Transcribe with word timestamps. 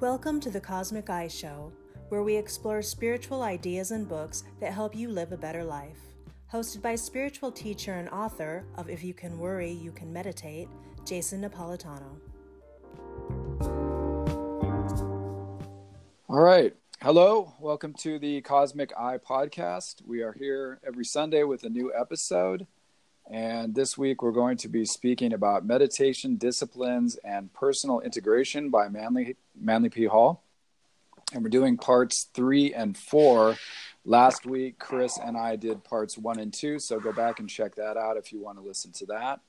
Welcome 0.00 0.38
to 0.42 0.50
the 0.50 0.60
Cosmic 0.60 1.10
Eye 1.10 1.26
Show, 1.26 1.72
where 2.08 2.22
we 2.22 2.36
explore 2.36 2.82
spiritual 2.82 3.42
ideas 3.42 3.90
and 3.90 4.08
books 4.08 4.44
that 4.60 4.72
help 4.72 4.94
you 4.94 5.08
live 5.08 5.32
a 5.32 5.36
better 5.36 5.64
life. 5.64 5.98
Hosted 6.52 6.82
by 6.82 6.94
spiritual 6.94 7.50
teacher 7.50 7.94
and 7.94 8.08
author 8.10 8.64
of 8.76 8.88
If 8.88 9.02
You 9.02 9.12
Can 9.12 9.40
Worry, 9.40 9.72
You 9.72 9.90
Can 9.90 10.12
Meditate, 10.12 10.68
Jason 11.04 11.42
Napolitano. 11.42 12.20
All 16.28 16.42
right. 16.42 16.76
Hello. 17.02 17.54
Welcome 17.58 17.92
to 17.94 18.20
the 18.20 18.40
Cosmic 18.42 18.92
Eye 18.96 19.18
podcast. 19.18 20.06
We 20.06 20.22
are 20.22 20.32
here 20.32 20.78
every 20.86 21.06
Sunday 21.06 21.42
with 21.42 21.64
a 21.64 21.68
new 21.68 21.92
episode. 21.92 22.68
And 23.30 23.74
this 23.74 23.98
week 23.98 24.22
we're 24.22 24.32
going 24.32 24.56
to 24.58 24.68
be 24.68 24.86
speaking 24.86 25.34
about 25.34 25.66
meditation 25.66 26.36
disciplines 26.36 27.16
and 27.24 27.52
personal 27.52 28.00
integration 28.00 28.70
by 28.70 28.88
Manly, 28.88 29.36
Manly 29.60 29.88
P. 29.88 30.04
Hall. 30.04 30.42
And 31.32 31.42
we're 31.42 31.50
doing 31.50 31.76
parts 31.76 32.28
three 32.34 32.72
and 32.72 32.96
four. 32.96 33.56
Last 34.04 34.46
week, 34.46 34.78
Chris 34.78 35.18
and 35.22 35.36
I 35.36 35.56
did 35.56 35.84
parts 35.84 36.16
one 36.16 36.38
and 36.38 36.52
two. 36.52 36.78
So 36.78 36.98
go 36.98 37.12
back 37.12 37.40
and 37.40 37.48
check 37.48 37.74
that 37.74 37.98
out 37.98 38.16
if 38.16 38.32
you 38.32 38.40
want 38.40 38.56
to 38.58 38.64
listen 38.64 38.92
to 38.92 39.06
that. 39.06 39.40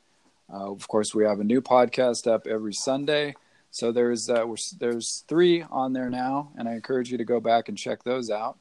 Uh, 0.52 0.72
of 0.72 0.88
course, 0.88 1.16
we 1.16 1.24
have 1.24 1.40
a 1.40 1.44
new 1.44 1.62
podcast 1.62 2.30
up 2.30 2.46
every 2.46 2.74
Sunday. 2.74 3.36
So 3.72 3.92
there's 3.92 4.30
uh, 4.30 4.46
there's 4.80 5.24
three 5.28 5.64
on 5.64 5.94
there 5.94 6.10
now, 6.10 6.52
and 6.58 6.68
I 6.68 6.74
encourage 6.74 7.12
you 7.12 7.18
to 7.20 7.24
go 7.24 7.40
back 7.40 7.70
and 7.70 7.78
check 7.78 8.04
those 8.04 8.30
out. 8.30 8.58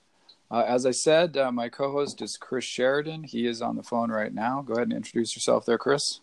Uh, 0.51 0.65
as 0.67 0.87
I 0.87 0.93
said, 0.93 1.37
uh, 1.37 1.51
my 1.51 1.69
co 1.69 1.91
host 1.91 2.23
is 2.23 2.37
Chris 2.37 2.65
Sheridan. 2.65 3.25
He 3.25 3.47
is 3.47 3.61
on 3.63 3.77
the 3.77 3.83
phone 3.83 4.11
right 4.11 4.33
now. 4.33 4.63
Go 4.63 4.75
ahead 4.75 4.89
and 4.89 4.97
introduce 4.97 5.35
yourself 5.35 5.67
there, 5.67 5.79
Chris. 5.79 6.21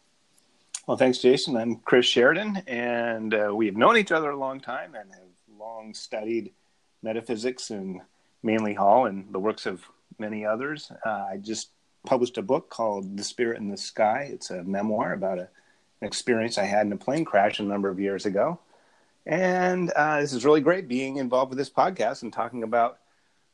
Well, 0.88 0.98
thanks, 0.98 1.18
Jason. 1.18 1.58
I'm 1.58 1.78
Chris 1.78 2.06
Sheridan, 2.06 2.58
and 2.68 3.34
uh, 3.34 3.52
we 3.56 3.66
have 3.66 3.76
known 3.76 3.98
each 3.98 4.12
other 4.12 4.30
a 4.30 4.38
long 4.38 4.60
time 4.60 4.94
and 4.94 5.12
have 5.12 5.60
long 5.60 5.96
studied 5.96 6.54
metaphysics 7.02 7.72
in 7.72 8.04
Manly 8.44 8.76
Hall 8.76 9.08
and 9.08 9.34
the 9.34 9.40
works 9.40 9.66
of 9.66 9.84
many 10.20 10.46
others. 10.46 10.92
Uh, 11.04 11.26
I 11.32 11.38
just 11.38 11.70
published 12.06 12.38
a 12.38 12.44
book 12.44 12.70
called 12.70 13.18
The 13.18 13.24
Spirit 13.24 13.58
in 13.58 13.70
the 13.70 13.78
Sky. 13.78 14.30
It's 14.32 14.52
a 14.52 14.64
memoir 14.64 15.14
about 15.14 15.40
a, 15.40 15.50
an 16.02 16.08
experience 16.08 16.60
I 16.60 16.66
had 16.66 16.86
in 16.86 16.94
a 16.94 16.98
plane 16.98 17.26
crash 17.26 17.60
a 17.60 17.64
number 17.64 17.90
of 17.90 18.00
years 18.00 18.28
ago. 18.28 18.60
And 19.26 19.90
uh, 19.96 20.22
this 20.22 20.34
is 20.34 20.46
really 20.46 20.62
great 20.62 20.88
being 20.88 21.18
involved 21.18 21.50
with 21.50 21.58
this 21.58 21.68
podcast 21.68 22.22
and 22.22 22.32
talking 22.32 22.62
about 22.62 23.00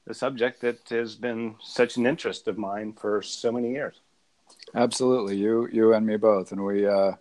the 0.06 0.14
subject 0.14 0.60
that 0.62 0.90
has 0.90 1.16
been 1.16 1.56
such 1.64 1.96
an 1.96 2.06
interest 2.06 2.50
of 2.50 2.58
mine 2.58 2.92
for 2.92 3.22
so 3.22 3.54
many 3.54 3.72
years. 3.72 4.02
Absolutely, 4.74 5.36
you 5.36 5.68
you 5.72 5.94
and 5.94 6.06
me 6.06 6.16
both, 6.16 6.54
and 6.54 6.64
we 6.64 6.88
uh, 6.88 7.12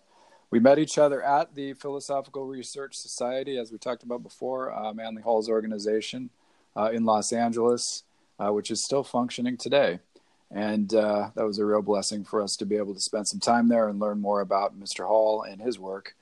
we 0.51 0.59
met 0.59 0.79
each 0.79 0.97
other 0.97 1.21
at 1.21 1.53
the 1.53 1.73
Philosophical 1.73 2.45
Research 2.45 2.95
Society, 2.95 3.57
as 3.57 3.73
we 3.73 3.77
talked 3.77 4.03
about 4.03 4.23
before, 4.23 4.71
uh, 4.71 4.93
Manly 4.93 5.21
Hall's 5.21 5.49
organization 5.49 6.29
uh, 6.77 6.91
in 6.93 7.03
Los 7.03 7.33
Angeles, 7.33 8.03
uh, 8.39 8.53
which 8.53 8.71
is 8.71 8.81
still 8.81 9.03
functioning 9.03 9.57
today. 9.57 9.99
And 10.49 10.93
uh, 10.93 11.31
that 11.35 11.45
was 11.45 11.59
a 11.59 11.65
real 11.65 11.81
blessing 11.81 12.23
for 12.23 12.41
us 12.41 12.55
to 12.57 12.65
be 12.65 12.75
able 12.77 12.93
to 12.93 13.01
spend 13.01 13.27
some 13.27 13.39
time 13.39 13.67
there 13.67 13.89
and 13.89 13.99
learn 13.99 14.19
more 14.19 14.41
about 14.41 14.77
Mr. 14.77 15.05
Hall 15.05 15.43
and 15.43 15.61
his 15.61 15.77
work. 15.77 16.15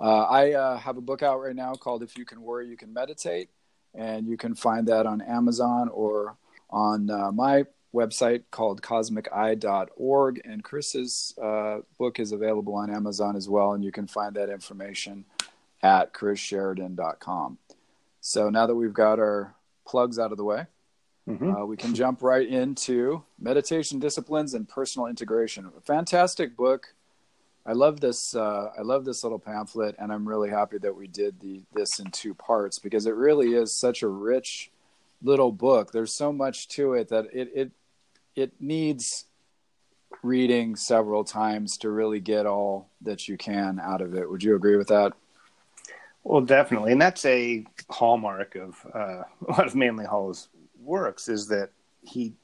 Uh, 0.00 0.24
I 0.24 0.78
have 0.78 0.96
a 0.96 1.00
book 1.00 1.22
out 1.22 1.40
right 1.40 1.54
now 1.54 1.74
called 1.74 2.02
"If 2.02 2.18
You 2.18 2.24
Can 2.24 2.42
Worry, 2.42 2.68
You 2.68 2.76
Can 2.76 2.92
Meditate." 2.92 3.50
and 3.94 4.26
you 4.26 4.38
can 4.38 4.54
find 4.54 4.88
that 4.88 5.04
on 5.04 5.20
Amazon 5.20 5.90
or 5.90 6.38
on 6.70 7.06
my 7.36 7.66
website 7.94 8.44
called 8.50 8.82
cosmiceye.org. 8.82 10.40
And 10.44 10.64
Chris's 10.64 11.34
uh, 11.42 11.78
book 11.98 12.20
is 12.20 12.32
available 12.32 12.74
on 12.74 12.94
Amazon 12.94 13.36
as 13.36 13.48
well, 13.48 13.72
and 13.72 13.84
you 13.84 13.92
can 13.92 14.06
find 14.06 14.34
that 14.36 14.48
information 14.48 15.24
at 15.82 16.12
chrissheridan.com. 16.12 17.58
So 18.20 18.50
now 18.50 18.66
that 18.66 18.74
we've 18.74 18.94
got 18.94 19.18
our 19.18 19.54
plugs 19.84 20.18
out 20.18 20.30
of 20.30 20.38
the 20.38 20.44
way, 20.44 20.66
mm-hmm. 21.28 21.56
uh, 21.56 21.64
we 21.64 21.76
can 21.76 21.94
jump 21.94 22.22
right 22.22 22.48
into 22.48 23.24
meditation 23.38 23.98
disciplines 23.98 24.54
and 24.54 24.68
personal 24.68 25.08
integration. 25.08 25.70
A 25.76 25.80
fantastic 25.80 26.56
book 26.56 26.94
I 27.64 27.72
love 27.72 28.00
this. 28.00 28.34
Uh, 28.34 28.70
I 28.76 28.82
love 28.82 29.04
this 29.04 29.22
little 29.22 29.38
pamphlet, 29.38 29.94
and 29.98 30.12
I'm 30.12 30.28
really 30.28 30.50
happy 30.50 30.78
that 30.78 30.96
we 30.96 31.06
did 31.06 31.38
the 31.40 31.62
this 31.72 32.00
in 32.00 32.10
two 32.10 32.34
parts 32.34 32.78
because 32.78 33.06
it 33.06 33.14
really 33.14 33.54
is 33.54 33.72
such 33.72 34.02
a 34.02 34.08
rich 34.08 34.70
little 35.22 35.52
book. 35.52 35.92
There's 35.92 36.12
so 36.12 36.32
much 36.32 36.68
to 36.68 36.94
it 36.94 37.08
that 37.08 37.26
it 37.32 37.50
it 37.54 37.70
it 38.36 38.52
needs 38.60 39.24
reading 40.22 40.76
several 40.76 41.24
times 41.24 41.76
to 41.78 41.90
really 41.90 42.20
get 42.20 42.46
all 42.46 42.88
that 43.00 43.28
you 43.28 43.36
can 43.36 43.80
out 43.80 44.00
of 44.00 44.14
it. 44.14 44.30
Would 44.30 44.42
you 44.42 44.54
agree 44.54 44.76
with 44.76 44.88
that? 44.88 45.12
Well, 46.24 46.40
definitely, 46.40 46.92
and 46.92 47.02
that's 47.02 47.24
a 47.24 47.64
hallmark 47.90 48.54
of 48.54 48.86
uh, 48.94 49.22
a 49.22 49.26
lot 49.48 49.66
of 49.66 49.74
Manly 49.74 50.04
Hall's 50.04 50.48
works 50.80 51.28
is 51.28 51.48
that 51.48 51.70
he 52.02 52.34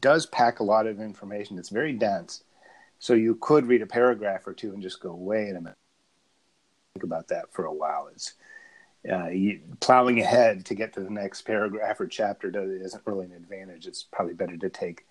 does 0.00 0.26
pack 0.26 0.60
a 0.60 0.64
lot 0.64 0.86
of 0.86 1.00
information. 1.00 1.58
It's 1.58 1.68
very 1.68 1.92
dense 1.92 2.42
so 2.98 3.14
you 3.14 3.36
could 3.36 3.66
read 3.66 3.82
a 3.82 3.86
paragraph 3.86 4.46
or 4.46 4.54
two 4.54 4.72
and 4.72 4.82
just 4.82 5.00
go, 5.00 5.14
wait 5.14 5.50
a 5.50 5.60
minute, 5.60 5.76
think 6.94 7.04
about 7.04 7.28
that 7.28 7.52
for 7.52 7.66
a 7.66 7.72
while. 7.72 8.08
It's 8.12 8.34
uh, 9.10 9.28
you, 9.28 9.60
plowing 9.80 10.20
ahead 10.20 10.64
to 10.66 10.74
get 10.74 10.92
to 10.94 11.00
the 11.00 11.10
next 11.10 11.42
paragraph 11.42 12.00
or 12.00 12.06
chapter 12.06 12.50
does, 12.50 12.70
isn't 12.70 13.06
really 13.06 13.26
an 13.26 13.32
advantage. 13.32 13.86
It's 13.86 14.02
probably 14.02 14.34
better 14.34 14.56
to 14.56 14.68
take 14.68 15.06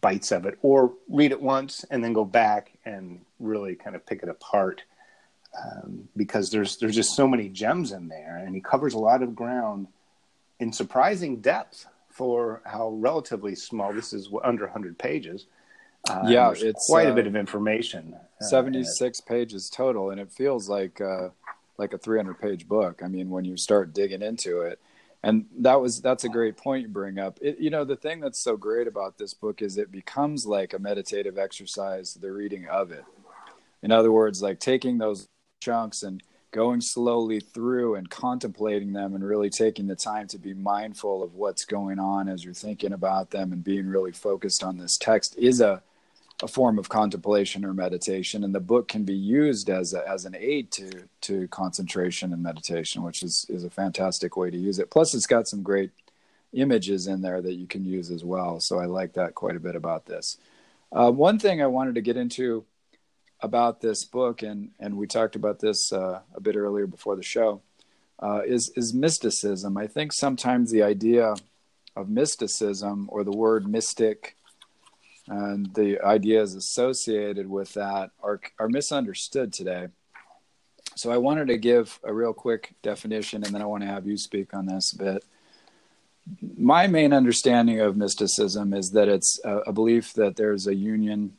bites 0.00 0.32
of 0.32 0.46
it 0.46 0.58
or 0.62 0.92
read 1.08 1.32
it 1.32 1.40
once 1.40 1.84
and 1.90 2.02
then 2.02 2.12
go 2.12 2.24
back 2.24 2.72
and 2.84 3.20
really 3.38 3.74
kind 3.74 3.94
of 3.96 4.04
pick 4.06 4.22
it 4.22 4.28
apart 4.28 4.82
um, 5.62 6.08
because 6.16 6.50
there's 6.50 6.76
there's 6.78 6.94
just 6.94 7.14
so 7.14 7.26
many 7.26 7.48
gems 7.48 7.92
in 7.92 8.08
there 8.08 8.36
and 8.36 8.54
he 8.54 8.60
covers 8.60 8.94
a 8.94 8.98
lot 8.98 9.22
of 9.22 9.34
ground 9.34 9.88
in 10.58 10.72
surprising 10.72 11.40
depth 11.40 11.86
for 12.08 12.60
how 12.64 12.90
relatively 12.90 13.54
small 13.54 13.92
this 13.92 14.12
is 14.12 14.28
under 14.44 14.64
100 14.64 14.98
pages 14.98 15.46
uh, 16.08 16.24
yeah, 16.26 16.52
it's 16.56 16.86
quite 16.86 17.08
uh, 17.08 17.12
a 17.12 17.14
bit 17.14 17.26
of 17.26 17.36
information. 17.36 18.14
Uh, 18.14 18.44
Seventy-six 18.44 19.20
pages 19.20 19.68
total, 19.68 20.10
and 20.10 20.20
it 20.20 20.32
feels 20.32 20.68
like 20.68 21.00
uh, 21.00 21.28
like 21.76 21.92
a 21.92 21.98
three 21.98 22.18
hundred 22.18 22.40
page 22.40 22.66
book. 22.66 23.02
I 23.04 23.08
mean, 23.08 23.30
when 23.30 23.44
you 23.44 23.56
start 23.56 23.92
digging 23.92 24.22
into 24.22 24.62
it, 24.62 24.80
and 25.22 25.46
that 25.58 25.80
was 25.80 26.00
that's 26.00 26.24
a 26.24 26.28
great 26.28 26.56
point 26.56 26.82
you 26.82 26.88
bring 26.88 27.18
up. 27.18 27.38
It, 27.42 27.58
you 27.58 27.70
know, 27.70 27.84
the 27.84 27.96
thing 27.96 28.20
that's 28.20 28.40
so 28.40 28.56
great 28.56 28.86
about 28.86 29.18
this 29.18 29.34
book 29.34 29.60
is 29.60 29.76
it 29.76 29.92
becomes 29.92 30.46
like 30.46 30.72
a 30.72 30.78
meditative 30.78 31.38
exercise. 31.38 32.14
The 32.14 32.32
reading 32.32 32.66
of 32.66 32.90
it, 32.90 33.04
in 33.82 33.92
other 33.92 34.12
words, 34.12 34.42
like 34.42 34.60
taking 34.60 34.98
those 34.98 35.28
chunks 35.60 36.02
and 36.02 36.22
going 36.52 36.80
slowly 36.80 37.38
through 37.38 37.94
and 37.94 38.10
contemplating 38.10 38.92
them 38.92 39.14
and 39.14 39.22
really 39.22 39.50
taking 39.50 39.86
the 39.86 39.94
time 39.94 40.26
to 40.26 40.38
be 40.38 40.52
mindful 40.54 41.22
of 41.22 41.34
what's 41.34 41.64
going 41.64 41.98
on 41.98 42.28
as 42.28 42.44
you're 42.44 42.54
thinking 42.54 42.92
about 42.92 43.30
them 43.30 43.52
and 43.52 43.62
being 43.62 43.86
really 43.86 44.10
focused 44.10 44.64
on 44.64 44.76
this 44.76 44.96
text 44.96 45.36
is 45.36 45.60
a 45.60 45.82
a 46.42 46.48
form 46.48 46.78
of 46.78 46.88
contemplation 46.88 47.64
or 47.64 47.74
meditation, 47.74 48.44
and 48.44 48.54
the 48.54 48.60
book 48.60 48.88
can 48.88 49.04
be 49.04 49.14
used 49.14 49.68
as 49.68 49.94
a, 49.94 50.08
as 50.08 50.24
an 50.24 50.34
aid 50.38 50.70
to 50.72 51.08
to 51.22 51.48
concentration 51.48 52.32
and 52.32 52.42
meditation, 52.42 53.02
which 53.02 53.22
is 53.22 53.46
is 53.48 53.64
a 53.64 53.70
fantastic 53.70 54.36
way 54.36 54.50
to 54.50 54.56
use 54.56 54.78
it. 54.78 54.90
Plus, 54.90 55.14
it's 55.14 55.26
got 55.26 55.48
some 55.48 55.62
great 55.62 55.90
images 56.52 57.06
in 57.06 57.22
there 57.22 57.40
that 57.40 57.54
you 57.54 57.66
can 57.66 57.84
use 57.84 58.10
as 58.10 58.24
well. 58.24 58.60
So 58.60 58.78
I 58.78 58.86
like 58.86 59.12
that 59.14 59.34
quite 59.34 59.56
a 59.56 59.60
bit 59.60 59.76
about 59.76 60.06
this. 60.06 60.36
Uh, 60.90 61.10
one 61.10 61.38
thing 61.38 61.62
I 61.62 61.66
wanted 61.66 61.94
to 61.94 62.00
get 62.00 62.16
into 62.16 62.64
about 63.40 63.80
this 63.80 64.04
book, 64.04 64.42
and 64.42 64.70
and 64.78 64.96
we 64.96 65.06
talked 65.06 65.36
about 65.36 65.60
this 65.60 65.92
uh, 65.92 66.20
a 66.34 66.40
bit 66.40 66.56
earlier 66.56 66.86
before 66.86 67.16
the 67.16 67.22
show, 67.22 67.62
uh, 68.18 68.42
is 68.46 68.72
is 68.76 68.94
mysticism. 68.94 69.76
I 69.76 69.86
think 69.86 70.12
sometimes 70.12 70.70
the 70.70 70.82
idea 70.82 71.34
of 71.96 72.08
mysticism 72.08 73.08
or 73.10 73.24
the 73.24 73.36
word 73.36 73.68
mystic 73.68 74.36
and 75.28 75.72
the 75.74 76.00
ideas 76.00 76.54
associated 76.54 77.48
with 77.48 77.74
that 77.74 78.10
are 78.22 78.40
are 78.58 78.68
misunderstood 78.68 79.52
today. 79.52 79.88
So 80.96 81.10
I 81.10 81.18
wanted 81.18 81.48
to 81.48 81.56
give 81.56 81.98
a 82.02 82.12
real 82.12 82.32
quick 82.32 82.74
definition, 82.82 83.44
and 83.44 83.54
then 83.54 83.62
I 83.62 83.66
want 83.66 83.82
to 83.82 83.88
have 83.88 84.06
you 84.06 84.16
speak 84.16 84.52
on 84.54 84.66
this 84.66 84.92
a 84.92 84.98
bit. 84.98 85.24
My 86.56 86.86
main 86.86 87.12
understanding 87.12 87.80
of 87.80 87.96
mysticism 87.96 88.74
is 88.74 88.90
that 88.90 89.08
it's 89.08 89.40
a, 89.44 89.58
a 89.58 89.72
belief 89.72 90.12
that 90.14 90.36
there's 90.36 90.66
a 90.66 90.74
union 90.74 91.36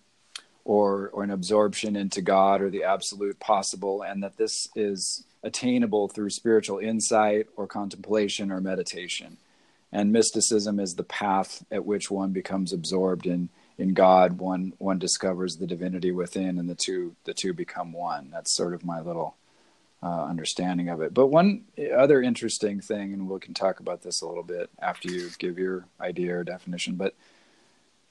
or 0.64 1.10
or 1.10 1.24
an 1.24 1.32
absorption 1.32 1.96
into 1.96 2.22
God 2.22 2.62
or 2.62 2.70
the 2.70 2.84
absolute 2.84 3.40
possible, 3.40 4.02
and 4.02 4.24
that 4.24 4.38
this 4.38 4.68
is 4.76 5.24
attainable 5.44 6.08
through 6.08 6.30
spiritual 6.30 6.78
insight 6.80 7.48
or 7.56 7.68
contemplation 7.68 8.52
or 8.52 8.62
meditation. 8.62 9.38
And 9.92 10.12
mysticism 10.12 10.80
is 10.80 10.96
the 10.96 11.04
path 11.04 11.66
at 11.72 11.86
which 11.86 12.10
one 12.10 12.32
becomes 12.32 12.72
absorbed 12.72 13.26
in 13.26 13.50
in 13.82 13.96
God, 13.96 14.38
one 14.38 14.74
one 14.78 15.00
discovers 15.00 15.58
the 15.58 15.66
divinity 15.66 16.12
within, 16.12 16.60
and 16.60 16.70
the 16.70 16.76
two 16.76 17.16
the 17.24 17.34
two 17.34 17.52
become 17.52 17.94
one. 17.94 18.30
That's 18.32 18.56
sort 18.56 18.76
of 18.76 18.86
my 18.86 19.02
little 19.02 19.36
uh, 20.04 20.26
understanding 20.26 20.88
of 20.88 21.02
it. 21.02 21.16
But 21.16 21.28
one 21.28 21.64
other 21.92 22.22
interesting 22.22 22.80
thing, 22.80 23.12
and 23.12 23.28
we 23.28 23.40
can 23.40 23.56
talk 23.56 23.80
about 23.80 24.04
this 24.04 24.22
a 24.22 24.28
little 24.28 24.44
bit 24.44 24.70
after 24.80 25.10
you 25.10 25.30
give 25.40 25.58
your 25.58 25.86
idea 26.00 26.38
or 26.38 26.44
definition. 26.44 26.96
But 26.96 27.16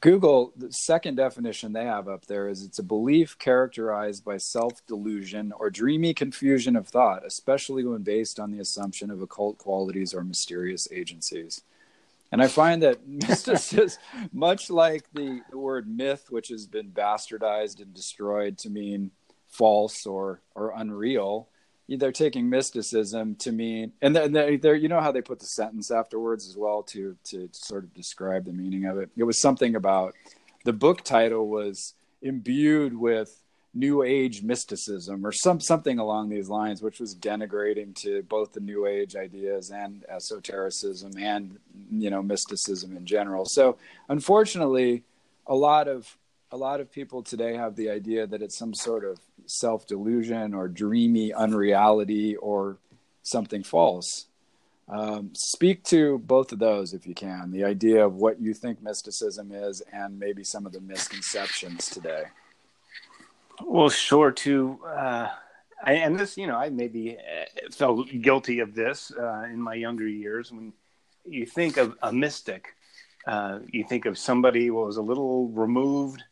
Google, 0.01 0.53
the 0.57 0.73
second 0.73 1.15
definition 1.17 1.73
they 1.73 1.85
have 1.85 2.09
up 2.09 2.27
there 2.27 2.49
is 2.49 2.65
it's 2.65 2.81
a 2.81 2.83
belief 2.83 3.39
characterized 3.39 4.25
by 4.25 4.39
self 4.39 4.85
delusion 4.89 5.53
or 5.57 5.71
dreamy 5.71 6.15
confusion 6.15 6.75
of 6.75 6.89
thought, 6.89 7.25
especially 7.25 7.85
when 7.85 8.03
based 8.03 8.41
on 8.41 8.51
the 8.51 8.59
assumption 8.59 9.09
of 9.09 9.23
occult 9.23 9.57
qualities 9.57 10.13
or 10.15 10.25
mysterious 10.25 10.89
agencies. 10.91 11.63
And 12.33 12.43
I 12.43 12.49
find 12.49 12.83
that 12.83 13.07
mysticism, 13.07 14.01
much 14.33 14.71
like 14.71 15.05
the, 15.13 15.41
the 15.51 15.59
word 15.59 15.89
myth, 15.89 16.27
which 16.31 16.49
has 16.49 16.67
been 16.67 16.91
bastardized 16.91 17.81
and 17.81 17.93
destroyed 17.95 18.59
to 18.59 18.71
mean 18.71 19.11
false 19.49 20.07
or, 20.07 20.41
or 20.55 20.73
unreal, 20.77 21.49
they're 21.89 22.13
taking 22.13 22.49
mysticism 22.49 23.35
to 23.35 23.51
mean, 23.51 23.93
and 24.01 24.15
they're, 24.15 24.57
they're, 24.57 24.77
you 24.77 24.89
know 24.89 25.01
how 25.01 25.11
they 25.11 25.21
put 25.21 25.41
the 25.41 25.47
sentence 25.47 25.91
afterwards 25.91 26.49
as 26.49 26.57
well 26.57 26.83
to 26.85 27.17
to 27.25 27.49
sort 27.53 27.83
of 27.83 27.93
describe 27.95 28.45
the 28.45 28.53
meaning 28.53 28.85
of 28.85 28.99
it. 28.99 29.11
It 29.17 29.25
was 29.25 29.41
something 29.41 29.75
about 29.75 30.15
the 30.65 30.73
book 30.73 31.03
title 31.03 31.49
was 31.49 31.95
imbued 32.23 32.97
with 32.97 33.43
new 33.73 34.03
age 34.03 34.43
mysticism 34.43 35.25
or 35.25 35.31
some 35.33 35.61
something 35.61 35.99
along 35.99 36.29
these 36.29 36.49
lines, 36.49 36.83
which 36.83 36.99
was 36.99 37.15
denigrating 37.15 37.95
to 37.95 38.23
both 38.25 38.53
the 38.53 38.61
new 38.61 38.87
age 38.87 39.15
ideas 39.15 39.71
and 39.71 40.05
esotericism 40.09 41.13
and 41.19 41.59
you 41.91 42.11
know 42.11 42.23
mysticism 42.23 42.97
in 42.97 43.07
general. 43.07 43.45
So 43.45 43.79
unfortunately, 44.09 45.05
a 45.47 45.55
lot 45.55 45.87
of 45.89 46.17
a 46.53 46.57
lot 46.57 46.81
of 46.81 46.91
people 46.91 47.23
today 47.23 47.55
have 47.55 47.77
the 47.77 47.91
idea 47.91 48.27
that 48.27 48.43
it's 48.43 48.59
some 48.59 48.75
sort 48.75 49.05
of 49.05 49.21
self 49.47 49.87
delusion 49.87 50.53
or 50.53 50.67
dreamy 50.69 51.33
unreality 51.33 52.37
or 52.37 52.79
something 53.23 53.63
false. 53.63 54.27
Um, 54.89 55.31
speak 55.35 55.85
to 55.85 56.19
both 56.19 56.51
of 56.51 56.59
those 56.59 56.95
if 56.95 57.07
you 57.07 57.15
can 57.15 57.53
the 57.53 57.63
idea 57.63 58.05
of 58.05 58.17
what 58.17 58.41
you 58.41 58.53
think 58.53 58.83
mysticism 58.83 59.53
is 59.53 59.81
and 59.93 60.19
maybe 60.19 60.43
some 60.43 60.67
of 60.67 60.73
the 60.73 60.81
misconceptions 60.81 61.87
today. 61.87 62.25
Well, 63.65 63.89
sure. 63.89 64.33
To 64.33 64.79
uh, 64.87 65.29
I, 65.83 65.93
and 65.95 66.19
this, 66.19 66.37
you 66.37 66.47
know, 66.47 66.57
I 66.57 66.71
maybe 66.71 67.17
uh, 67.17 67.71
felt 67.73 68.09
guilty 68.21 68.61
of 68.61 68.75
this 68.75 69.13
uh, 69.19 69.45
in 69.45 69.61
my 69.61 69.75
younger 69.75 70.07
years. 70.07 70.53
When 70.53 70.73
you 71.25 71.47
think 71.47 71.77
of 71.77 71.97
a 72.03 72.13
mystic, 72.13 72.75
uh, 73.27 73.61
you 73.71 73.85
think 73.85 74.07
of 74.07 74.19
somebody 74.19 74.67
who 74.67 74.75
was 74.75 74.97
a 74.97 75.03
little 75.03 75.49
removed 75.49 76.23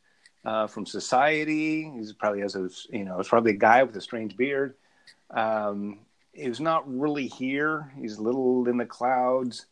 uh, 0.44 0.66
from 0.66 0.86
society. 0.86 1.90
He's 1.96 2.12
probably 2.12 2.40
has 2.40 2.56
a 2.56 2.68
you 2.90 3.04
know, 3.04 3.18
it's 3.20 3.28
probably 3.28 3.52
a 3.52 3.56
guy 3.56 3.82
with 3.82 3.96
a 3.96 4.00
strange 4.00 4.36
beard. 4.36 4.74
Um, 5.30 6.00
he's 6.32 6.60
not 6.60 6.88
really 6.88 7.26
here. 7.26 7.92
He's 7.98 8.18
a 8.18 8.22
little 8.22 8.66
in 8.68 8.76
the 8.78 8.86
clouds, 8.86 9.66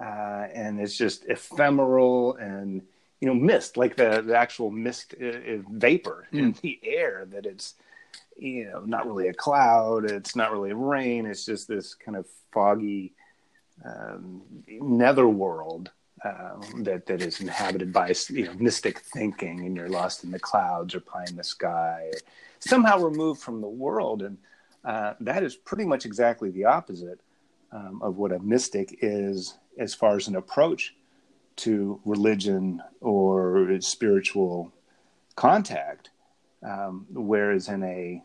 uh, 0.00 0.46
and 0.54 0.80
it's 0.80 0.96
just 0.96 1.24
ephemeral 1.26 2.36
and 2.36 2.82
you 3.22 3.28
know 3.28 3.34
mist, 3.34 3.76
like 3.76 3.94
the 3.94 4.20
the 4.20 4.36
actual 4.36 4.72
mist 4.72 5.14
uh, 5.22 5.26
uh 5.26 5.62
vapor 5.70 6.26
mm. 6.32 6.38
in 6.40 6.54
the 6.60 6.80
air. 6.82 7.24
That 7.30 7.46
it's 7.46 7.74
you 8.36 8.64
know 8.64 8.80
not 8.80 9.06
really 9.06 9.28
a 9.28 9.32
cloud. 9.32 10.10
It's 10.10 10.34
not 10.34 10.50
really 10.50 10.72
rain. 10.72 11.26
It's 11.26 11.46
just 11.46 11.68
this 11.68 11.94
kind 11.94 12.16
of 12.16 12.26
foggy 12.52 13.14
um, 13.84 14.42
netherworld 14.66 15.92
um, 16.24 16.82
that 16.82 17.06
that 17.06 17.22
is 17.22 17.40
inhabited 17.40 17.92
by 17.92 18.12
you 18.28 18.46
know 18.46 18.54
mystic 18.54 18.98
thinking, 18.98 19.66
and 19.66 19.76
you're 19.76 19.88
lost 19.88 20.24
in 20.24 20.32
the 20.32 20.40
clouds 20.40 20.92
or 20.92 21.00
pie 21.00 21.24
in 21.28 21.36
the 21.36 21.44
sky, 21.44 22.10
or 22.12 22.18
somehow 22.58 22.98
removed 22.98 23.40
from 23.40 23.60
the 23.60 23.68
world, 23.68 24.22
and 24.22 24.36
uh, 24.84 25.14
that 25.20 25.44
is 25.44 25.54
pretty 25.54 25.84
much 25.84 26.04
exactly 26.06 26.50
the 26.50 26.64
opposite 26.64 27.20
um, 27.70 28.00
of 28.02 28.16
what 28.16 28.32
a 28.32 28.40
mystic 28.40 28.98
is 29.00 29.58
as 29.78 29.94
far 29.94 30.16
as 30.16 30.26
an 30.26 30.34
approach 30.34 30.96
to 31.56 32.00
religion 32.04 32.82
or 33.00 33.80
spiritual 33.80 34.72
contact. 35.36 36.10
Um, 36.62 37.06
whereas 37.10 37.68
in 37.68 37.82
a 37.82 38.22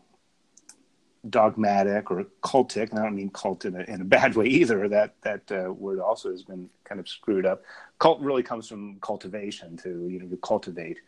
dogmatic 1.28 2.10
or 2.10 2.24
cultic, 2.42 2.90
and 2.90 2.98
I 2.98 3.02
don't 3.02 3.16
mean 3.16 3.30
cult 3.30 3.64
in 3.64 3.74
a, 3.74 3.80
in 3.82 4.00
a 4.00 4.04
bad 4.04 4.36
way 4.36 4.46
either. 4.46 4.88
That 4.88 5.14
that 5.22 5.50
uh, 5.50 5.72
word 5.72 6.00
also 6.00 6.30
has 6.30 6.42
been 6.42 6.68
kind 6.84 7.00
of 7.00 7.08
screwed 7.08 7.46
up. 7.46 7.62
Cult 7.98 8.20
really 8.20 8.42
comes 8.42 8.68
from 8.68 8.98
cultivation 9.00 9.76
to 9.78 10.08
you 10.08 10.20
know 10.20 10.28
to 10.28 10.36
cultivate 10.36 10.98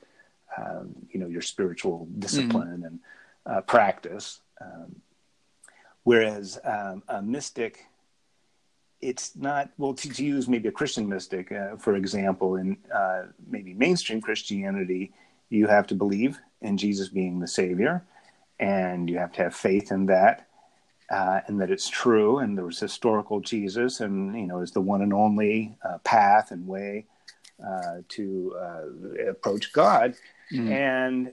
um, 0.56 0.94
you 1.10 1.20
know 1.20 1.26
your 1.26 1.42
spiritual 1.42 2.08
discipline 2.18 2.68
mm-hmm. 2.68 2.84
and 2.84 2.98
uh, 3.46 3.60
practice. 3.62 4.40
Um, 4.60 4.96
whereas 6.02 6.58
um, 6.64 7.02
a 7.08 7.22
mystic, 7.22 7.86
it's 9.00 9.34
not 9.34 9.70
well 9.78 9.94
to, 9.94 10.08
to, 10.10 10.24
use 10.24 10.46
maybe 10.48 10.68
a 10.68 10.72
Christian 10.72 11.08
mystic 11.08 11.52
uh, 11.52 11.76
for 11.76 11.96
example 11.96 12.56
in 12.56 12.76
uh, 12.94 13.24
maybe 13.48 13.74
mainstream 13.74 14.20
Christianity, 14.20 15.12
you 15.48 15.66
have 15.66 15.86
to 15.88 15.94
believe 15.94 16.38
in 16.60 16.76
Jesus 16.76 17.08
being 17.08 17.40
the 17.40 17.48
Savior 17.48 18.04
and 18.60 19.08
you 19.08 19.18
have 19.18 19.32
to 19.32 19.42
have 19.42 19.54
faith 19.54 19.90
in 19.90 20.06
that 20.06 20.46
uh, 21.10 21.40
and 21.46 21.60
that 21.60 21.70
it's 21.70 21.88
true 21.88 22.38
and 22.38 22.56
there 22.56 22.64
was 22.64 22.78
historical 22.78 23.40
jesus 23.40 24.00
and 24.00 24.38
you 24.38 24.46
know 24.46 24.60
is 24.60 24.70
the 24.70 24.80
one 24.80 25.02
and 25.02 25.12
only 25.12 25.74
uh, 25.84 25.98
path 25.98 26.52
and 26.52 26.66
way 26.66 27.06
uh, 27.66 27.96
to 28.08 28.54
uh, 28.58 29.30
approach 29.30 29.72
god 29.72 30.14
mm. 30.52 30.70
and 30.70 31.32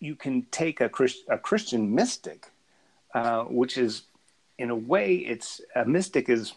you 0.00 0.14
can 0.14 0.42
take 0.50 0.80
a, 0.80 0.88
Christ- 0.88 1.24
a 1.28 1.38
christian 1.38 1.94
mystic 1.94 2.50
uh, 3.14 3.44
which 3.44 3.78
is 3.78 4.02
in 4.58 4.70
a 4.70 4.76
way 4.76 5.16
it's 5.16 5.60
a 5.74 5.84
mystic 5.84 6.28
is 6.28 6.54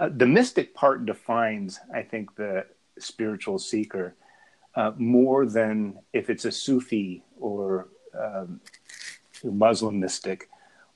uh, 0.00 0.08
the 0.14 0.26
mystic 0.26 0.74
part 0.74 1.06
defines 1.06 1.80
i 1.94 2.02
think 2.02 2.34
the 2.36 2.64
spiritual 2.98 3.58
seeker 3.58 4.14
more 4.96 5.44
than 5.44 5.98
if 6.12 6.30
it's 6.30 6.44
a 6.44 6.52
sufi 6.52 7.20
or 7.40 7.88
um, 8.16 8.60
Muslim 9.44 10.00
mystic, 10.00 10.48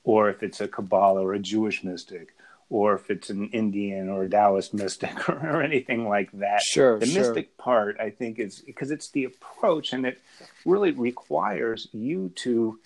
or 0.05 0.31
if 0.31 0.43
it's 0.43 0.61
a 0.61 0.69
Kabbalah 0.69 1.23
or 1.23 1.35
a 1.35 1.39
Jewish 1.39 1.85
mystic, 1.85 2.35
or 2.71 2.94
if 2.94 3.11
it's 3.11 3.31
an 3.31 3.49
Indian 3.50 4.09
or 4.09 4.25
a 4.25 4.31
Taoist 4.31 4.75
mystic 4.75 5.29
or, 5.29 5.35
or 5.43 5.62
anything 5.62 6.09
like 6.09 6.31
that. 6.33 6.62
Sure. 6.62 6.99
The 6.99 7.06
sure. 7.06 7.23
mystic 7.23 7.56
part, 7.56 7.99
I 8.00 8.11
think, 8.11 8.39
is 8.39 8.61
because 8.61 8.91
it's 8.91 9.11
the 9.11 9.25
approach 9.25 9.93
and 9.93 10.06
it 10.06 10.21
really 10.65 10.93
requires 10.93 11.89
you 11.93 12.31
to 12.37 12.79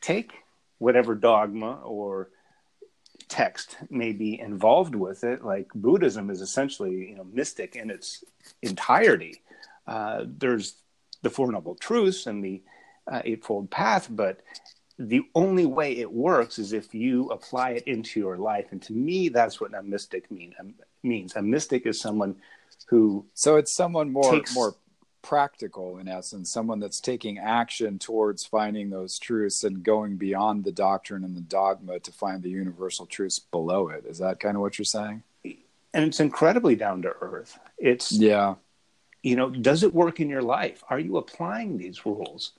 take 0.00 0.32
whatever 0.78 1.14
dogma 1.14 1.80
or 1.84 2.28
text 3.28 3.76
may 3.90 4.12
be 4.12 4.38
involved 4.38 4.94
with 4.94 5.24
it. 5.24 5.44
Like 5.44 5.68
Buddhism 5.74 6.30
is 6.30 6.40
essentially, 6.40 7.08
you 7.08 7.16
know, 7.16 7.26
mystic 7.32 7.76
in 7.76 7.90
its 7.90 8.24
entirety. 8.62 9.42
Uh, 9.86 10.24
there's 10.26 10.76
the 11.22 11.30
Four 11.30 11.50
Noble 11.52 11.74
Truths 11.74 12.26
and 12.26 12.44
the 12.44 12.62
uh, 13.10 13.22
Eightfold 13.24 13.70
Path, 13.70 14.08
but 14.10 14.40
the 14.98 15.22
only 15.34 15.66
way 15.66 15.96
it 15.98 16.12
works 16.12 16.58
is 16.58 16.72
if 16.72 16.94
you 16.94 17.28
apply 17.30 17.70
it 17.70 17.84
into 17.84 18.20
your 18.20 18.38
life. 18.38 18.66
And 18.70 18.80
to 18.82 18.92
me, 18.92 19.28
that's 19.28 19.60
what 19.60 19.74
a 19.74 19.82
mystic 19.82 20.30
mean, 20.30 20.54
um, 20.60 20.74
means. 21.02 21.34
A 21.36 21.42
mystic 21.42 21.86
is 21.86 22.00
someone 22.00 22.36
who. 22.86 23.26
So 23.34 23.56
it's 23.56 23.74
someone 23.74 24.12
more 24.12 24.32
takes, 24.32 24.54
more 24.54 24.74
practical 25.24 25.98
in 25.98 26.06
essence, 26.06 26.50
someone 26.50 26.78
that's 26.78 27.00
taking 27.00 27.38
action 27.38 27.98
towards 27.98 28.44
finding 28.44 28.90
those 28.90 29.18
truths 29.18 29.64
and 29.64 29.82
going 29.82 30.16
beyond 30.16 30.62
the 30.62 30.70
doctrine 30.70 31.24
and 31.24 31.34
the 31.34 31.40
dogma 31.40 31.98
to 31.98 32.12
find 32.12 32.42
the 32.42 32.50
universal 32.50 33.06
truths 33.06 33.38
below 33.38 33.88
it. 33.88 34.04
Is 34.06 34.18
that 34.18 34.38
kind 34.38 34.54
of 34.54 34.60
what 34.60 34.78
you're 34.78 34.84
saying? 34.84 35.22
And 35.42 36.04
it's 36.04 36.20
incredibly 36.20 36.76
down 36.76 37.02
to 37.02 37.14
earth. 37.20 37.58
It's 37.78 38.12
yeah. 38.12 38.54
You 39.22 39.36
know, 39.36 39.48
does 39.48 39.82
it 39.82 39.94
work 39.94 40.20
in 40.20 40.28
your 40.28 40.42
life? 40.42 40.84
Are 40.90 40.98
you 40.98 41.16
applying 41.16 41.78
these 41.78 42.04
rules? 42.04 42.52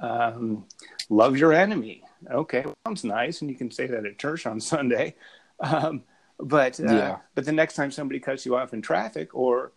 Um, 0.00 0.64
love 1.08 1.36
your 1.36 1.52
enemy. 1.52 2.02
Okay, 2.28 2.64
sounds 2.84 3.04
nice, 3.04 3.40
and 3.40 3.48
you 3.48 3.56
can 3.56 3.70
say 3.70 3.86
that 3.86 4.04
at 4.04 4.18
church 4.18 4.44
on 4.44 4.60
Sunday. 4.74 5.14
Um, 5.60 6.02
but 6.40 6.80
uh, 6.80 6.84
yeah. 6.84 7.16
but 7.36 7.44
the 7.44 7.52
next 7.52 7.74
time 7.74 7.92
somebody 7.92 8.18
cuts 8.18 8.44
you 8.44 8.56
off 8.56 8.74
in 8.74 8.82
traffic, 8.82 9.32
or 9.32 9.70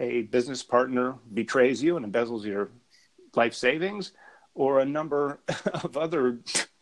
a 0.00 0.22
business 0.22 0.62
partner 0.62 1.14
betrays 1.32 1.82
you 1.82 1.96
and 1.96 2.10
embezzles 2.10 2.44
your 2.44 2.70
life 3.36 3.54
savings, 3.54 4.12
or 4.54 4.80
a 4.80 4.84
number 4.84 5.38
of 5.74 5.96
other 5.96 6.38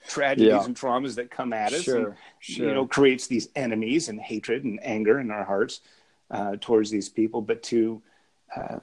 tragedies 0.09 0.49
yeah. 0.49 0.65
and 0.65 0.75
traumas 0.75 1.17
that 1.17 1.31
come 1.31 1.53
at 1.53 1.73
us, 1.75 1.83
sure, 1.83 2.07
and, 2.07 2.15
sure. 2.39 2.69
you 2.69 2.75
know, 2.75 2.87
creates 2.87 3.27
these 3.27 3.49
enemies 3.55 4.09
and 4.09 4.19
hatred 4.19 4.65
and 4.65 4.81
anger 4.83 5.21
in 5.21 5.31
our 5.31 5.45
hearts 5.45 5.81
uh, 6.31 6.57
towards 6.61 6.91
these 6.91 7.11
people. 7.11 7.43
But 7.43 7.63
to 7.65 8.01
uh, 8.57 8.79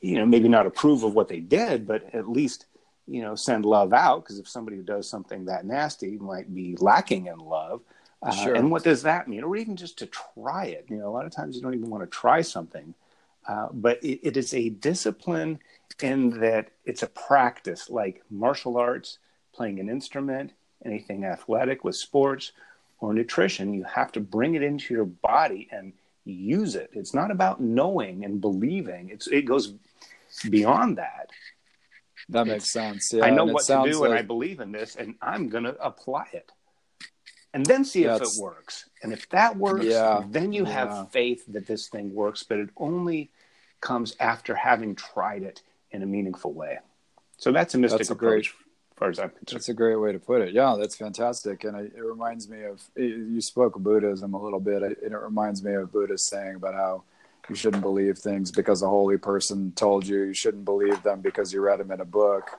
you 0.00 0.16
know, 0.18 0.26
maybe 0.26 0.48
not 0.48 0.66
approve 0.66 1.02
of 1.02 1.14
what 1.14 1.28
they 1.28 1.40
did, 1.40 1.86
but 1.86 2.14
at 2.14 2.28
least 2.28 2.66
you 3.06 3.22
know 3.22 3.34
send 3.34 3.64
love 3.64 3.92
out 3.92 4.24
because 4.24 4.38
if 4.38 4.48
somebody 4.48 4.76
who 4.76 4.82
does 4.82 5.08
something 5.08 5.44
that 5.44 5.64
nasty 5.64 6.16
might 6.18 6.52
be 6.52 6.76
lacking 6.80 7.26
in 7.26 7.38
love 7.38 7.80
uh, 8.22 8.32
sure. 8.32 8.54
and 8.54 8.70
what 8.70 8.82
does 8.82 9.02
that 9.02 9.28
mean 9.28 9.44
or 9.44 9.56
even 9.56 9.76
just 9.76 9.98
to 9.98 10.06
try 10.06 10.64
it 10.64 10.84
you 10.88 10.96
know 10.96 11.08
a 11.08 11.10
lot 11.10 11.24
of 11.24 11.32
times 11.32 11.54
you 11.54 11.62
don't 11.62 11.74
even 11.74 11.88
want 11.88 12.02
to 12.02 12.08
try 12.08 12.40
something 12.40 12.94
uh, 13.48 13.68
but 13.72 14.02
it, 14.02 14.20
it 14.22 14.36
is 14.36 14.54
a 14.54 14.68
discipline 14.68 15.58
in 16.02 16.28
that 16.40 16.68
it's 16.84 17.02
a 17.02 17.06
practice 17.06 17.88
like 17.88 18.22
martial 18.30 18.76
arts 18.76 19.18
playing 19.54 19.80
an 19.80 19.88
instrument 19.88 20.52
anything 20.84 21.24
athletic 21.24 21.84
with 21.84 21.96
sports 21.96 22.52
or 23.00 23.14
nutrition 23.14 23.72
you 23.72 23.82
have 23.84 24.12
to 24.12 24.20
bring 24.20 24.54
it 24.56 24.62
into 24.62 24.92
your 24.92 25.06
body 25.06 25.68
and 25.72 25.94
use 26.26 26.74
it 26.74 26.90
it's 26.92 27.14
not 27.14 27.30
about 27.30 27.60
knowing 27.60 28.24
and 28.24 28.42
believing 28.42 29.08
it's 29.08 29.26
it 29.28 29.46
goes 29.46 29.72
beyond 30.50 30.98
that, 30.98 31.30
that 32.28 32.46
makes 32.46 32.70
sense. 32.70 33.12
Yeah, 33.12 33.24
I 33.24 33.30
know 33.30 33.44
what 33.44 33.64
to 33.66 33.82
do 33.84 34.04
and 34.04 34.14
I 34.14 34.22
believe 34.22 34.60
in 34.60 34.72
this 34.72 34.96
and 34.96 35.14
I'm 35.22 35.48
going 35.48 35.64
to 35.64 35.76
apply 35.84 36.26
it. 36.32 36.50
And 37.56 37.64
then 37.64 37.86
see 37.86 38.02
if 38.04 38.08
That's- 38.10 38.36
it 38.36 38.42
works. 38.42 38.84
And 39.02 39.14
if 39.14 39.26
that 39.30 39.56
works, 39.56 39.86
Yeah, 39.86 40.22
then 40.28 40.52
you 40.52 40.64
yeah. 40.66 40.72
have 40.72 41.10
faith 41.10 41.42
that 41.48 41.66
this 41.66 41.88
thing 41.88 42.14
works, 42.14 42.42
but 42.42 42.58
it 42.58 42.68
only 42.76 43.30
comes 43.80 44.14
after 44.20 44.54
having 44.54 44.94
tried 44.94 45.42
it 45.42 45.62
in 45.90 46.02
a 46.02 46.06
meaningful 46.06 46.52
way. 46.52 46.80
So 47.38 47.52
that's 47.52 47.74
a 47.74 47.78
mystic 47.78 48.00
That's 48.00 48.10
a 48.10 48.14
great- 48.14 48.46
approach, 48.46 48.54
as 48.92 48.98
far 48.98 49.08
as 49.08 49.18
I'm 49.18 49.30
concerned. 49.30 49.56
That's 49.60 49.68
a 49.70 49.74
great 49.74 49.96
way 49.96 50.12
to 50.12 50.18
put 50.18 50.42
it. 50.42 50.52
Yeah, 50.52 50.76
that's 50.78 50.96
fantastic, 50.96 51.64
and 51.64 51.74
I, 51.78 51.80
it 51.84 52.04
reminds 52.04 52.46
me 52.46 52.62
of 52.64 52.82
you 52.94 53.40
spoke 53.40 53.74
of 53.76 53.82
Buddhism 53.82 54.34
a 54.34 54.42
little 54.42 54.60
bit, 54.60 54.82
and 54.82 54.92
it 55.14 55.16
reminds 55.16 55.64
me 55.64 55.72
of 55.72 55.90
Buddha 55.90 56.18
saying 56.18 56.56
about 56.56 56.74
how 56.74 57.04
you 57.48 57.54
shouldn't 57.54 57.82
believe 57.82 58.18
things 58.18 58.50
because 58.50 58.82
a 58.82 58.88
holy 58.88 59.16
person 59.16 59.72
told 59.72 60.06
you. 60.06 60.24
You 60.24 60.34
shouldn't 60.34 60.66
believe 60.66 61.02
them 61.02 61.22
because 61.22 61.54
you 61.54 61.62
read 61.62 61.80
them 61.80 61.90
in 61.90 62.00
a 62.02 62.04
book. 62.04 62.50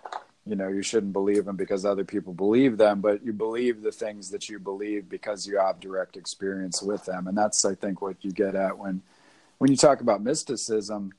You 0.47 0.55
know, 0.55 0.69
you 0.69 0.81
shouldn't 0.81 1.13
believe 1.13 1.45
them 1.45 1.55
because 1.55 1.85
other 1.85 2.05
people 2.05 2.33
believe 2.33 2.77
them, 2.77 3.01
but 3.01 3.23
you 3.25 3.33
believe 3.33 3.81
the 3.81 3.91
things 3.91 4.29
that 4.31 4.47
you 4.47 4.59
believe 4.59 5.09
because 5.09 5.45
you 5.45 5.57
have 5.57 5.79
direct 5.79 6.15
experience 6.15 6.81
with 6.81 7.05
them, 7.05 7.27
and 7.27 7.37
that's 7.37 7.65
I 7.65 7.75
think 7.75 8.01
what 8.01 8.23
you 8.23 8.31
get 8.31 8.55
at 8.55 8.77
when 8.77 9.01
when 9.57 9.71
you 9.71 9.77
talk 9.77 10.01
about 10.01 10.21
mysticism 10.21 11.13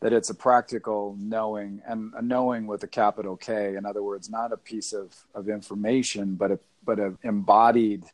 that 0.00 0.12
it's 0.12 0.28
a 0.28 0.34
practical 0.34 1.16
knowing 1.18 1.80
and 1.86 2.12
a 2.14 2.20
knowing 2.20 2.66
with 2.66 2.82
a 2.82 2.86
capital 2.86 3.38
K. 3.38 3.74
In 3.74 3.86
other 3.86 4.02
words, 4.02 4.28
not 4.28 4.52
a 4.52 4.56
piece 4.58 4.92
of, 4.92 5.14
of 5.34 5.48
information, 5.48 6.34
but 6.34 6.50
a 6.50 6.58
but 6.84 6.98
an 6.98 7.16
embodied 7.22 8.04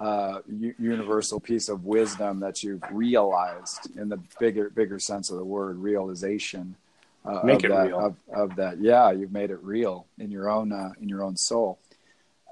uh, 0.00 0.38
universal 0.48 1.38
piece 1.38 1.68
of 1.68 1.84
wisdom 1.84 2.40
that 2.40 2.62
you've 2.62 2.82
realized 2.90 3.94
in 3.98 4.08
the 4.08 4.18
bigger 4.38 4.70
bigger 4.70 4.98
sense 4.98 5.30
of 5.30 5.36
the 5.36 5.44
word 5.44 5.76
realization. 5.76 6.74
Uh, 7.24 7.40
Make 7.44 7.58
of 7.58 7.64
it 7.64 7.68
that, 7.68 7.86
real. 7.88 7.98
Of, 7.98 8.16
of 8.32 8.56
that, 8.56 8.80
yeah, 8.80 9.10
you've 9.10 9.32
made 9.32 9.50
it 9.50 9.62
real 9.62 10.06
in 10.18 10.30
your 10.30 10.48
own 10.48 10.72
uh, 10.72 10.92
in 11.00 11.08
your 11.08 11.22
own 11.22 11.36
soul. 11.36 11.78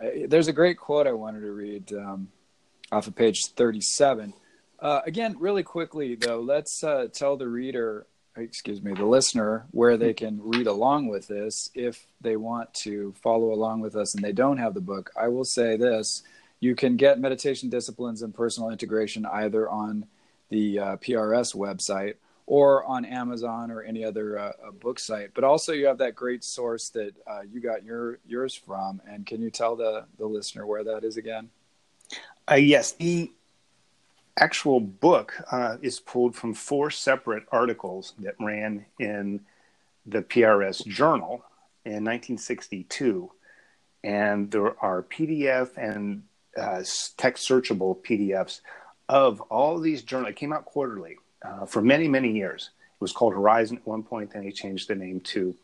Uh, 0.02 0.26
there's 0.28 0.48
a 0.48 0.52
great 0.52 0.78
quote 0.78 1.06
I 1.06 1.12
wanted 1.12 1.40
to 1.40 1.52
read 1.52 1.92
um, 1.92 2.28
off 2.92 3.06
of 3.06 3.16
page 3.16 3.46
37. 3.56 4.34
Uh, 4.80 5.00
again, 5.06 5.36
really 5.38 5.62
quickly 5.62 6.14
though, 6.14 6.40
let's 6.40 6.84
uh, 6.84 7.06
tell 7.12 7.36
the 7.36 7.48
reader, 7.48 8.06
excuse 8.36 8.80
me, 8.82 8.92
the 8.92 9.04
listener, 9.04 9.66
where 9.72 9.96
they 9.96 10.12
can 10.12 10.38
read 10.40 10.66
along 10.66 11.08
with 11.08 11.26
this 11.26 11.70
if 11.74 12.06
they 12.20 12.36
want 12.36 12.72
to 12.74 13.12
follow 13.22 13.52
along 13.52 13.80
with 13.80 13.96
us 13.96 14.14
and 14.14 14.22
they 14.22 14.32
don't 14.32 14.58
have 14.58 14.74
the 14.74 14.80
book. 14.80 15.10
I 15.18 15.28
will 15.28 15.44
say 15.44 15.76
this: 15.76 16.22
you 16.60 16.74
can 16.74 16.96
get 16.96 17.18
meditation 17.18 17.70
disciplines 17.70 18.22
and 18.22 18.34
personal 18.34 18.70
integration 18.70 19.24
either 19.24 19.68
on 19.68 20.06
the 20.50 20.78
uh, 20.78 20.96
PRS 20.96 21.56
website 21.56 22.14
or 22.48 22.82
on 22.86 23.04
Amazon 23.04 23.70
or 23.70 23.82
any 23.82 24.02
other 24.02 24.38
uh, 24.38 24.52
book 24.80 24.98
site. 24.98 25.34
But 25.34 25.44
also, 25.44 25.74
you 25.74 25.84
have 25.86 25.98
that 25.98 26.14
great 26.14 26.42
source 26.42 26.88
that 26.90 27.12
uh, 27.26 27.42
you 27.42 27.60
got 27.60 27.84
your 27.84 28.20
yours 28.26 28.54
from. 28.54 29.02
And 29.06 29.26
can 29.26 29.42
you 29.42 29.50
tell 29.50 29.76
the 29.76 30.06
the 30.18 30.26
listener 30.26 30.66
where 30.66 30.82
that 30.82 31.04
is 31.04 31.18
again? 31.18 31.50
Uh, 32.50 32.54
yes, 32.54 32.92
the 32.92 33.30
actual 34.38 34.80
book 34.80 35.34
uh, 35.52 35.76
is 35.82 36.00
pulled 36.00 36.34
from 36.34 36.54
four 36.54 36.90
separate 36.90 37.44
articles 37.52 38.14
that 38.20 38.34
ran 38.40 38.86
in 38.98 39.42
the 40.06 40.22
PRS 40.22 40.86
Journal 40.86 41.44
in 41.84 42.02
1962, 42.04 43.30
and 44.02 44.50
there 44.50 44.82
are 44.82 45.02
PDF 45.02 45.76
and 45.76 46.22
uh, 46.56 46.82
text 47.18 47.46
searchable 47.46 47.94
PDFs 48.02 48.62
of 49.06 49.42
all 49.42 49.78
these 49.78 50.02
journals. 50.02 50.30
It 50.30 50.36
came 50.36 50.54
out 50.54 50.64
quarterly 50.64 51.18
uh, 51.42 51.66
for 51.66 51.82
many, 51.82 52.08
many 52.08 52.32
years. 52.32 52.70
It 52.78 53.00
was 53.00 53.12
called 53.12 53.34
Horizon 53.34 53.78
at 53.78 53.86
one 53.86 54.02
point, 54.02 54.32
then 54.32 54.42
he 54.42 54.52
changed 54.52 54.88
the 54.88 54.94
name 54.94 55.20
to 55.20 55.54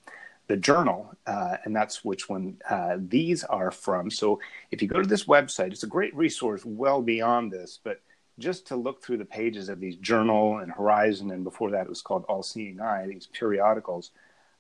the 0.47 0.57
journal, 0.57 1.15
uh, 1.27 1.57
and 1.65 1.75
that's 1.75 2.05
which 2.05 2.29
one 2.29 2.59
uh, 2.69 2.97
these 2.99 3.45
are 3.45 3.71
from. 3.71 4.11
So 4.11 4.41
if 4.71 4.83
you 4.83 4.89
go 4.89 5.01
to 5.01 5.09
this 5.09 5.25
website, 5.25 5.73
it's 5.73 5.83
a 5.83 5.89
great 5.89 6.15
resource 6.15 6.65
well 6.65 7.01
beyond 7.01 7.51
this, 7.51 7.81
but 7.83 8.01
just 8.39 8.67
to 8.69 8.77
look 8.77 9.03
through 9.03 9.19
the 9.19 9.25
pages 9.25 9.69
of 9.69 9.81
these 9.81 9.97
journal 9.97 10.59
and 10.59 10.71
Horizon, 10.71 11.31
and 11.31 11.45
before 11.45 11.71
that 11.71 11.87
it 11.87 11.89
was 11.89 12.03
called 12.03 12.25
All 12.29 12.43
Seeing 12.43 12.81
Eye, 12.81 13.07
these 13.07 13.27
periodicals, 13.27 14.11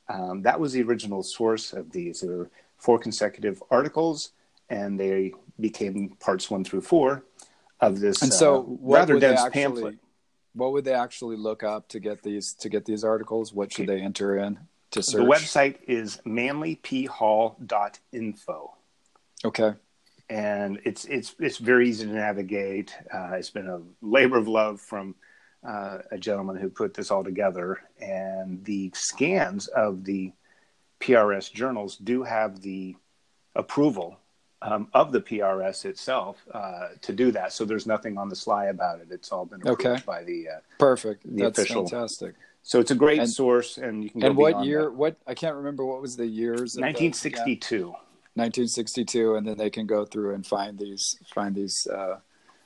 um, 0.09 0.43
that 0.43 0.59
was 0.59 0.73
the 0.73 0.83
original 0.83 1.23
source 1.23 1.73
of 1.73 1.91
these. 1.91 2.21
There 2.21 2.37
were 2.37 2.51
four 2.79 2.99
consecutive 2.99 3.63
articles, 3.71 4.31
and 4.71 4.99
they 4.99 5.33
became 5.61 6.17
parts 6.21 6.51
one 6.51 6.65
through 6.65 6.83
four 6.83 7.25
of 7.81 8.01
this 8.01 8.23
And 8.23 8.33
so, 8.33 8.61
uh, 8.61 8.65
rather 8.81 9.19
dense 9.19 9.41
actually? 9.41 9.63
pamphlet. 9.63 9.99
What 10.55 10.73
would 10.73 10.85
they 10.85 10.95
actually 10.95 11.37
look 11.37 11.63
up 11.63 11.89
to 11.89 12.01
get 12.01 12.23
these 12.23 12.55
to 12.55 12.69
get 12.69 12.85
these 12.85 13.05
articles? 13.05 13.53
What 13.53 13.73
should 13.73 13.87
they 13.89 14.01
enter 14.01 14.39
in 14.39 14.59
to 14.93 15.03
search? 15.03 15.21
The 15.21 15.27
website 15.27 15.79
is 15.87 16.21
manlyphall.info. 16.27 18.75
Okay. 19.45 19.75
and 20.31 20.81
it's 20.85 21.05
it's 21.05 21.35
it's 21.39 21.59
very 21.59 21.89
easy 21.89 22.07
to 22.07 22.13
navigate. 22.13 22.97
Uh, 23.13 23.33
it's 23.35 23.51
been 23.51 23.69
a 23.69 23.81
labor 24.01 24.39
of 24.39 24.49
love 24.49 24.81
from 24.81 25.15
uh, 25.67 25.99
a 26.11 26.19
gentleman 26.19 26.57
who 26.57 26.71
put 26.71 26.95
this 26.95 27.11
all 27.11 27.25
together, 27.25 27.81
and 28.01 28.65
the 28.65 28.91
scans 28.95 29.67
of 29.69 30.05
the 30.05 30.33
PRS 31.01 31.53
journals 31.53 31.97
do 31.97 32.23
have 32.23 32.61
the 32.63 32.97
approval 33.55 34.19
um, 34.65 34.89
of 34.95 35.13
the 35.13 35.21
PRS 35.21 35.85
itself 35.85 36.39
uh, 36.53 36.89
to 37.03 37.13
do 37.13 37.31
that. 37.33 37.53
So 37.53 37.65
there's 37.65 37.87
nothing 37.87 38.17
on 38.19 38.29
the 38.29 38.37
sly 38.37 38.67
about 38.67 39.01
it. 39.01 39.09
It's 39.11 39.31
all 39.31 39.45
been 39.45 39.61
approved 39.61 39.81
Okay. 39.87 40.03
by 40.07 40.25
the. 40.25 40.49
Uh, 40.49 40.59
Perfect. 40.79 41.23
The 41.25 41.45
That's 41.45 41.59
official- 41.59 41.87
fantastic. 41.87 42.35
so 42.63 42.81
it's 42.81 42.91
a 42.91 42.95
great 42.95 43.21
And- 43.21 43.31
source, 43.31 43.77
and 43.79 44.03
you 44.03 44.11
can. 44.11 44.21
Go 44.21 44.27
And 44.29 44.37
what 44.37 44.65
year? 44.65 44.83
that. 44.85 44.95
What 44.95 45.17
I 45.27 45.35
can't 45.35 45.57
remember. 45.57 45.85
What 45.85 46.01
was 46.01 46.17
the 46.17 46.27
years? 46.27 46.75
the- 46.75 46.81
1962. 46.81 47.77
yeah, 47.77 47.93
1962, 48.35 49.35
and 49.37 49.47
then 49.47 49.57
they 49.59 49.71
can 49.71 49.87
go 49.87 50.05
through 50.05 50.35
and 50.35 50.47
find 50.47 50.79
these 50.79 51.19
find 51.35 51.55
these 51.55 51.87
uh, 51.87 52.19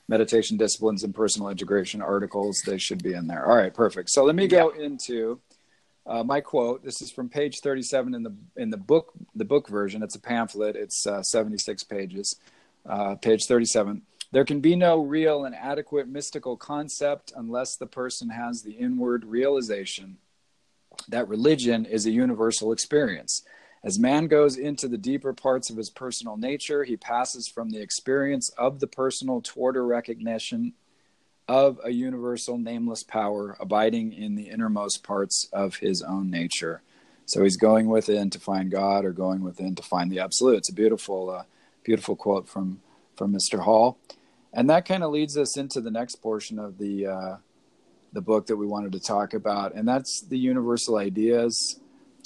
meditation 0.07 0.57
disciplines 0.57 1.03
and 1.03 1.13
personal 1.13 1.49
integration 1.49 2.01
articles. 2.01 2.61
They 2.65 2.77
should 2.77 3.03
be 3.03 3.13
in 3.13 3.27
there. 3.27 3.45
All 3.45 3.55
right, 3.57 3.73
perfect. 3.73 4.09
So 4.09 4.23
let 4.23 4.35
me 4.35 4.47
go 4.47 4.69
into 4.69 5.39
uh, 6.05 6.23
my 6.23 6.41
quote. 6.41 6.83
This 6.83 7.01
is 7.01 7.11
from 7.11 7.29
page 7.29 7.59
37 7.59 8.15
in 8.15 8.23
the 8.23 8.35
in 8.55 8.69
the 8.69 8.77
book 8.77 9.13
the 9.35 9.45
book 9.45 9.67
version. 9.67 10.03
It's 10.03 10.15
a 10.15 10.19
pamphlet. 10.19 10.75
It's 10.75 11.05
uh, 11.05 11.21
76 11.21 11.83
pages. 11.83 12.35
Uh, 12.87 13.15
page 13.15 13.45
37. 13.45 14.01
There 14.31 14.45
can 14.45 14.61
be 14.61 14.75
no 14.75 15.01
real 15.01 15.45
and 15.45 15.55
adequate 15.55 16.07
mystical 16.07 16.55
concept 16.55 17.33
unless 17.35 17.75
the 17.75 17.87
person 17.87 18.29
has 18.29 18.61
the 18.61 18.73
inward 18.73 19.25
realization 19.25 20.17
that 21.07 21.27
religion 21.27 21.85
is 21.85 22.05
a 22.05 22.11
universal 22.11 22.71
experience. 22.71 23.43
As 23.83 23.97
man 23.97 24.27
goes 24.27 24.57
into 24.57 24.87
the 24.87 24.97
deeper 24.97 25.33
parts 25.33 25.69
of 25.69 25.77
his 25.77 25.89
personal 25.89 26.35
nature, 26.35 26.83
he 26.83 26.97
passes 26.97 27.47
from 27.47 27.69
the 27.69 27.81
experience 27.81 28.49
of 28.49 28.79
the 28.79 28.87
personal 28.87 29.41
toward 29.41 29.77
a 29.77 29.81
recognition 29.81 30.73
of 31.49 31.79
a 31.83 31.89
universal 31.89 32.59
nameless 32.59 33.01
power 33.01 33.57
abiding 33.59 34.13
in 34.13 34.35
the 34.35 34.49
innermost 34.49 35.03
parts 35.03 35.49
of 35.51 35.77
his 35.77 36.03
own 36.03 36.29
nature. 36.29 36.83
So 37.25 37.43
he's 37.43 37.57
going 37.57 37.87
within 37.87 38.29
to 38.29 38.39
find 38.39 38.69
God 38.69 39.03
or 39.03 39.11
going 39.11 39.41
within 39.41 39.73
to 39.73 39.81
find 39.81 40.11
the 40.11 40.19
absolute. 40.19 40.57
It's 40.57 40.69
a 40.69 40.73
beautiful, 40.73 41.31
uh, 41.31 41.43
beautiful 41.83 42.15
quote 42.15 42.47
from, 42.47 42.81
from 43.15 43.33
Mr. 43.33 43.61
Hall. 43.61 43.97
And 44.53 44.69
that 44.69 44.85
kind 44.85 45.03
of 45.03 45.11
leads 45.11 45.37
us 45.37 45.57
into 45.57 45.81
the 45.81 45.89
next 45.89 46.17
portion 46.17 46.59
of 46.59 46.77
the, 46.77 47.07
uh, 47.07 47.37
the 48.13 48.21
book 48.21 48.45
that 48.45 48.57
we 48.57 48.67
wanted 48.67 48.91
to 48.91 48.99
talk 48.99 49.33
about, 49.33 49.73
and 49.73 49.87
that's 49.87 50.21
the 50.21 50.37
universal 50.37 50.97
ideas 50.97 51.79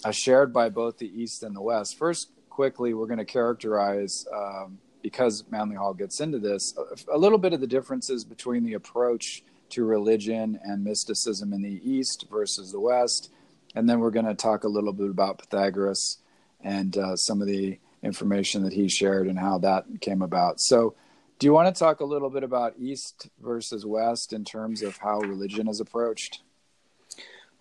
uh, 0.04 0.12
shared 0.12 0.52
by 0.52 0.68
both 0.68 0.98
the 0.98 1.22
East 1.22 1.44
and 1.44 1.56
the 1.56 1.62
West. 1.62 1.98
First, 1.98 2.30
quickly, 2.50 2.94
we're 2.94 3.08
going 3.08 3.20
to 3.20 3.26
characterize, 3.26 4.26
um, 4.34 4.80
because 5.04 5.44
Manly 5.52 5.76
Hall 5.76 5.94
gets 5.94 6.20
into 6.20 6.40
this, 6.40 6.74
a, 6.78 7.16
a 7.16 7.18
little 7.18 7.38
bit 7.38 7.54
of 7.54 7.62
the 7.62 7.68
differences 7.68 8.24
between 8.24 8.64
the 8.64 8.74
approach 8.74 9.44
to 9.70 9.84
religion 9.84 10.60
and 10.64 10.84
mysticism 10.84 11.54
in 11.54 11.62
the 11.62 11.82
East 11.84 12.26
versus 12.32 12.72
the 12.72 12.80
West. 12.80 13.32
And 13.76 13.88
then 13.88 14.00
we're 14.00 14.12
going 14.12 14.26
to 14.26 14.34
talk 14.34 14.64
a 14.64 14.68
little 14.68 14.94
bit 14.94 15.10
about 15.10 15.38
Pythagoras 15.38 16.18
and 16.64 16.98
uh, 16.98 17.16
some 17.16 17.42
of 17.42 17.48
the 17.48 17.78
information 18.02 18.64
that 18.64 18.74
he 18.74 18.88
shared 18.88 19.28
and 19.28 19.38
how 19.38 19.60
that 19.60 19.86
came 20.02 20.22
about. 20.22 20.60
So, 20.60 20.96
do 21.40 21.48
you 21.48 21.54
want 21.54 21.74
to 21.74 21.78
talk 21.78 22.00
a 22.00 22.06
little 22.06 22.30
bit 22.30 22.44
about 22.44 22.76
East 22.80 23.28
versus 23.42 23.86
West 23.86 24.32
in 24.32 24.46
terms 24.46 24.82
of 24.82 24.98
how 24.98 25.20
religion 25.20 25.68
is 25.68 25.82
approached? 25.82 26.42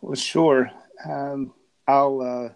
Well, 0.00 0.14
sure. 0.14 0.70
Um, 1.04 1.52
I'll 1.88 2.20
uh, 2.20 2.48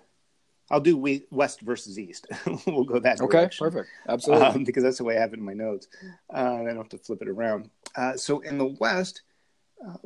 I'll 0.71 0.81
do 0.81 0.97
we, 0.97 1.27
West 1.31 1.61
versus 1.61 1.99
East. 1.99 2.27
we'll 2.67 2.85
go 2.85 2.99
that 2.99 3.21
way. 3.21 3.27
Okay, 3.27 3.39
direction. 3.39 3.67
perfect. 3.67 3.89
Absolutely. 4.09 4.47
Um, 4.47 4.65
because 4.65 4.83
that's 4.83 4.99
the 4.99 5.05
way 5.05 5.17
I 5.17 5.21
have 5.21 5.33
it 5.33 5.39
in 5.39 5.45
my 5.45 5.55
notes. 5.55 5.89
Uh, 6.33 6.55
I 6.55 6.65
don't 6.65 6.77
have 6.77 6.89
to 6.89 6.99
flip 6.99 7.23
it 7.23 7.29
around. 7.29 7.71
Uh, 7.95 8.17
so 8.17 8.41
in 8.41 8.59
the 8.59 8.67
West, 8.81 9.23
uh, 9.87 9.97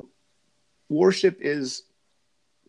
worship 0.89 1.37
is 1.41 1.83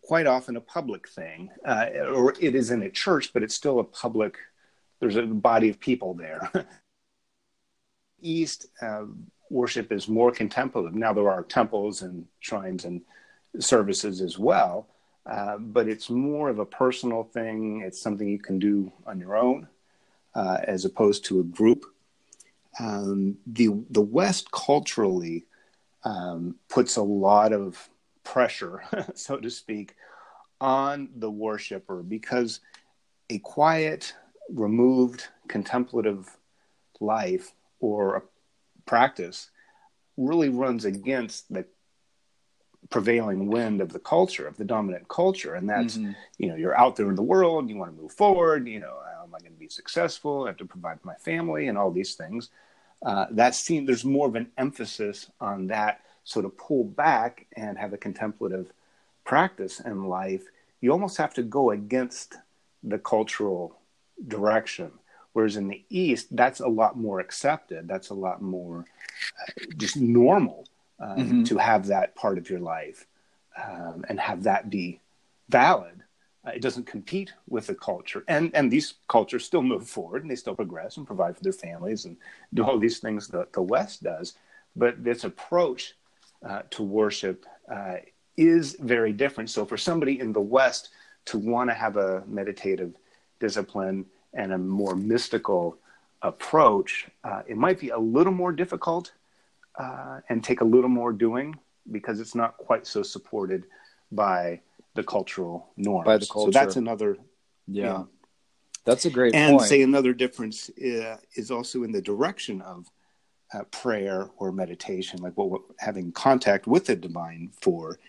quite 0.01 0.27
often 0.27 0.57
a 0.57 0.61
public 0.61 1.07
thing, 1.07 1.49
uh, 1.65 1.87
or 2.13 2.33
it 2.39 2.55
is 2.55 2.71
in 2.71 2.83
a 2.83 2.89
church, 2.89 3.31
but 3.33 3.43
it's 3.43 3.55
still 3.55 3.79
a 3.79 3.83
public. 3.83 4.37
There's 4.99 5.15
a 5.15 5.23
body 5.23 5.69
of 5.69 5.79
people 5.79 6.13
there. 6.13 6.51
East 8.21 8.67
uh, 8.81 9.03
worship 9.49 9.91
is 9.91 10.07
more 10.07 10.31
contemplative. 10.31 10.95
Now 10.95 11.13
there 11.13 11.29
are 11.29 11.43
temples 11.43 12.01
and 12.01 12.25
shrines 12.39 12.85
and 12.85 13.01
services 13.59 14.21
as 14.21 14.39
well, 14.39 14.87
uh, 15.25 15.57
but 15.57 15.87
it's 15.87 16.09
more 16.09 16.49
of 16.49 16.59
a 16.59 16.65
personal 16.65 17.23
thing. 17.23 17.81
It's 17.85 18.01
something 18.01 18.27
you 18.27 18.39
can 18.39 18.59
do 18.59 18.91
on 19.05 19.19
your 19.19 19.37
own, 19.37 19.67
uh, 20.35 20.57
as 20.63 20.85
opposed 20.85 21.25
to 21.25 21.39
a 21.39 21.43
group. 21.43 21.85
Um, 22.79 23.37
the 23.45 23.69
the 23.89 24.01
West 24.01 24.51
culturally 24.51 25.45
um, 26.03 26.55
puts 26.69 26.97
a 26.97 27.03
lot 27.03 27.53
of 27.53 27.89
pressure, 28.23 28.83
so 29.13 29.37
to 29.37 29.49
speak, 29.49 29.95
on 30.59 31.09
the 31.15 31.29
worshiper 31.29 32.01
because 32.03 32.59
a 33.29 33.39
quiet, 33.39 34.13
removed, 34.49 35.27
contemplative 35.47 36.37
life 36.99 37.53
or 37.79 38.15
a 38.15 38.21
practice 38.85 39.49
really 40.17 40.49
runs 40.49 40.85
against 40.85 41.51
the 41.51 41.65
prevailing 42.89 43.47
wind 43.47 43.81
of 43.81 43.91
the 43.91 43.99
culture 43.99 44.47
of 44.47 44.57
the 44.57 44.65
dominant 44.65 45.07
culture. 45.07 45.55
And 45.55 45.69
that's 45.69 45.97
mm-hmm. 45.97 46.11
you 46.37 46.47
know 46.47 46.55
you're 46.55 46.77
out 46.77 46.95
there 46.95 47.09
in 47.09 47.15
the 47.15 47.21
world 47.21 47.69
you 47.69 47.77
want 47.77 47.95
to 47.95 48.01
move 48.01 48.11
forward 48.11 48.67
you 48.67 48.79
know 48.79 48.97
how 49.15 49.23
am 49.23 49.35
i 49.35 49.39
going 49.39 49.53
to 49.53 49.59
be 49.59 49.69
successful? 49.69 50.43
I 50.43 50.47
have 50.47 50.57
to 50.57 50.65
provide 50.65 51.01
for 51.01 51.07
my 51.07 51.15
family 51.15 51.67
and 51.67 51.77
all 51.77 51.91
these 51.91 52.15
things. 52.15 52.49
Uh, 53.05 53.25
that 53.31 53.53
seen 53.53 53.85
there's 53.85 54.05
more 54.05 54.27
of 54.27 54.35
an 54.35 54.49
emphasis 54.57 55.29
on 55.41 55.67
that. 55.67 56.01
So 56.23 56.41
to 56.41 56.49
pull 56.49 56.85
back 56.85 57.47
and 57.57 57.77
have 57.77 57.91
a 57.91 57.97
contemplative 57.97 58.71
practice 59.25 59.79
in 59.79 60.05
life 60.05 60.43
you 60.83 60.91
almost 60.91 61.15
have 61.15 61.33
to 61.33 61.43
go 61.43 61.71
against 61.71 62.35
the 62.83 62.99
cultural 62.99 63.79
direction. 64.27 64.91
Whereas 65.31 65.55
in 65.55 65.69
the 65.69 65.81
east 65.89 66.27
that's 66.35 66.59
a 66.59 66.67
lot 66.67 66.97
more 66.97 67.21
accepted. 67.21 67.87
That's 67.87 68.09
a 68.09 68.13
lot 68.13 68.41
more 68.41 68.85
uh, 69.39 69.65
just 69.77 69.95
normal 69.95 70.67
um, 70.99 71.17
mm-hmm. 71.17 71.43
to 71.43 71.57
have 71.57 71.87
that 71.87 72.15
part 72.15 72.37
of 72.37 72.49
your 72.49 72.59
life 72.59 73.05
um, 73.61 74.05
and 74.09 74.19
have 74.19 74.43
that 74.43 74.69
be 74.69 74.99
valid. 75.49 76.03
Uh, 76.45 76.51
it 76.51 76.61
doesn't 76.61 76.85
compete 76.85 77.31
with 77.47 77.67
the 77.67 77.75
culture, 77.75 78.23
and 78.27 78.53
and 78.53 78.69
these 78.69 78.95
cultures 79.07 79.45
still 79.45 79.61
move 79.61 79.87
forward 79.87 80.21
and 80.21 80.31
they 80.31 80.35
still 80.35 80.55
progress 80.55 80.97
and 80.97 81.07
provide 81.07 81.37
for 81.37 81.43
their 81.43 81.53
families 81.53 82.05
and 82.05 82.17
do 82.53 82.63
all 82.63 82.77
these 82.77 82.99
things 82.99 83.27
that 83.29 83.53
the 83.53 83.61
West 83.61 84.03
does. 84.03 84.33
But 84.75 85.03
this 85.03 85.23
approach 85.23 85.95
uh, 86.45 86.63
to 86.71 86.83
worship 86.83 87.45
uh, 87.71 87.97
is 88.35 88.75
very 88.79 89.13
different. 89.13 89.49
So 89.49 89.65
for 89.65 89.77
somebody 89.77 90.19
in 90.19 90.33
the 90.33 90.41
West 90.41 90.89
to 91.25 91.37
want 91.37 91.69
to 91.69 91.73
have 91.73 91.95
a 91.95 92.23
meditative 92.27 92.93
discipline 93.39 94.05
and 94.33 94.51
a 94.51 94.57
more 94.57 94.95
mystical 94.95 95.77
approach, 96.21 97.07
uh, 97.23 97.43
it 97.47 97.57
might 97.57 97.79
be 97.79 97.89
a 97.89 97.97
little 97.97 98.33
more 98.33 98.51
difficult 98.51 99.13
uh, 99.79 100.19
and 100.29 100.43
take 100.43 100.61
a 100.61 100.65
little 100.65 100.89
more 100.89 101.11
doing 101.11 101.55
because 101.91 102.19
it's 102.19 102.35
not 102.35 102.57
quite 102.57 102.87
so 102.87 103.03
supported 103.03 103.65
by 104.11 104.61
the 104.95 105.03
cultural 105.03 105.71
norms. 105.75 106.05
By 106.05 106.17
the 106.17 106.27
culture. 106.27 106.51
So 106.51 106.59
that's 106.59 106.75
another. 106.75 107.17
Yeah. 107.67 107.83
yeah. 107.83 108.03
That's 108.85 109.05
a 109.05 109.09
great 109.09 109.33
and 109.33 109.57
point. 109.57 109.69
say 109.69 109.81
another 109.81 110.13
difference 110.13 110.69
uh, 110.69 111.17
is 111.35 111.51
also 111.51 111.83
in 111.83 111.91
the 111.91 112.01
direction 112.01 112.61
of 112.61 112.91
uh, 113.53 113.63
prayer 113.65 114.29
or 114.37 114.51
meditation, 114.51 115.21
like 115.21 115.37
what 115.37 115.49
we're 115.49 115.59
having 115.79 116.11
contact 116.11 116.67
with 116.67 116.85
the 116.85 116.95
divine 116.95 117.51
for. 117.61 117.99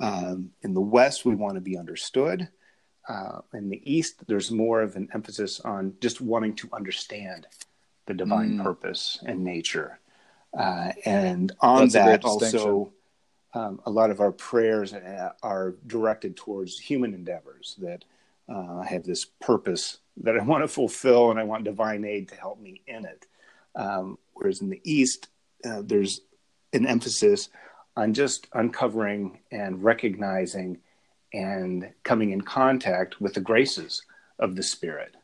Um, 0.00 0.50
in 0.62 0.74
the 0.74 0.80
West, 0.80 1.24
we 1.24 1.36
want 1.36 1.54
to 1.54 1.60
be 1.60 1.78
understood. 1.78 2.48
Uh, 3.08 3.40
in 3.52 3.68
the 3.68 3.80
East, 3.84 4.26
there's 4.26 4.50
more 4.50 4.82
of 4.82 4.96
an 4.96 5.08
emphasis 5.14 5.60
on 5.60 5.94
just 6.00 6.20
wanting 6.20 6.56
to 6.56 6.68
understand 6.72 7.46
the 8.06 8.14
divine 8.14 8.58
mm. 8.58 8.62
purpose 8.62 9.18
and 9.24 9.44
nature. 9.44 10.00
Uh, 10.56 10.92
and 11.04 11.52
on 11.60 11.88
That's 11.88 11.94
that, 11.94 12.24
also, 12.24 12.92
um, 13.54 13.80
a 13.86 13.90
lot 13.90 14.10
of 14.10 14.20
our 14.20 14.32
prayers 14.32 14.92
uh, 14.92 15.30
are 15.42 15.74
directed 15.86 16.36
towards 16.36 16.78
human 16.78 17.14
endeavors 17.14 17.76
that 17.78 18.04
uh, 18.48 18.82
have 18.82 19.04
this 19.04 19.24
purpose 19.24 19.98
that 20.18 20.38
I 20.38 20.42
want 20.44 20.62
to 20.62 20.68
fulfill 20.68 21.30
and 21.30 21.40
I 21.40 21.44
want 21.44 21.64
divine 21.64 22.04
aid 22.04 22.28
to 22.28 22.36
help 22.36 22.60
me 22.60 22.82
in 22.86 23.04
it. 23.04 23.26
Um, 23.74 24.18
whereas 24.34 24.60
in 24.60 24.70
the 24.70 24.80
East, 24.84 25.28
uh, 25.64 25.82
there's 25.84 26.20
an 26.72 26.86
emphasis 26.86 27.48
on 27.96 28.14
just 28.14 28.46
uncovering 28.52 29.40
and 29.50 29.82
recognizing 29.82 30.78
and 31.32 31.90
coming 32.02 32.30
in 32.30 32.40
contact 32.40 33.20
with 33.20 33.34
the 33.34 33.40
graces 33.40 34.02
of 34.38 34.54
the 34.56 34.62
Spirit. 34.62 35.14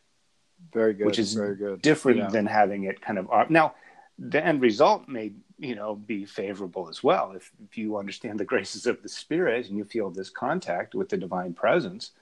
Very 0.72 0.94
good. 0.94 1.06
Which 1.06 1.18
is 1.18 1.34
very 1.34 1.56
good. 1.56 1.82
different 1.82 2.18
yeah. 2.18 2.28
than 2.28 2.46
having 2.46 2.84
it 2.84 3.00
kind 3.00 3.18
of 3.18 3.50
now 3.50 3.74
the 4.20 4.44
end 4.44 4.60
result 4.60 5.08
may 5.08 5.32
you 5.58 5.74
know 5.74 5.96
be 5.96 6.24
favorable 6.24 6.88
as 6.88 7.02
well. 7.02 7.32
If, 7.34 7.50
if 7.64 7.76
you 7.76 7.96
understand 7.96 8.38
the 8.38 8.44
graces 8.52 8.86
of 8.86 9.02
the 9.02 9.08
spirit 9.08 9.68
and 9.68 9.76
you 9.76 9.84
feel 9.84 10.10
this 10.10 10.30
contact 10.30 10.94
with 10.94 11.08
the 11.08 11.16
divine 11.16 11.54
presence 11.54 12.12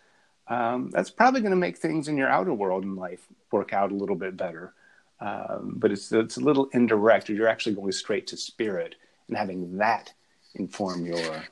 um, 0.48 0.90
that's 0.90 1.10
probably 1.10 1.40
going 1.40 1.50
to 1.50 1.56
make 1.56 1.76
things 1.76 2.08
in 2.08 2.16
your 2.16 2.28
outer 2.28 2.54
world 2.54 2.84
in 2.84 2.96
life 2.96 3.26
work 3.50 3.72
out 3.72 3.92
a 3.92 3.94
little 3.94 4.16
bit 4.16 4.36
better. 4.36 4.72
Um, 5.20 5.74
but 5.76 5.90
it's 5.90 6.12
it's 6.12 6.36
a 6.36 6.40
little 6.40 6.68
indirect. 6.72 7.28
You're 7.28 7.48
actually 7.48 7.74
going 7.74 7.92
straight 7.92 8.26
to 8.28 8.36
spirit 8.36 8.94
and 9.26 9.36
having 9.36 9.76
that 9.78 10.12
inform 10.54 11.04
your 11.04 11.44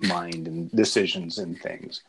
mind 0.00 0.48
and 0.48 0.70
decisions 0.70 1.38
and 1.38 1.58
things. 1.60 2.02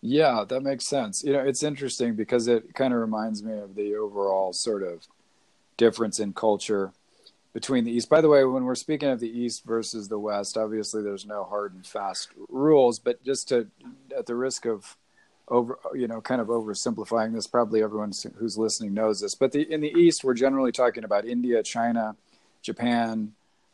Yeah 0.00 0.44
that 0.48 0.62
makes 0.62 0.86
sense. 0.86 1.24
You 1.24 1.34
know 1.34 1.40
it's 1.40 1.62
interesting 1.62 2.14
because 2.14 2.48
it 2.48 2.74
kind 2.74 2.92
of 2.92 3.00
reminds 3.00 3.42
me 3.42 3.58
of 3.58 3.74
the 3.74 3.94
overall 3.94 4.52
sort 4.52 4.82
of 4.82 5.06
difference 5.76 6.18
in 6.18 6.32
culture 6.32 6.92
between 7.52 7.84
the 7.84 7.92
East. 7.92 8.08
By 8.08 8.20
the 8.20 8.28
way, 8.28 8.44
when 8.44 8.64
we're 8.64 8.74
speaking 8.74 9.08
of 9.08 9.20
the 9.20 9.30
East 9.30 9.64
versus 9.64 10.08
the 10.08 10.18
West, 10.18 10.56
obviously 10.56 11.02
there's 11.02 11.26
no 11.26 11.44
hard 11.44 11.74
and 11.74 11.86
fast 11.86 12.28
rules, 12.48 12.98
but 12.98 13.22
just 13.24 13.48
to, 13.48 13.68
at 14.16 14.26
the 14.26 14.34
risk 14.34 14.66
of 14.66 14.96
over, 15.48 15.78
you 15.94 16.06
know, 16.06 16.20
kind 16.20 16.40
of 16.40 16.48
oversimplifying 16.48 17.32
this, 17.32 17.46
probably 17.46 17.82
everyone 17.82 18.12
who's 18.38 18.58
listening 18.58 18.92
knows 18.92 19.20
this, 19.20 19.34
but 19.34 19.52
the, 19.52 19.62
in 19.72 19.80
the 19.80 19.92
East, 19.92 20.22
we're 20.22 20.34
generally 20.34 20.72
talking 20.72 21.04
about 21.04 21.24
India, 21.24 21.62
China, 21.62 22.16
Japan, 22.62 23.32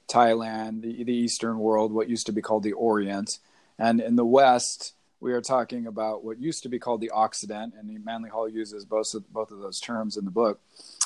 Thailand, 0.08 0.82
the, 0.82 1.02
the 1.02 1.12
Eastern 1.12 1.58
world, 1.58 1.92
what 1.92 2.08
used 2.08 2.26
to 2.26 2.32
be 2.32 2.42
called 2.42 2.62
the 2.62 2.72
Orient. 2.72 3.38
And 3.78 4.00
in 4.00 4.14
the 4.14 4.24
West, 4.24 4.94
we 5.20 5.32
are 5.32 5.40
talking 5.40 5.87
about 5.87 6.22
what 6.22 6.38
used 6.38 6.62
to 6.62 6.68
be 6.68 6.78
called 6.78 7.00
the 7.00 7.10
Occident, 7.10 7.74
and 7.78 8.04
Manly 8.04 8.30
Hall 8.30 8.48
uses 8.48 8.84
both 8.84 9.14
of, 9.14 9.32
both 9.32 9.50
of 9.50 9.58
those 9.58 9.80
terms 9.80 10.16
in 10.16 10.24
the 10.24 10.30
book. 10.30 10.60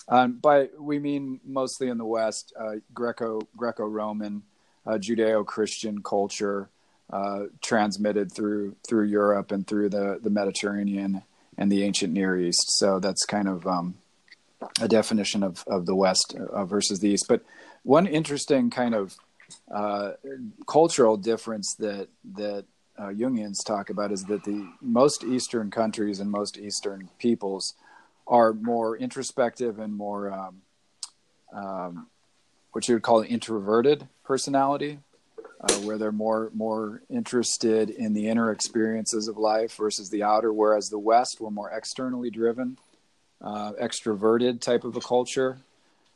Um, 0.08 0.34
by 0.34 0.68
we 0.78 0.98
mean 0.98 1.40
mostly 1.44 1.88
in 1.88 1.98
the 1.98 2.04
West, 2.04 2.52
uh, 2.58 2.76
Greco 2.94 3.40
Greco 3.56 3.84
Roman, 3.86 4.42
uh, 4.86 4.92
Judeo 4.92 5.44
Christian 5.44 6.02
culture 6.02 6.70
uh, 7.10 7.44
transmitted 7.62 8.32
through 8.32 8.76
through 8.86 9.04
Europe 9.04 9.52
and 9.52 9.66
through 9.66 9.90
the 9.90 10.18
the 10.22 10.30
Mediterranean 10.30 11.22
and 11.58 11.70
the 11.70 11.84
ancient 11.84 12.12
Near 12.12 12.38
East. 12.38 12.78
So 12.78 13.00
that's 13.00 13.24
kind 13.26 13.48
of 13.48 13.66
um, 13.66 13.96
a 14.80 14.88
definition 14.88 15.42
of 15.42 15.64
of 15.66 15.84
the 15.86 15.94
West 15.94 16.34
uh, 16.34 16.64
versus 16.64 17.00
the 17.00 17.10
East. 17.10 17.26
But 17.28 17.42
one 17.82 18.06
interesting 18.06 18.70
kind 18.70 18.94
of 18.94 19.16
uh, 19.70 20.12
cultural 20.66 21.16
difference 21.18 21.74
that 21.78 22.08
that 22.34 22.64
uh, 22.98 23.08
Jungians 23.08 23.64
talk 23.64 23.90
about 23.90 24.10
is 24.10 24.24
that 24.24 24.44
the 24.44 24.66
most 24.80 25.22
Eastern 25.22 25.70
countries 25.70 26.18
and 26.18 26.30
most 26.30 26.58
Eastern 26.58 27.08
peoples 27.18 27.74
are 28.28 28.52
more 28.52 28.96
introspective 28.96 29.78
and 29.78 29.94
more 29.94 30.30
um, 30.30 30.62
um, 31.52 32.06
what 32.72 32.86
you 32.86 32.94
would 32.94 33.02
call 33.02 33.20
an 33.20 33.26
introverted 33.26 34.06
personality, 34.22 34.98
uh, 35.60 35.72
where 35.78 35.98
they're 35.98 36.12
more 36.12 36.50
more 36.54 37.02
interested 37.08 37.90
in 37.90 38.12
the 38.12 38.28
inner 38.28 38.52
experiences 38.52 39.26
of 39.26 39.36
life 39.38 39.74
versus 39.76 40.10
the 40.10 40.22
outer. 40.22 40.52
Whereas 40.52 40.88
the 40.88 40.98
West, 40.98 41.40
we're 41.40 41.50
more 41.50 41.70
externally 41.70 42.30
driven, 42.30 42.78
uh, 43.40 43.72
extroverted 43.80 44.60
type 44.60 44.84
of 44.84 44.96
a 44.96 45.00
culture, 45.00 45.58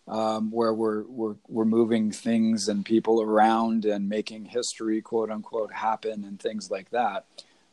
um, 0.06 0.50
where 0.50 0.74
we're 0.74 1.04
we're 1.04 1.36
we're 1.48 1.64
moving 1.64 2.12
things 2.12 2.68
and 2.68 2.84
people 2.84 3.22
around 3.22 3.86
and 3.86 4.08
making 4.08 4.44
history, 4.44 5.00
quote 5.00 5.30
unquote, 5.30 5.72
happen 5.72 6.24
and 6.24 6.38
things 6.38 6.70
like 6.70 6.90
that. 6.90 7.24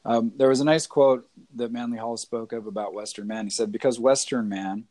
Um, 0.06 0.32
there 0.38 0.50
was 0.50 0.62
a 0.62 0.66
nice 0.66 0.88
quote 0.88 1.30
that 1.56 1.72
Manly 1.72 1.98
Hall 1.98 2.18
spoke 2.18 2.54
of 2.54 2.68
about 2.68 2.94
Western 2.94 3.28
man. 3.28 3.46
He 3.46 3.50
said, 3.50 3.72
"Because 3.72 4.00
Western 4.00 4.48
man 4.48 4.86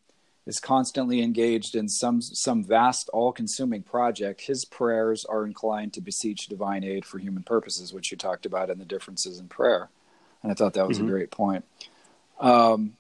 is 0.46 0.60
constantly 0.60 1.22
engaged 1.22 1.74
in 1.74 1.88
some 1.88 2.20
some 2.20 2.64
vast, 2.64 3.08
all-consuming 3.10 3.82
project, 3.82 4.42
his 4.42 4.64
prayers 4.64 5.24
are 5.24 5.46
inclined 5.46 5.92
to 5.94 6.00
beseech 6.00 6.46
divine 6.46 6.84
aid 6.84 7.04
for 7.04 7.18
human 7.18 7.42
purposes," 7.42 7.92
which 7.92 8.10
you 8.10 8.16
talked 8.16 8.46
about 8.46 8.70
in 8.70 8.78
the 8.78 8.84
differences 8.84 9.38
in 9.38 9.48
prayer, 9.48 9.88
and 10.42 10.52
I 10.52 10.54
thought 10.54 10.74
that 10.74 10.88
was 10.88 10.98
mm-hmm. 10.98 11.08
a 11.08 11.10
great 11.10 11.30
point. 11.30 11.64
Um, 12.38 12.96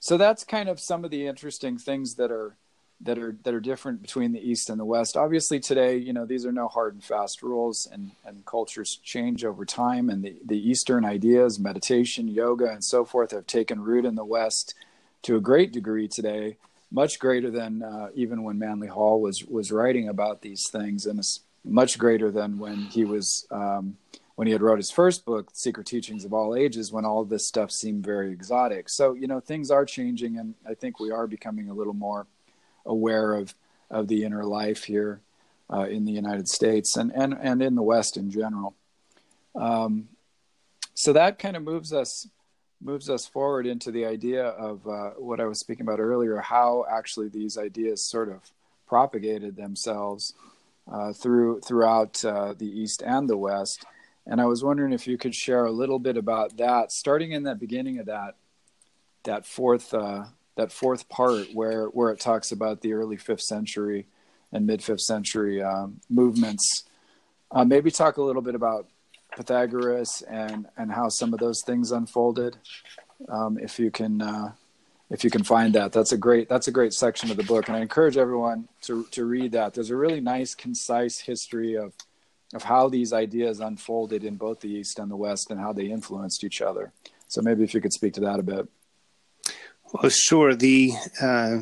so 0.00 0.16
that's 0.16 0.44
kind 0.44 0.68
of 0.68 0.78
some 0.78 1.04
of 1.04 1.10
the 1.10 1.26
interesting 1.26 1.78
things 1.78 2.16
that 2.16 2.30
are 2.30 2.56
that 3.04 3.18
are 3.18 3.36
that 3.44 3.54
are 3.54 3.60
different 3.60 4.02
between 4.02 4.32
the 4.32 4.40
east 4.40 4.68
and 4.70 4.80
the 4.80 4.84
west 4.84 5.16
obviously 5.16 5.60
today 5.60 5.96
you 5.96 6.12
know 6.12 6.24
these 6.24 6.44
are 6.44 6.52
no 6.52 6.68
hard 6.68 6.94
and 6.94 7.04
fast 7.04 7.42
rules 7.42 7.86
and 7.90 8.12
and 8.24 8.44
cultures 8.44 8.96
change 9.02 9.44
over 9.44 9.64
time 9.64 10.10
and 10.10 10.24
the 10.24 10.36
the 10.44 10.70
eastern 10.70 11.04
ideas 11.04 11.58
meditation 11.58 12.28
yoga 12.28 12.70
and 12.70 12.84
so 12.84 13.04
forth 13.04 13.30
have 13.30 13.46
taken 13.46 13.80
root 13.80 14.04
in 14.04 14.14
the 14.14 14.24
west 14.24 14.74
to 15.22 15.36
a 15.36 15.40
great 15.40 15.72
degree 15.72 16.08
today 16.08 16.56
much 16.90 17.18
greater 17.18 17.50
than 17.50 17.82
uh, 17.82 18.08
even 18.14 18.42
when 18.42 18.58
manly 18.58 18.88
hall 18.88 19.20
was 19.20 19.44
was 19.44 19.72
writing 19.72 20.08
about 20.08 20.42
these 20.42 20.68
things 20.68 21.06
and 21.06 21.20
much 21.64 21.98
greater 21.98 22.30
than 22.30 22.58
when 22.58 22.76
he 22.76 23.04
was 23.04 23.46
um, 23.50 23.96
when 24.36 24.46
he 24.46 24.52
had 24.52 24.62
wrote 24.62 24.78
his 24.78 24.90
first 24.90 25.24
book, 25.24 25.50
Secret 25.52 25.86
Teachings 25.86 26.24
of 26.24 26.32
All 26.32 26.56
Ages, 26.56 26.92
when 26.92 27.04
all 27.04 27.24
this 27.24 27.46
stuff 27.46 27.70
seemed 27.70 28.04
very 28.04 28.32
exotic. 28.32 28.88
So 28.88 29.14
you 29.14 29.26
know 29.26 29.40
things 29.40 29.70
are 29.70 29.84
changing, 29.84 30.38
and 30.38 30.54
I 30.68 30.74
think 30.74 31.00
we 31.00 31.10
are 31.10 31.26
becoming 31.26 31.70
a 31.70 31.74
little 31.74 31.94
more 31.94 32.26
aware 32.86 33.34
of 33.34 33.54
of 33.90 34.08
the 34.08 34.24
inner 34.24 34.44
life 34.44 34.84
here 34.84 35.20
uh, 35.72 35.86
in 35.86 36.04
the 36.04 36.12
United 36.12 36.48
States 36.48 36.96
and 36.96 37.12
and 37.14 37.36
and 37.40 37.62
in 37.62 37.74
the 37.74 37.82
West 37.82 38.16
in 38.16 38.30
general. 38.30 38.74
Um, 39.54 40.08
so 40.94 41.12
that 41.12 41.38
kind 41.38 41.56
of 41.56 41.62
moves 41.62 41.92
us 41.92 42.28
moves 42.80 43.08
us 43.08 43.26
forward 43.26 43.66
into 43.66 43.90
the 43.90 44.04
idea 44.04 44.44
of 44.44 44.86
uh, 44.86 45.10
what 45.10 45.40
I 45.40 45.46
was 45.46 45.58
speaking 45.58 45.86
about 45.86 46.00
earlier, 46.00 46.38
how 46.38 46.84
actually 46.90 47.28
these 47.28 47.56
ideas 47.56 48.02
sort 48.02 48.28
of 48.28 48.52
propagated 48.86 49.56
themselves 49.56 50.34
uh, 50.90 51.12
through 51.12 51.60
throughout 51.60 52.24
uh, 52.24 52.54
the 52.56 52.68
East 52.68 53.02
and 53.02 53.28
the 53.28 53.36
West. 53.36 53.84
And 54.26 54.40
I 54.40 54.46
was 54.46 54.64
wondering 54.64 54.92
if 54.92 55.06
you 55.06 55.18
could 55.18 55.34
share 55.34 55.64
a 55.64 55.70
little 55.70 55.98
bit 55.98 56.16
about 56.16 56.56
that, 56.58 56.92
starting 56.92 57.32
in 57.32 57.42
the 57.42 57.54
beginning 57.54 57.98
of 57.98 58.06
that 58.06 58.36
that 59.24 59.46
fourth 59.46 59.94
uh, 59.94 60.24
that 60.56 60.72
fourth 60.72 61.08
part 61.08 61.48
where 61.52 61.86
where 61.86 62.10
it 62.10 62.20
talks 62.20 62.52
about 62.52 62.80
the 62.80 62.92
early 62.92 63.16
fifth 63.16 63.42
century 63.42 64.06
and 64.52 64.66
mid 64.66 64.82
fifth 64.82 65.00
century 65.00 65.62
um, 65.62 66.00
movements. 66.08 66.84
Uh, 67.50 67.64
maybe 67.64 67.90
talk 67.90 68.16
a 68.16 68.22
little 68.22 68.42
bit 68.42 68.54
about 68.54 68.88
Pythagoras 69.36 70.22
and 70.22 70.66
and 70.76 70.92
how 70.92 71.08
some 71.08 71.32
of 71.32 71.40
those 71.40 71.62
things 71.64 71.92
unfolded. 71.92 72.56
Um, 73.28 73.58
if 73.58 73.78
you 73.78 73.90
can 73.90 74.22
uh, 74.22 74.52
if 75.10 75.24
you 75.24 75.30
can 75.30 75.44
find 75.44 75.74
that, 75.74 75.92
that's 75.92 76.12
a 76.12 76.16
great 76.16 76.48
that's 76.48 76.68
a 76.68 76.72
great 76.72 76.92
section 76.92 77.30
of 77.30 77.36
the 77.36 77.44
book, 77.44 77.68
and 77.68 77.76
I 77.76 77.80
encourage 77.80 78.16
everyone 78.16 78.68
to 78.82 79.04
to 79.10 79.24
read 79.24 79.52
that. 79.52 79.74
There's 79.74 79.90
a 79.90 79.96
really 79.96 80.20
nice, 80.20 80.54
concise 80.54 81.20
history 81.20 81.76
of 81.76 81.92
of 82.54 82.62
how 82.62 82.88
these 82.88 83.12
ideas 83.12 83.60
unfolded 83.60 84.24
in 84.24 84.36
both 84.36 84.60
the 84.60 84.68
East 84.68 84.98
and 84.98 85.10
the 85.10 85.16
West, 85.16 85.50
and 85.50 85.60
how 85.60 85.72
they 85.72 85.86
influenced 85.86 86.44
each 86.44 86.62
other. 86.62 86.92
So 87.28 87.42
maybe 87.42 87.64
if 87.64 87.74
you 87.74 87.80
could 87.80 87.92
speak 87.92 88.14
to 88.14 88.20
that 88.20 88.38
a 88.38 88.42
bit. 88.42 88.68
Well, 89.94 90.10
sure. 90.10 90.56
The 90.56 90.92
uh, 91.22 91.58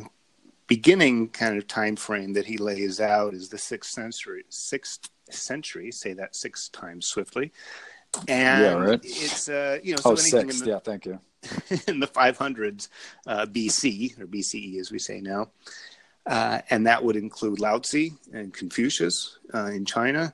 beginning 0.66 1.28
kind 1.28 1.58
of 1.58 1.68
time 1.68 1.96
frame 1.96 2.32
that 2.32 2.46
he 2.46 2.56
lays 2.56 2.98
out 2.98 3.34
is 3.34 3.50
the 3.50 3.58
sixth 3.58 3.90
century. 3.90 4.44
Sixth 4.48 5.10
century. 5.28 5.92
Say 5.92 6.14
that 6.14 6.34
six 6.34 6.70
times 6.70 7.06
swiftly. 7.06 7.52
And 8.28 8.62
yeah, 8.62 8.72
right. 8.72 9.00
it's 9.02 9.50
uh, 9.50 9.78
you 9.82 9.92
know 9.92 10.00
so 10.00 10.12
oh, 10.12 10.14
six. 10.14 10.60
The, 10.60 10.70
yeah, 10.70 10.78
thank 10.78 11.04
you. 11.04 11.18
in 11.88 12.00
the 12.00 12.06
500s 12.06 12.88
uh, 13.26 13.46
BC 13.46 14.18
or 14.18 14.26
BCE, 14.26 14.78
as 14.78 14.90
we 14.90 14.98
say 14.98 15.20
now, 15.20 15.50
uh, 16.26 16.60
and 16.70 16.86
that 16.86 17.04
would 17.04 17.16
include 17.16 17.60
Lao 17.60 17.78
Tzu 17.78 18.10
and 18.32 18.54
Confucius 18.54 19.38
uh, 19.52 19.66
in 19.66 19.84
China, 19.84 20.32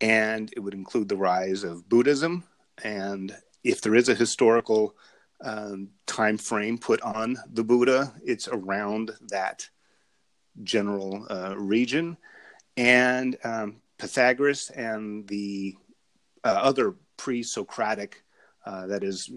and 0.00 0.52
it 0.54 0.60
would 0.60 0.74
include 0.74 1.08
the 1.08 1.16
rise 1.16 1.62
of 1.62 1.88
Buddhism. 1.88 2.44
And 2.82 3.34
if 3.62 3.80
there 3.80 3.94
is 3.94 4.08
a 4.08 4.14
historical 4.14 4.94
um, 5.44 5.90
time 6.06 6.38
frame 6.38 6.78
put 6.78 7.00
on 7.02 7.36
the 7.52 7.62
Buddha. 7.62 8.12
It's 8.24 8.48
around 8.48 9.12
that 9.28 9.68
general 10.62 11.26
uh, 11.30 11.54
region, 11.56 12.16
and 12.76 13.36
um, 13.44 13.76
Pythagoras 13.98 14.70
and 14.70 15.28
the 15.28 15.76
uh, 16.42 16.48
other 16.48 16.94
pre-Socratic 17.16 18.22
uh, 18.66 18.86
that 18.86 19.04
is 19.04 19.30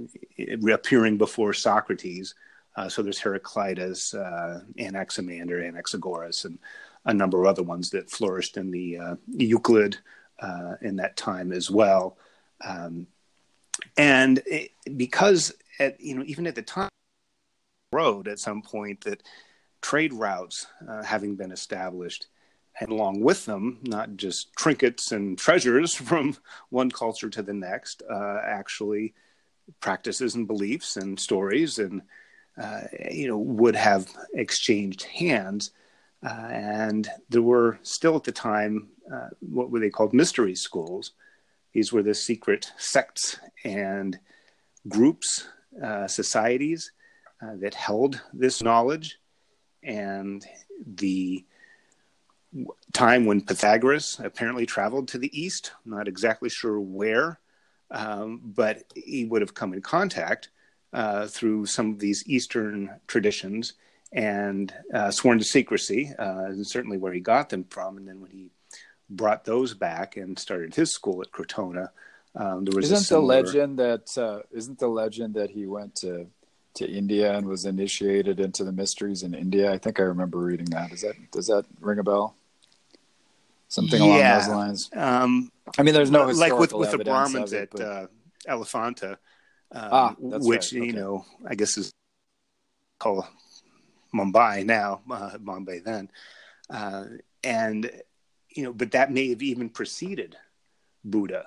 appearing 0.72 1.18
before 1.18 1.54
Socrates. 1.54 2.34
Uh, 2.76 2.88
so 2.88 3.02
there's 3.02 3.20
Heraclitus, 3.20 4.14
uh, 4.14 4.62
Anaximander, 4.80 5.62
Anaxagoras, 5.62 6.46
and 6.46 6.58
a 7.06 7.14
number 7.14 7.42
of 7.42 7.48
other 7.48 7.64
ones 7.64 7.90
that 7.90 8.10
flourished 8.10 8.58
in 8.58 8.72
the 8.72 8.98
uh, 8.98 9.16
Euclid 9.36 9.98
in 10.82 10.96
that 10.98 11.18
time 11.18 11.52
as 11.52 11.72
well. 11.72 12.18
Um, 12.66 13.08
and 13.98 14.42
it, 14.46 14.72
because 14.96 15.54
at 15.80 16.00
you 16.00 16.16
know 16.16 16.24
even 16.26 16.48
at 16.48 16.56
the 16.56 16.62
time 16.62 16.90
road 17.94 18.28
at 18.28 18.40
some 18.40 18.62
point 18.62 19.02
that 19.02 19.24
trade 19.82 20.14
routes 20.14 20.68
uh, 20.90 21.04
having 21.04 21.36
been 21.36 21.52
established 21.52 22.28
and 22.80 22.90
along 22.90 23.22
with 23.22 23.46
them 23.46 23.80
not 23.84 24.16
just 24.18 24.54
trinkets 24.56 25.12
and 25.12 25.38
treasures 25.38 25.94
from 26.10 26.36
one 26.70 26.92
culture 26.92 27.30
to 27.30 27.42
the 27.42 27.54
next 27.54 28.04
uh, 28.10 28.40
actually 28.44 29.14
practices 29.80 30.36
and 30.36 30.48
beliefs 30.48 30.98
and 30.98 31.20
stories 31.20 31.80
and 31.80 32.02
uh, 32.62 32.82
you 33.12 33.28
know 33.28 33.38
would 33.38 33.76
have 33.76 34.08
exchanged 34.34 35.04
hands 35.04 35.72
uh, 36.24 36.48
and 36.50 37.10
there 37.30 37.42
were 37.42 37.78
still 37.84 38.16
at 38.16 38.24
the 38.24 38.32
time 38.32 38.90
uh, 39.12 39.30
what 39.40 39.72
were 39.72 39.80
they 39.80 39.90
called? 39.90 40.14
Mystery 40.14 40.56
schools. 40.56 41.12
These 41.74 41.94
were 41.94 42.04
the 42.04 42.16
secret 42.16 42.72
sects 42.78 43.40
and 43.64 44.20
groups 44.88 45.48
uh, 45.84 46.08
societies 46.08 46.92
uh, 47.42 47.56
that 47.58 47.74
held 47.74 48.22
this 48.34 48.62
knowledge, 48.62 49.20
and 49.84 50.46
the 50.86 51.46
time 52.94 53.26
when 53.26 53.42
Pythagoras 53.42 54.20
apparently 54.24 54.66
traveled 54.66 55.08
to 55.10 55.18
the 55.18 55.40
east, 55.40 55.74
not 55.86 56.08
exactly 56.08 56.50
sure 56.50 56.80
where, 56.80 57.40
um, 57.92 58.42
but 58.44 58.84
he 58.96 59.26
would 59.26 59.42
have 59.42 59.54
come 59.54 59.74
in 59.74 59.82
contact 59.82 60.50
uh, 60.94 61.28
through 61.28 61.66
some 61.66 61.92
of 61.92 62.00
these 62.00 62.28
Eastern 62.28 63.00
traditions 63.08 63.74
and 64.14 64.74
uh, 64.94 65.12
sworn 65.12 65.38
to 65.38 65.44
secrecy, 65.44 66.14
uh, 66.18 66.52
certainly 66.64 66.98
where 66.98 67.14
he 67.14 67.20
got 67.20 67.50
them 67.50 67.66
from. 67.70 67.98
And 67.98 68.08
then 68.08 68.22
when 68.22 68.32
he 68.32 68.52
brought 69.10 69.46
those 69.46 69.74
back 69.74 70.18
and 70.18 70.38
started 70.38 70.74
his 70.74 70.92
school 70.92 71.22
at 71.22 71.32
Crotona, 71.32 71.90
um, 72.38 72.66
there 72.66 72.76
was 72.76 72.86
isn't 72.86 73.06
similar... 73.06 73.22
the 73.22 73.48
legend 73.50 73.80
that 73.80 74.18
uh, 74.18 74.42
not 74.54 74.78
the 74.78 74.88
legend 74.88 75.34
that 75.34 75.50
he 75.50 75.66
went 75.66 75.96
to 75.96 76.28
to 76.76 76.88
India 76.88 77.36
and 77.36 77.48
was 77.48 77.66
initiated 77.66 78.40
into 78.40 78.64
the 78.64 78.72
mysteries 78.72 79.24
in 79.24 79.34
India. 79.34 79.74
I 79.74 79.80
think 79.80 80.00
I 80.00 80.04
remember 80.04 80.38
reading 80.38 80.68
that. 80.68 80.92
Is 80.92 81.02
that 81.02 81.16
does 81.32 81.48
that 81.48 81.66
ring 81.82 82.00
a 82.00 82.04
bell? 82.04 82.36
Something 83.70 84.02
along 84.02 84.20
yeah. 84.20 84.40
those 84.40 84.48
lines. 84.50 84.90
Um, 84.96 85.52
I 85.78 85.84
mean, 85.84 85.94
there's 85.94 86.12
no 86.12 86.28
like 86.28 86.58
with 86.58 86.74
with 86.74 86.92
the 86.92 87.00
Brahmins 87.00 87.54
it, 87.54 87.74
at 87.74 87.82
uh, 87.82 88.08
Elephanta, 88.48 89.18
um, 89.72 89.90
ah, 89.92 90.16
which 90.20 90.74
right. 90.74 90.82
okay. 90.82 90.86
you 90.86 90.94
know 90.94 91.26
I 91.46 91.56
guess 91.56 91.76
is 91.78 91.92
called 93.00 93.26
Mumbai 94.14 94.64
now, 94.64 95.02
uh, 95.10 95.38
Bombay 95.40 95.80
then, 95.80 96.10
uh, 96.70 97.06
and 97.44 97.90
you 98.56 98.64
know, 98.64 98.74
but 98.74 98.92
that 98.92 99.12
may 99.12 99.30
have 99.30 99.42
even 99.42 99.70
preceded 99.70 100.38
Buddha 101.04 101.46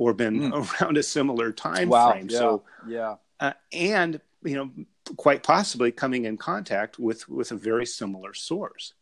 or 0.00 0.14
been 0.14 0.50
mm. 0.50 0.80
around 0.80 0.96
a 0.96 1.02
similar 1.02 1.52
time 1.52 1.90
wow. 1.90 2.12
frame. 2.12 2.28
Yeah. 2.30 2.38
So 2.38 2.62
yeah, 2.88 3.16
uh, 3.38 3.52
and 3.70 4.18
you 4.42 4.54
know, 4.54 4.70
quite 5.16 5.42
possibly 5.42 5.92
coming 5.92 6.24
in 6.24 6.38
contact 6.38 6.98
with 6.98 7.28
with 7.28 7.52
a 7.52 7.56
very 7.56 7.84
similar 7.84 8.32
source. 8.32 8.94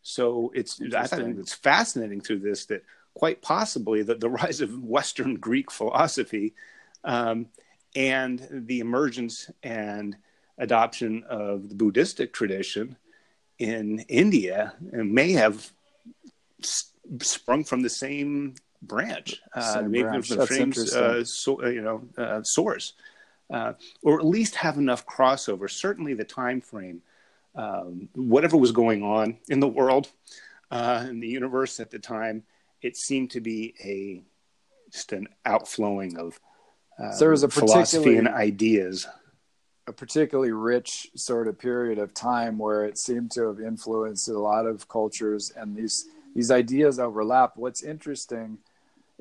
So 0.00 0.50
it's 0.54 0.80
I 0.96 1.06
think 1.06 1.38
it's 1.38 1.52
fascinating 1.52 2.22
through 2.22 2.38
this 2.38 2.64
that 2.66 2.82
quite 3.14 3.42
possibly 3.42 4.02
that 4.02 4.20
the 4.20 4.30
rise 4.42 4.62
of 4.62 4.82
Western 4.82 5.34
Greek 5.34 5.70
philosophy 5.70 6.54
um, 7.04 7.48
and 7.94 8.48
the 8.50 8.80
emergence 8.80 9.50
and 9.62 10.16
adoption 10.56 11.24
of 11.28 11.68
the 11.68 11.74
Buddhistic 11.74 12.32
tradition 12.32 12.96
in 13.58 13.98
India 14.08 14.72
may 14.80 15.32
have 15.32 15.70
sprung 17.20 17.64
from 17.64 17.82
the 17.82 17.90
same 17.90 18.54
branch, 18.82 19.40
uh, 19.54 19.82
maybe 19.82 20.02
branch. 20.02 20.28
from 20.28 20.36
the 20.38 20.46
same 20.46 20.72
uh, 20.94 21.24
so, 21.24 21.62
uh, 21.62 21.68
you 21.68 21.82
know 21.82 22.02
uh, 22.18 22.42
source, 22.42 22.94
uh, 23.52 23.74
or 24.02 24.18
at 24.18 24.26
least 24.26 24.56
have 24.56 24.78
enough 24.78 25.06
crossover. 25.06 25.70
Certainly, 25.70 26.14
the 26.14 26.24
time 26.24 26.60
frame, 26.60 27.02
um, 27.54 28.08
whatever 28.14 28.56
was 28.56 28.72
going 28.72 29.02
on 29.02 29.38
in 29.48 29.60
the 29.60 29.68
world, 29.68 30.08
uh, 30.70 31.06
in 31.08 31.20
the 31.20 31.28
universe 31.28 31.80
at 31.80 31.90
the 31.90 31.98
time, 31.98 32.42
it 32.82 32.96
seemed 32.96 33.30
to 33.30 33.40
be 33.40 33.74
a 33.82 34.22
just 34.90 35.12
an 35.12 35.26
outflowing 35.46 36.18
of 36.18 36.38
so 36.98 37.18
there 37.18 37.30
was 37.30 37.42
a 37.42 37.48
philosophy 37.48 38.16
and 38.16 38.28
ideas. 38.28 39.06
A 39.88 39.92
particularly 39.92 40.52
rich 40.52 41.10
sort 41.16 41.48
of 41.48 41.58
period 41.58 41.98
of 41.98 42.14
time 42.14 42.56
where 42.56 42.84
it 42.84 42.96
seemed 42.98 43.32
to 43.32 43.48
have 43.48 43.60
influenced 43.60 44.28
a 44.28 44.38
lot 44.38 44.66
of 44.66 44.88
cultures, 44.88 45.52
and 45.56 45.74
these 45.74 46.06
these 46.36 46.50
ideas 46.52 47.00
overlap. 47.00 47.56
What's 47.56 47.82
interesting 47.82 48.58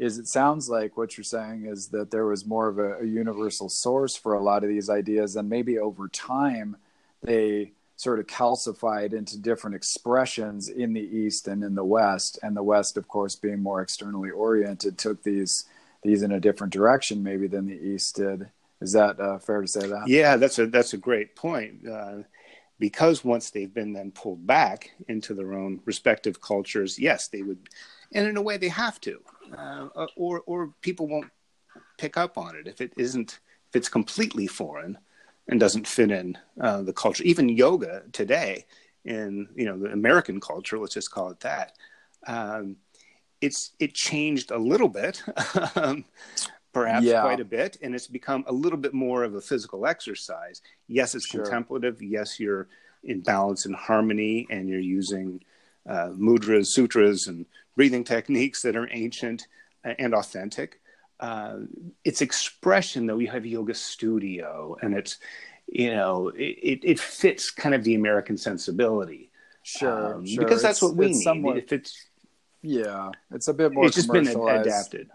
is 0.01 0.17
it 0.17 0.27
sounds 0.27 0.67
like 0.67 0.97
what 0.97 1.15
you're 1.15 1.23
saying 1.23 1.67
is 1.67 1.89
that 1.89 2.09
there 2.09 2.25
was 2.25 2.43
more 2.43 2.67
of 2.67 2.79
a, 2.79 2.97
a, 3.01 3.05
universal 3.05 3.69
source 3.69 4.15
for 4.15 4.33
a 4.33 4.41
lot 4.41 4.63
of 4.63 4.69
these 4.69 4.89
ideas 4.89 5.35
and 5.35 5.47
maybe 5.47 5.77
over 5.77 6.07
time 6.07 6.75
they 7.21 7.71
sort 7.97 8.19
of 8.19 8.25
calcified 8.25 9.13
into 9.13 9.37
different 9.37 9.75
expressions 9.75 10.69
in 10.69 10.93
the 10.93 11.01
east 11.01 11.47
and 11.47 11.63
in 11.63 11.75
the 11.75 11.85
west 11.85 12.39
and 12.41 12.57
the 12.57 12.63
west 12.63 12.97
of 12.97 13.07
course 13.07 13.35
being 13.35 13.61
more 13.61 13.79
externally 13.79 14.31
oriented 14.31 14.97
took 14.97 15.21
these 15.21 15.65
these 16.01 16.23
in 16.23 16.31
a 16.31 16.39
different 16.39 16.73
direction 16.73 17.21
maybe 17.21 17.45
than 17.47 17.67
the 17.67 17.79
east 17.79 18.15
did. 18.15 18.49
Is 18.81 18.93
that 18.93 19.19
uh, 19.19 19.37
fair 19.37 19.61
to 19.61 19.67
say 19.67 19.85
that? 19.85 20.07
Yeah 20.07 20.35
that's 20.37 20.57
a 20.57 20.65
that's 20.65 20.93
a 20.93 20.97
great 20.97 21.35
point 21.35 21.87
uh, 21.87 22.23
because 22.79 23.23
once 23.23 23.51
they've 23.51 23.71
been 23.71 23.93
then 23.93 24.09
pulled 24.09 24.47
back 24.47 24.93
into 25.07 25.35
their 25.35 25.53
own 25.53 25.79
respective 25.85 26.41
cultures 26.41 26.97
yes 26.97 27.27
they 27.27 27.43
would 27.43 27.69
and 28.11 28.27
in 28.27 28.35
a 28.35 28.41
way 28.41 28.57
they 28.57 28.69
have 28.69 28.99
to 29.01 29.21
uh, 29.57 30.07
or 30.15 30.41
or 30.45 30.73
people 30.81 31.07
won't 31.07 31.31
pick 31.97 32.17
up 32.17 32.37
on 32.37 32.55
it 32.55 32.67
if 32.67 32.81
it 32.81 32.93
isn't 32.97 33.39
if 33.69 33.75
it's 33.75 33.89
completely 33.89 34.47
foreign 34.47 34.97
and 35.47 35.59
doesn't 35.59 35.87
fit 35.87 36.11
in 36.11 36.37
uh, 36.59 36.81
the 36.81 36.93
culture. 36.93 37.23
Even 37.23 37.49
yoga 37.49 38.03
today 38.11 38.65
in 39.05 39.47
you 39.55 39.65
know 39.65 39.77
the 39.77 39.91
American 39.91 40.39
culture, 40.39 40.77
let's 40.77 40.93
just 40.93 41.11
call 41.11 41.29
it 41.29 41.39
that. 41.41 41.73
Um, 42.27 42.77
it's 43.39 43.71
it 43.79 43.93
changed 43.93 44.51
a 44.51 44.57
little 44.57 44.89
bit, 44.89 45.23
um, 45.75 46.05
perhaps 46.73 47.05
yeah. 47.05 47.21
quite 47.21 47.39
a 47.39 47.45
bit, 47.45 47.77
and 47.81 47.95
it's 47.95 48.07
become 48.07 48.43
a 48.47 48.53
little 48.53 48.77
bit 48.77 48.93
more 48.93 49.23
of 49.23 49.35
a 49.35 49.41
physical 49.41 49.85
exercise. 49.85 50.61
Yes, 50.87 51.15
it's 51.15 51.27
sure. 51.27 51.43
contemplative. 51.43 52.01
Yes, 52.01 52.39
you're 52.39 52.67
in 53.03 53.21
balance 53.21 53.65
and 53.65 53.75
harmony, 53.75 54.47
and 54.49 54.69
you're 54.69 54.79
using 54.79 55.43
uh, 55.87 56.09
mudras, 56.09 56.67
sutras, 56.67 57.27
and 57.27 57.45
breathing 57.75 58.03
techniques 58.03 58.61
that 58.61 58.75
are 58.75 58.89
ancient 58.91 59.47
and 59.83 60.13
authentic. 60.13 60.79
Uh, 61.19 61.59
it's 62.03 62.21
expression, 62.21 63.05
though. 63.05 63.17
We 63.17 63.27
have 63.27 63.45
yoga 63.45 63.73
studio, 63.73 64.77
and 64.81 64.93
it's 64.95 65.17
you 65.67 65.93
know 65.93 66.29
it, 66.35 66.79
it 66.83 66.99
fits 66.99 67.51
kind 67.51 67.75
of 67.75 67.83
the 67.83 67.95
American 67.95 68.37
sensibility. 68.37 69.31
Sure, 69.63 70.15
um, 70.15 70.25
sure. 70.25 70.43
because 70.43 70.61
that's 70.61 70.77
it's, 70.77 70.81
what 70.81 70.95
we 70.95 71.07
need. 71.07 71.21
Somewhat, 71.21 71.57
if 71.57 71.71
it's 71.71 72.07
yeah, 72.61 73.11
it's 73.31 73.47
a 73.47 73.53
bit 73.53 73.71
more. 73.71 73.85
It's 73.85 73.95
just 73.95 74.11
been 74.11 74.27
adapted 74.27 75.09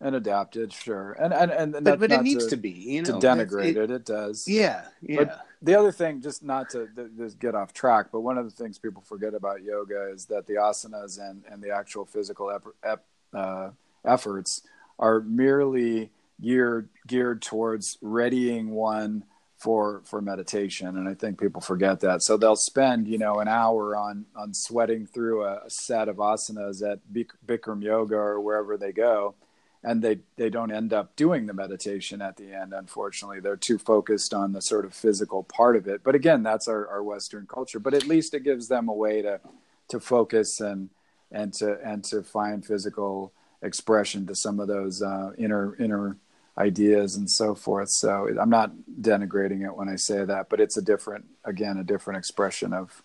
and 0.00 0.14
adapted, 0.14 0.72
sure, 0.72 1.12
and 1.12 1.32
and 1.32 1.50
and, 1.50 1.84
but, 1.84 2.00
but 2.00 2.12
it 2.12 2.22
needs 2.22 2.44
to, 2.44 2.50
to, 2.50 2.56
be, 2.56 2.70
you 2.70 3.02
know, 3.02 3.18
to 3.18 3.26
denigrate 3.26 3.70
it, 3.70 3.76
it, 3.76 3.90
it. 3.90 4.04
does. 4.04 4.46
Yeah, 4.46 4.84
yeah. 5.02 5.24
But 5.24 5.46
the 5.60 5.74
other 5.74 5.92
thing, 5.92 6.20
just 6.20 6.42
not 6.42 6.70
to 6.70 6.88
just 7.16 7.38
get 7.38 7.54
off 7.54 7.72
track, 7.72 8.06
but 8.12 8.20
one 8.20 8.38
of 8.38 8.44
the 8.44 8.50
things 8.50 8.78
people 8.78 9.02
forget 9.02 9.34
about 9.34 9.62
yoga 9.62 10.10
is 10.12 10.26
that 10.26 10.46
the 10.46 10.54
asanas 10.54 11.18
and 11.18 11.42
and 11.50 11.62
the 11.62 11.70
actual 11.70 12.04
physical 12.04 12.50
ep, 12.50 12.64
ep, 12.84 13.04
uh, 13.34 13.70
efforts 14.04 14.62
are 14.98 15.20
merely 15.20 16.10
geared 16.40 16.88
geared 17.06 17.42
towards 17.42 17.98
readying 18.00 18.70
one 18.70 19.24
for 19.56 20.02
for 20.04 20.22
meditation 20.22 20.96
and 20.96 21.08
i 21.08 21.14
think 21.14 21.40
people 21.40 21.60
forget 21.60 21.98
that. 22.00 22.22
So 22.22 22.36
they'll 22.36 22.54
spend 22.54 23.08
you 23.08 23.18
know 23.18 23.40
an 23.40 23.48
hour 23.48 23.96
on 23.96 24.26
on 24.36 24.54
sweating 24.54 25.06
through 25.06 25.44
a, 25.44 25.62
a 25.66 25.70
set 25.70 26.08
of 26.08 26.16
asanas 26.16 26.88
at 26.88 27.00
bikram 27.46 27.82
yoga 27.82 28.14
or 28.14 28.40
wherever 28.40 28.76
they 28.76 28.92
go 28.92 29.34
and 29.82 30.02
they 30.02 30.18
they 30.36 30.50
don't 30.50 30.72
end 30.72 30.92
up 30.92 31.14
doing 31.16 31.46
the 31.46 31.52
meditation 31.52 32.20
at 32.20 32.36
the 32.36 32.52
end 32.52 32.72
unfortunately 32.72 33.40
they're 33.40 33.56
too 33.56 33.78
focused 33.78 34.34
on 34.34 34.52
the 34.52 34.62
sort 34.62 34.84
of 34.84 34.92
physical 34.92 35.42
part 35.44 35.76
of 35.76 35.86
it 35.86 36.02
but 36.02 36.14
again 36.14 36.42
that's 36.42 36.68
our, 36.68 36.86
our 36.88 37.02
western 37.02 37.46
culture 37.46 37.78
but 37.78 37.94
at 37.94 38.06
least 38.06 38.34
it 38.34 38.44
gives 38.44 38.68
them 38.68 38.88
a 38.88 38.94
way 38.94 39.22
to 39.22 39.40
to 39.88 40.00
focus 40.00 40.60
and 40.60 40.90
and 41.30 41.52
to 41.52 41.78
and 41.84 42.04
to 42.04 42.22
find 42.22 42.64
physical 42.64 43.32
expression 43.62 44.26
to 44.26 44.34
some 44.34 44.60
of 44.60 44.68
those 44.68 45.02
uh, 45.02 45.30
inner 45.38 45.76
inner 45.76 46.16
ideas 46.58 47.16
and 47.16 47.30
so 47.30 47.54
forth. 47.54 47.88
So 47.90 48.28
I'm 48.40 48.50
not 48.50 48.72
denigrating 49.00 49.64
it 49.64 49.76
when 49.76 49.88
I 49.88 49.96
say 49.96 50.24
that, 50.24 50.48
but 50.48 50.60
it's 50.60 50.76
a 50.76 50.82
different, 50.82 51.26
again, 51.44 51.78
a 51.78 51.84
different 51.84 52.18
expression 52.18 52.72
of 52.72 53.02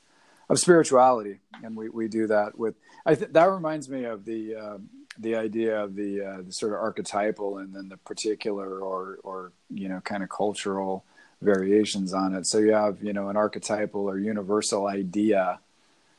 of 0.49 0.59
spirituality, 0.59 1.39
and 1.63 1.75
we, 1.75 1.87
we 1.87 2.09
do 2.09 2.27
that 2.27 2.57
with. 2.59 2.75
I 3.05 3.15
th- 3.15 3.31
that 3.31 3.49
reminds 3.49 3.87
me 3.87 4.03
of 4.03 4.25
the 4.25 4.55
uh, 4.55 4.77
the 5.17 5.35
idea 5.35 5.83
of 5.83 5.95
the, 5.95 6.21
uh, 6.21 6.41
the 6.41 6.51
sort 6.51 6.73
of 6.73 6.79
archetypal 6.79 7.57
and 7.57 7.73
then 7.73 7.89
the 7.89 7.97
particular 7.97 8.79
or 8.79 9.19
or 9.23 9.51
you 9.69 9.89
know 9.89 10.01
kind 10.01 10.23
of 10.23 10.29
cultural 10.29 11.05
variations 11.41 12.13
on 12.13 12.33
it. 12.33 12.45
So 12.45 12.59
you 12.59 12.73
have 12.73 13.03
you 13.03 13.13
know 13.13 13.29
an 13.29 13.37
archetypal 13.37 14.09
or 14.09 14.17
universal 14.17 14.87
idea 14.87 15.59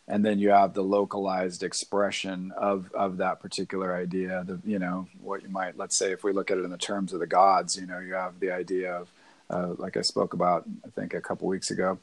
and 0.07 0.24
then 0.24 0.38
you 0.38 0.50
have 0.50 0.74
the 0.74 0.83
localized 0.83 1.62
expression 1.62 2.52
of 2.57 2.90
of 2.92 3.18
that 3.18 3.40
particular 3.40 3.96
idea 3.96 4.44
the 4.46 4.61
you 4.64 4.78
know 4.78 5.07
what 5.20 5.42
you 5.42 5.48
might 5.48 5.76
let's 5.76 5.96
say 5.96 6.12
if 6.12 6.24
we 6.24 6.33
look 6.33 6.50
at 6.50 6.59
it 6.59 6.64
in 6.64 6.70
the 6.70 6.78
terms 6.78 7.12
of 7.12 7.20
the 7.20 7.26
gods 7.26 7.76
you 7.78 7.87
know 7.87 7.98
you 7.98 8.14
have 8.14 8.38
the 8.40 8.50
idea 8.50 8.94
of 8.94 9.09
uh, 9.50 9.74
like 9.78 9.96
i 9.96 10.02
spoke 10.02 10.35
about 10.35 10.64
i 10.85 10.90
think 10.90 11.14
a 11.14 11.20
couple 11.20 11.48
weeks 11.48 11.70
ago 11.70 11.98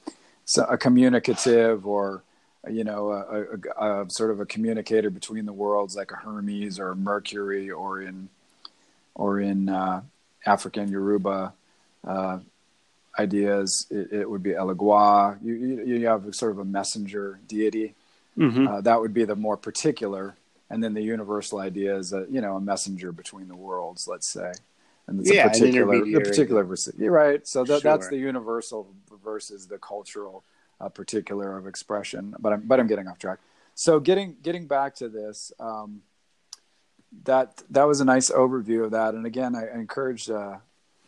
so 0.45 0.63
a 0.65 0.77
communicative 0.77 1.85
or 1.85 2.23
you 2.69 2.83
know 2.83 3.11
a, 3.11 3.81
a, 3.81 4.03
a, 4.03 4.09
sort 4.09 4.31
of 4.31 4.39
a 4.39 4.45
communicator 4.45 5.09
between 5.09 5.45
the 5.45 5.53
worlds 5.53 5.95
like 5.95 6.11
a 6.11 6.15
hermes 6.15 6.79
or 6.79 6.89
a 6.89 6.95
mercury 6.95 7.71
or 7.71 8.01
in 8.01 8.29
or 9.15 9.39
in 9.39 9.69
uh, 9.69 10.01
african 10.45 10.87
yoruba 10.89 11.53
uh, 12.07 12.39
ideas, 13.19 13.87
it, 13.89 14.11
it, 14.11 14.29
would 14.29 14.43
be 14.43 14.51
Elegua. 14.51 15.37
You, 15.43 15.53
you, 15.53 15.83
you 15.85 16.07
have 16.07 16.33
sort 16.35 16.51
of 16.51 16.59
a 16.59 16.65
messenger 16.65 17.39
deity. 17.47 17.95
Mm-hmm. 18.37 18.67
Uh, 18.67 18.81
that 18.81 18.99
would 18.99 19.13
be 19.13 19.25
the 19.25 19.35
more 19.35 19.57
particular, 19.57 20.35
and 20.69 20.83
then 20.83 20.93
the 20.93 21.01
universal 21.01 21.59
idea 21.59 21.97
is 21.97 22.13
a 22.13 22.25
you 22.29 22.39
know 22.39 22.55
a 22.55 22.61
messenger 22.61 23.11
between 23.11 23.49
the 23.49 23.55
worlds. 23.55 24.07
Let's 24.07 24.27
say, 24.27 24.53
and 25.07 25.19
it's 25.19 25.31
yeah, 25.31 25.47
a 25.47 25.49
particular 25.49 26.05
the 26.05 26.19
particular. 26.21 26.75
You're 26.97 27.11
right. 27.11 27.45
So 27.45 27.65
th- 27.65 27.81
sure. 27.81 27.91
that's 27.91 28.07
the 28.07 28.17
universal 28.17 28.87
versus 29.23 29.67
the 29.67 29.77
cultural 29.77 30.43
uh, 30.81 30.89
particular 30.89 31.57
of 31.57 31.67
expression. 31.67 32.35
But 32.39 32.53
I'm 32.53 32.61
but 32.61 32.79
I'm 32.79 32.87
getting 32.87 33.07
off 33.07 33.19
track. 33.19 33.39
So 33.75 33.99
getting 33.99 34.35
getting 34.41 34.67
back 34.67 34.95
to 34.95 35.09
this. 35.09 35.51
Um, 35.59 36.01
that 37.23 37.61
that 37.69 37.83
was 37.83 37.99
a 37.99 38.05
nice 38.05 38.31
overview 38.31 38.85
of 38.85 38.91
that, 38.91 39.15
and 39.15 39.25
again, 39.25 39.53
I, 39.53 39.65
I 39.67 39.75
encourage 39.75 40.29
uh, 40.29 40.57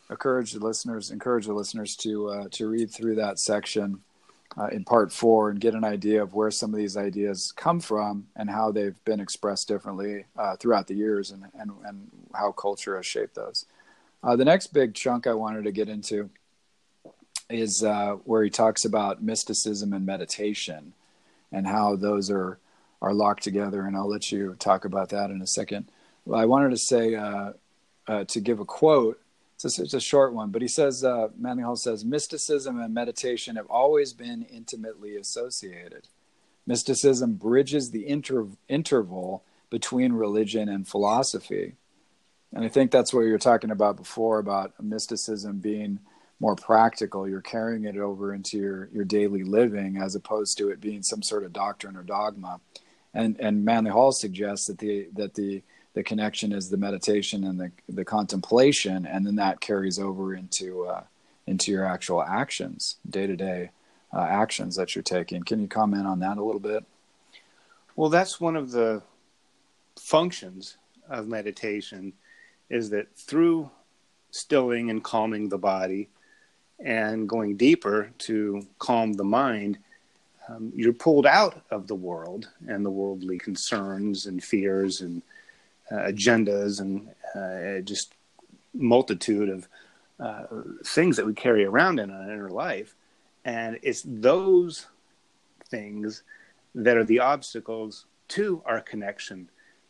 encourage 0.10 0.52
the 0.52 0.60
listeners 0.60 1.12
encourage 1.12 1.46
the 1.46 1.54
listeners 1.54 1.96
to 1.98 2.30
uh, 2.30 2.48
to 2.52 2.68
read 2.68 2.92
through 2.92 3.16
that 3.16 3.40
section 3.40 4.02
uh, 4.58 4.68
in 4.68 4.84
part 4.84 5.12
four 5.12 5.50
and 5.50 5.60
get 5.60 5.74
an 5.74 5.84
idea 5.84 6.22
of 6.22 6.34
where 6.34 6.52
some 6.52 6.74
of 6.74 6.78
these 6.78 6.98
ideas 6.98 7.54
come 7.56 7.80
from 7.80 8.28
and 8.36 8.50
how 8.50 8.72
they've 8.72 9.04
been 9.06 9.20
expressed 9.20 9.68
differently 9.68 10.26
uh, 10.38 10.56
throughout 10.58 10.88
the 10.88 10.94
years 10.94 11.32
and, 11.32 11.46
and, 11.58 11.72
and 11.86 12.12
how 12.36 12.52
culture 12.52 12.96
has 12.96 13.06
shaped 13.06 13.36
those. 13.36 13.66
Uh, 14.24 14.36
the 14.36 14.46
next 14.46 14.68
big 14.68 14.94
chunk 14.94 15.28
I 15.28 15.34
wanted 15.34 15.64
to 15.64 15.72
get 15.72 15.90
into 15.90 16.30
is 17.50 17.84
uh, 17.84 18.18
where 18.24 18.44
he 18.44 18.50
talks 18.50 18.86
about 18.86 19.24
mysticism 19.24 19.94
and 19.94 20.06
meditation 20.06 20.94
and 21.52 21.68
how 21.68 21.96
those 21.96 22.30
are 22.30 22.60
are 23.02 23.14
locked 23.14 23.44
together. 23.44 23.86
And 23.86 23.98
I'll 23.98 24.10
let 24.10 24.32
you 24.32 24.56
talk 24.58 24.86
about 24.86 25.10
that 25.10 25.30
in 25.30 25.42
a 25.42 25.48
second. 25.48 25.90
Well, 26.26 26.40
I 26.40 26.46
wanted 26.46 26.70
to 26.70 26.78
say 26.78 27.16
uh, 27.16 27.52
uh, 28.08 28.24
to 28.26 28.40
give 28.40 28.62
a 28.62 28.66
quote 28.66 29.20
it's 29.64 29.80
a, 29.80 29.84
it's 29.84 29.94
a 29.94 30.00
short 30.00 30.34
one, 30.34 30.50
but 30.50 30.62
he 30.62 30.68
says, 30.68 31.04
uh, 31.04 31.30
Manly 31.38 31.64
Hall 31.64 31.76
says, 31.76 32.04
mysticism 32.04 32.80
and 32.80 32.94
meditation 32.94 33.56
have 33.56 33.68
always 33.68 34.14
been 34.14 34.44
intimately 34.44 35.16
associated. 35.16 36.08
Mysticism 36.66 37.34
bridges 37.36 37.92
the 37.92 38.08
inter- 38.08 38.48
interval 38.68 39.44
between 39.70 40.14
religion 40.14 40.70
and 40.70 40.88
philosophy. 40.88 41.76
And 42.54 42.64
I 42.64 42.70
think 42.70 42.92
that's 42.92 43.14
what 43.14 43.22
you 43.22 43.32
were 43.32 43.40
talking 43.40 43.72
about 43.72 43.98
before 43.98 44.40
about 44.40 44.74
mysticism 44.82 45.60
being 45.60 46.00
more 46.44 46.56
practical. 46.58 47.26
You're 47.26 47.40
carrying 47.40 47.86
it 47.86 47.96
over 47.96 48.34
into 48.34 48.58
your, 48.58 48.90
your 48.92 49.06
daily 49.06 49.44
living 49.44 49.96
as 49.96 50.14
opposed 50.14 50.58
to 50.58 50.72
it 50.72 50.82
being 50.82 51.02
some 51.02 51.22
sort 51.22 51.46
of 51.46 51.54
doctrine 51.54 51.96
or 51.96 52.04
dogma. 52.04 52.60
And, 53.14 53.40
and 53.40 53.64
Manly 53.64 53.92
Hall 53.92 54.12
suggests 54.12 54.68
that 54.68 54.78
the, 54.78 55.08
that 55.14 55.34
the 55.34 55.64
the 55.94 56.04
connection 56.04 56.52
is 56.52 56.70
the 56.70 56.78
meditation 56.78 57.44
and 57.44 57.60
the 57.60 57.72
the 57.88 58.04
contemplation, 58.04 59.06
and 59.06 59.28
then 59.28 59.36
that 59.36 59.62
carries 59.62 60.00
over 60.00 60.34
into 60.34 60.86
uh, 60.86 61.04
into 61.46 61.72
your 61.72 61.86
actual 61.86 62.24
actions, 62.24 62.98
day 63.08 63.28
to 63.28 63.36
day 63.36 63.70
actions 64.12 64.76
that 64.76 64.96
you're 64.96 65.04
taking. 65.04 65.44
Can 65.44 65.62
you 65.62 65.68
comment 65.68 66.08
on 66.08 66.20
that 66.22 66.38
a 66.40 66.44
little 66.44 66.60
bit? 66.60 66.84
Well, 67.96 68.10
that's 68.10 68.42
one 68.42 68.56
of 68.56 68.72
the 68.72 69.04
functions 70.00 70.78
of 71.08 71.28
meditation 71.28 72.14
is 72.72 72.90
that 72.90 73.16
through 73.16 73.70
stilling 74.32 74.90
and 74.90 75.04
calming 75.04 75.50
the 75.50 75.60
body 75.60 76.10
and 76.80 77.30
going 77.30 77.56
deeper 77.58 78.12
to 78.20 78.66
calm 78.80 79.14
the 79.14 79.24
mind, 79.24 79.78
um, 80.50 80.72
you're 80.76 80.94
pulled 80.94 81.26
out 81.26 81.62
of 81.72 81.88
the 81.88 81.96
world 81.96 82.50
and 82.68 82.86
the 82.86 82.90
worldly 82.90 83.38
concerns 83.38 84.26
and 84.26 84.44
fears 84.44 85.02
and 85.02 85.22
uh, 85.92 85.96
agendas 85.96 86.82
and 86.82 87.10
uh, 87.36 87.82
just 87.82 88.14
multitude 88.74 89.50
of 89.50 89.68
uh, 90.20 90.44
things 90.86 91.18
that 91.18 91.26
we 91.26 91.34
carry 91.34 91.64
around 91.66 92.00
in 92.00 92.10
our 92.10 92.24
inner 92.24 92.50
life. 92.50 92.96
And 93.46 93.80
it's 93.82 94.04
those 94.06 94.88
things 95.70 96.24
that 96.76 96.98
are 96.98 97.04
the 97.04 97.20
obstacles 97.20 98.06
to 98.30 98.62
our 98.66 98.82
connection 98.82 99.50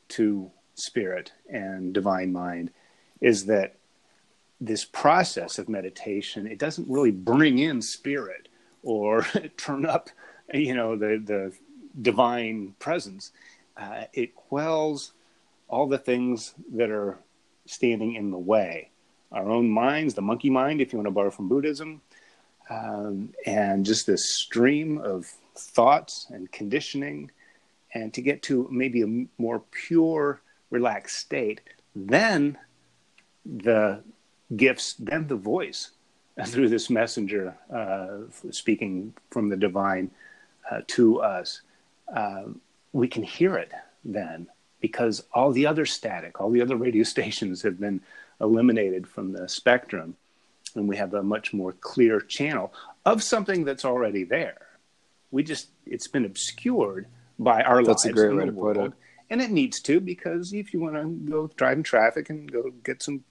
to 0.09 0.51
spirit 0.75 1.31
and 1.49 1.93
divine 1.93 2.31
mind 2.31 2.71
is 3.21 3.45
that 3.45 3.75
this 4.65 4.85
process 4.85 5.59
of 5.59 5.67
meditation 5.67 6.47
it 6.47 6.59
doesn't 6.59 6.89
really 6.89 7.11
bring 7.11 7.59
in 7.59 7.81
spirit 7.81 8.47
or 8.83 9.25
turn 9.57 9.85
up 9.85 10.09
you 10.53 10.73
know 10.73 10.95
the 10.95 11.21
the 11.23 11.53
divine 12.01 12.75
presence. 12.79 13.31
Uh, 13.77 14.05
it 14.13 14.35
quells 14.35 15.13
all 15.67 15.87
the 15.87 15.97
things 15.97 16.53
that 16.75 16.89
are 16.89 17.17
standing 17.65 18.15
in 18.15 18.31
the 18.31 18.37
way. 18.37 18.89
Our 19.31 19.49
own 19.49 19.69
minds, 19.69 20.13
the 20.13 20.21
monkey 20.21 20.49
mind, 20.49 20.81
if 20.81 20.93
you 20.93 20.99
want 20.99 21.07
to 21.07 21.11
borrow 21.11 21.31
from 21.31 21.49
Buddhism, 21.49 22.01
um, 22.69 23.33
and 23.45 23.85
just 23.85 24.05
this 24.05 24.35
stream 24.35 24.99
of 24.99 25.25
thoughts 25.55 26.27
and 26.29 26.51
conditioning, 26.51 27.31
and 27.93 28.13
to 28.13 28.21
get 28.21 28.43
to 28.43 28.67
maybe 28.71 29.01
a 29.01 29.41
more 29.41 29.63
pure 29.71 30.41
relaxed 30.69 31.17
state, 31.17 31.61
then 31.95 32.57
the 33.45 34.03
gifts, 34.55 34.93
then 34.93 35.27
the 35.27 35.35
voice 35.35 35.91
through 36.47 36.69
this 36.69 36.89
messenger 36.89 37.55
uh, 37.73 38.51
speaking 38.51 39.13
from 39.29 39.49
the 39.49 39.57
divine 39.57 40.11
uh, 40.69 40.81
to 40.87 41.21
us, 41.21 41.61
uh, 42.15 42.43
we 42.91 43.07
can 43.07 43.23
hear 43.23 43.57
it 43.57 43.71
then 44.05 44.47
because 44.79 45.23
all 45.33 45.51
the 45.51 45.65
other 45.65 45.85
static, 45.85 46.41
all 46.41 46.51
the 46.51 46.61
other 46.61 46.75
radio 46.75 47.03
stations 47.15 47.61
have 47.61 47.79
been 47.79 48.01
eliminated 48.41 49.07
from 49.07 49.31
the 49.31 49.47
spectrum, 49.47 50.15
and 50.75 50.87
we 50.87 50.97
have 50.97 51.13
a 51.13 51.23
much 51.23 51.53
more 51.53 51.71
clear 51.73 52.19
channel 52.19 52.73
of 53.05 53.23
something 53.23 53.63
that's 53.63 53.85
already 53.85 54.23
there. 54.23 54.57
We 55.31 55.43
just 55.43 55.69
it's 55.85 56.07
been 56.07 56.25
obscured 56.25 57.07
by 57.39 57.63
our 57.63 57.83
that's 57.83 58.05
lives 58.05 58.19
a 58.19 58.27
great 58.27 58.35
way 58.35 58.45
to 58.45 58.51
world, 58.51 58.75
put 58.75 58.85
it. 58.85 58.93
and 59.29 59.41
it 59.41 59.51
needs 59.51 59.79
to 59.81 59.99
because 59.99 60.53
if 60.53 60.73
you 60.73 60.79
want 60.79 60.95
to 60.95 61.31
go 61.31 61.47
drive 61.55 61.77
in 61.77 61.83
traffic 61.83 62.29
and 62.29 62.51
go 62.51 62.71
get 62.83 63.01
some 63.01 63.23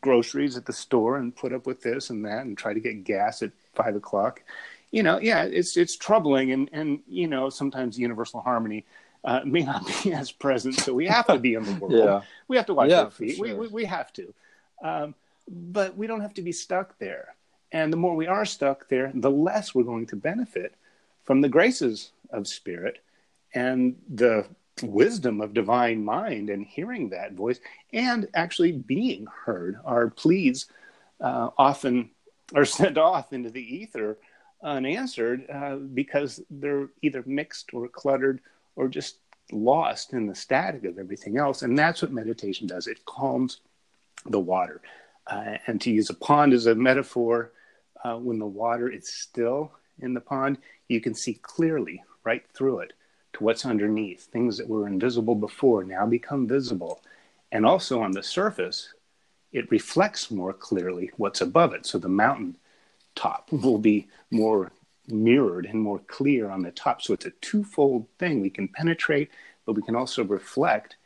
groceries 0.00 0.56
at 0.56 0.66
the 0.66 0.72
store 0.72 1.16
and 1.16 1.34
put 1.34 1.52
up 1.52 1.66
with 1.66 1.82
this 1.82 2.10
and 2.10 2.24
that 2.24 2.44
and 2.44 2.56
try 2.56 2.72
to 2.74 2.80
get 2.80 3.04
gas 3.04 3.42
at 3.42 3.50
five 3.74 3.96
o'clock. 3.96 4.42
You 4.90 5.02
know, 5.02 5.18
yeah, 5.20 5.42
it's 5.44 5.76
it's 5.76 5.96
troubling 5.96 6.52
and 6.52 6.70
and 6.72 7.00
you 7.08 7.28
know 7.28 7.50
sometimes 7.50 7.98
universal 7.98 8.40
harmony 8.40 8.84
uh, 9.24 9.40
may 9.44 9.62
not 9.62 9.86
be 10.02 10.12
as 10.20 10.30
present, 10.30 10.74
so 10.74 10.94
we 10.94 11.06
have 11.06 11.26
to 11.26 11.38
be 11.38 11.54
in 11.54 11.64
the 11.64 11.74
world. 11.74 11.92
Yeah. 12.04 12.22
We 12.48 12.56
have 12.56 12.66
to 12.66 12.74
watch 12.74 12.90
Yeah, 12.90 13.02
our 13.02 13.10
feet. 13.10 13.38
We, 13.38 13.52
we 13.54 13.68
we 13.68 13.84
have 13.84 14.12
to, 14.14 14.32
um, 14.82 15.14
but 15.48 15.96
we 15.96 16.06
don't 16.06 16.20
have 16.20 16.34
to 16.34 16.42
be 16.42 16.52
stuck 16.52 16.98
there. 16.98 17.34
And 17.72 17.92
the 17.92 17.96
more 17.96 18.14
we 18.14 18.28
are 18.28 18.44
stuck 18.44 18.88
there, 18.88 19.10
the 19.12 19.30
less 19.30 19.74
we're 19.74 19.82
going 19.82 20.06
to 20.06 20.16
benefit 20.16 20.74
from 21.24 21.40
the 21.40 21.48
graces 21.48 22.12
of 22.30 22.46
spirit 22.46 23.02
and 23.52 23.96
the 24.08 24.46
wisdom 24.82 25.40
of 25.40 25.54
divine 25.54 26.04
mind 26.04 26.50
and 26.50 26.66
hearing 26.66 27.08
that 27.10 27.32
voice 27.32 27.60
and 27.92 28.28
actually 28.34 28.72
being 28.72 29.26
heard. 29.44 29.78
Our 29.84 30.10
pleas 30.10 30.66
uh, 31.20 31.50
often 31.56 32.10
are 32.54 32.64
sent 32.80 32.98
off 32.98 33.32
into 33.32 33.50
the 33.50 33.62
ether 33.62 34.18
unanswered 34.62 35.46
uh, 35.50 35.76
because 35.76 36.40
they're 36.50 36.88
either 37.02 37.22
mixed 37.26 37.72
or 37.72 37.88
cluttered 37.88 38.40
or 38.74 38.88
just 38.88 39.18
lost 39.52 40.12
in 40.12 40.26
the 40.26 40.34
static 40.34 40.84
of 40.84 40.98
everything 40.98 41.38
else. 41.38 41.62
And 41.62 41.78
that's 41.78 42.02
what 42.02 42.12
meditation 42.12 42.66
does 42.66 42.86
it 42.86 43.04
calms 43.04 43.60
the 44.26 44.40
water. 44.40 44.80
Uh, 45.26 45.56
and 45.66 45.80
to 45.80 45.90
use 45.90 46.10
a 46.10 46.14
pond 46.14 46.52
as 46.52 46.66
a 46.66 46.74
metaphor, 46.74 47.52
uh, 48.04 48.16
when 48.16 48.38
the 48.38 48.46
water 48.46 48.88
is 48.88 49.08
still 49.08 49.72
in 50.00 50.14
the 50.14 50.20
pond, 50.20 50.58
you 50.88 51.00
can 51.00 51.14
see 51.14 51.34
clearly 51.42 52.02
right 52.24 52.44
through 52.52 52.80
it 52.80 52.92
to 53.36 53.44
what's 53.44 53.66
underneath. 53.66 54.24
Things 54.24 54.56
that 54.58 54.68
were 54.68 54.86
invisible 54.86 55.34
before 55.34 55.84
now 55.84 56.06
become 56.06 56.46
visible. 56.46 57.02
And 57.52 57.64
also 57.64 58.02
on 58.02 58.12
the 58.12 58.22
surface, 58.22 58.92
it 59.52 59.70
reflects 59.70 60.30
more 60.30 60.52
clearly 60.52 61.10
what's 61.16 61.40
above 61.40 61.72
it. 61.72 61.86
So 61.86 61.98
the 61.98 62.08
mountain 62.08 62.56
top 63.14 63.50
will 63.52 63.78
be 63.78 64.08
more 64.30 64.72
mirrored 65.08 65.66
and 65.66 65.80
more 65.80 66.00
clear 66.00 66.50
on 66.50 66.62
the 66.62 66.72
top. 66.72 67.02
So 67.02 67.14
it's 67.14 67.26
a 67.26 67.30
twofold 67.42 68.06
thing. 68.18 68.40
We 68.40 68.50
can 68.50 68.68
penetrate, 68.68 69.30
but 69.64 69.74
we 69.74 69.82
can 69.82 69.96
also 69.96 70.24
reflect. 70.24 70.96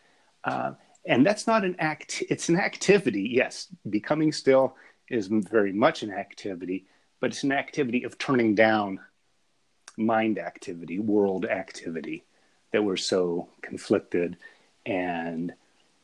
Uh, 0.45 0.73
and 1.05 1.27
that's 1.27 1.47
not 1.47 1.65
an 1.65 1.77
act, 1.79 2.23
it's 2.31 2.49
an 2.49 2.57
activity. 2.57 3.23
Yes, 3.23 3.69
becoming 3.89 4.33
still 4.33 4.77
is 5.09 5.27
very 5.27 5.73
much 5.73 6.03
an 6.03 6.13
activity, 6.13 6.87
but 7.21 7.31
it's 7.31 7.43
an 7.43 7.53
activity 7.53 8.05
of 8.05 8.19
turning 8.19 8.55
down 8.55 9.01
mind 10.01 10.39
activity, 10.39 10.99
world 10.99 11.45
activity 11.45 12.25
that 12.73 12.83
we're 12.83 12.97
so 12.97 13.49
conflicted 13.63 14.37
and 14.87 15.53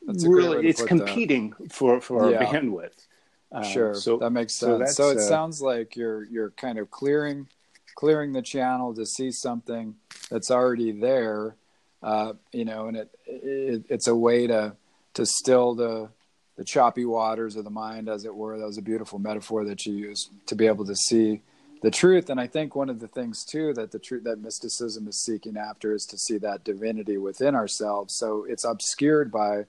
That's 0.07 0.25
a 0.25 0.29
great 0.29 0.49
way 0.49 0.57
really 0.57 0.69
it's 0.69 0.81
that. 0.81 0.89
competing 0.89 1.55
for 1.71 2.01
for 2.01 2.31
Yeah. 2.31 2.39
our 2.39 2.45
bandwidth. 2.45 3.07
Uh, 3.53 3.63
Sure, 3.63 3.95
so 3.95 4.19
that 4.19 4.31
makes 4.31 4.55
sense. 4.55 4.97
So, 4.97 5.09
that's, 5.09 5.21
it 5.21 5.25
uh, 5.25 5.29
sounds 5.29 5.61
like 5.61 5.97
you're 5.97 6.25
you're 6.25 6.51
kind 6.51 6.79
of 6.79 6.91
clearing 6.91 7.49
clearing 7.95 8.33
the 8.33 8.43
channel 8.43 8.95
to 8.95 9.07
see 9.07 9.31
something 9.33 9.97
that's 10.31 10.51
already 10.51 10.93
there, 10.93 11.57
uh, 12.03 12.35
you 12.53 12.65
know, 12.65 12.87
and 12.89 12.97
it, 12.97 13.11
it 13.27 13.85
it's 13.89 14.09
a 14.09 14.15
way 14.15 14.47
to 14.47 14.77
to 15.15 15.25
still 15.25 15.75
the 15.75 16.09
the 16.57 16.65
choppy 16.65 17.05
waters 17.05 17.55
of 17.57 17.65
the 17.65 17.71
mind, 17.71 18.09
as 18.09 18.25
it 18.25 18.35
were. 18.35 18.59
That 18.59 18.67
was 18.67 18.79
a 18.79 18.83
beautiful 18.83 19.19
metaphor 19.19 19.65
that 19.65 19.87
you 19.87 19.95
used 19.95 20.31
to 20.47 20.55
be 20.55 20.67
able 20.67 20.87
to 20.87 20.97
see 20.97 21.43
the 21.83 21.91
truth. 21.91 22.31
And 22.31 22.41
I 22.41 22.47
think 22.47 22.75
one 22.75 22.89
of 22.89 23.01
the 23.01 23.09
things 23.09 23.45
too 23.45 23.73
that 23.75 23.93
the 23.93 23.99
truth 23.99 24.25
that 24.25 24.41
mysticism 24.41 25.09
is 25.09 25.21
seeking 25.21 25.57
after 25.57 25.95
is 25.95 26.07
to 26.07 26.19
see 26.19 26.39
that 26.39 26.65
divinity 26.65 27.17
within 27.19 27.55
ourselves. 27.55 28.15
So 28.17 28.45
it's 28.49 28.65
obscured 28.65 29.31
by 29.31 29.67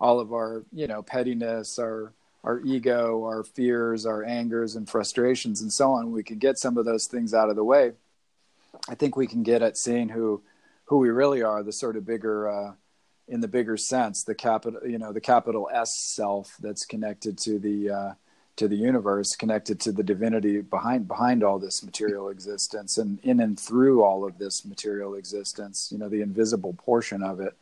all 0.00 0.20
of 0.20 0.32
our 0.32 0.64
you 0.72 0.86
know 0.86 1.02
pettiness 1.02 1.78
our 1.78 2.12
our 2.44 2.60
ego 2.60 3.24
our 3.24 3.42
fears 3.42 4.06
our 4.06 4.22
angers 4.24 4.76
and 4.76 4.88
frustrations 4.88 5.62
and 5.62 5.72
so 5.72 5.92
on 5.92 6.12
we 6.12 6.22
can 6.22 6.38
get 6.38 6.58
some 6.58 6.76
of 6.76 6.84
those 6.84 7.06
things 7.06 7.32
out 7.32 7.48
of 7.48 7.56
the 7.56 7.64
way 7.64 7.92
i 8.88 8.94
think 8.94 9.16
we 9.16 9.26
can 9.26 9.42
get 9.42 9.62
at 9.62 9.76
seeing 9.76 10.08
who 10.08 10.42
who 10.84 10.98
we 10.98 11.08
really 11.08 11.42
are 11.42 11.62
the 11.62 11.72
sort 11.72 11.96
of 11.96 12.04
bigger 12.04 12.48
uh 12.48 12.72
in 13.28 13.40
the 13.40 13.48
bigger 13.48 13.76
sense 13.76 14.22
the 14.22 14.34
capital 14.34 14.80
you 14.86 14.98
know 14.98 15.12
the 15.12 15.20
capital 15.20 15.68
s 15.72 15.98
self 15.98 16.56
that's 16.60 16.84
connected 16.84 17.38
to 17.38 17.58
the 17.58 17.90
uh 17.90 18.12
to 18.56 18.68
the 18.68 18.76
universe 18.76 19.36
connected 19.36 19.78
to 19.80 19.92
the 19.92 20.02
divinity 20.02 20.60
behind 20.62 21.06
behind 21.06 21.44
all 21.44 21.58
this 21.58 21.82
material 21.82 22.30
existence 22.30 22.98
and 22.98 23.18
in 23.22 23.40
and 23.40 23.60
through 23.60 24.02
all 24.02 24.26
of 24.26 24.38
this 24.38 24.64
material 24.64 25.14
existence 25.14 25.90
you 25.92 25.98
know 25.98 26.08
the 26.08 26.22
invisible 26.22 26.72
portion 26.72 27.22
of 27.22 27.40
it 27.40 27.54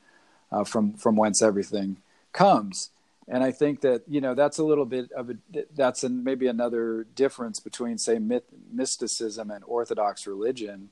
uh, 0.54 0.64
from 0.64 0.92
from 0.94 1.16
whence 1.16 1.42
everything 1.42 1.96
comes. 2.32 2.90
And 3.26 3.42
i 3.42 3.50
think 3.50 3.80
that 3.80 4.02
you 4.06 4.20
know 4.20 4.34
that's 4.34 4.58
a 4.58 4.64
little 4.64 4.84
bit 4.84 5.10
of 5.12 5.30
a 5.30 5.36
that's 5.74 6.04
an, 6.04 6.22
maybe 6.22 6.46
another 6.46 7.06
difference 7.14 7.58
between 7.58 7.98
say 7.98 8.18
myth, 8.18 8.44
mysticism 8.72 9.50
and 9.50 9.64
orthodox 9.64 10.26
religion. 10.26 10.90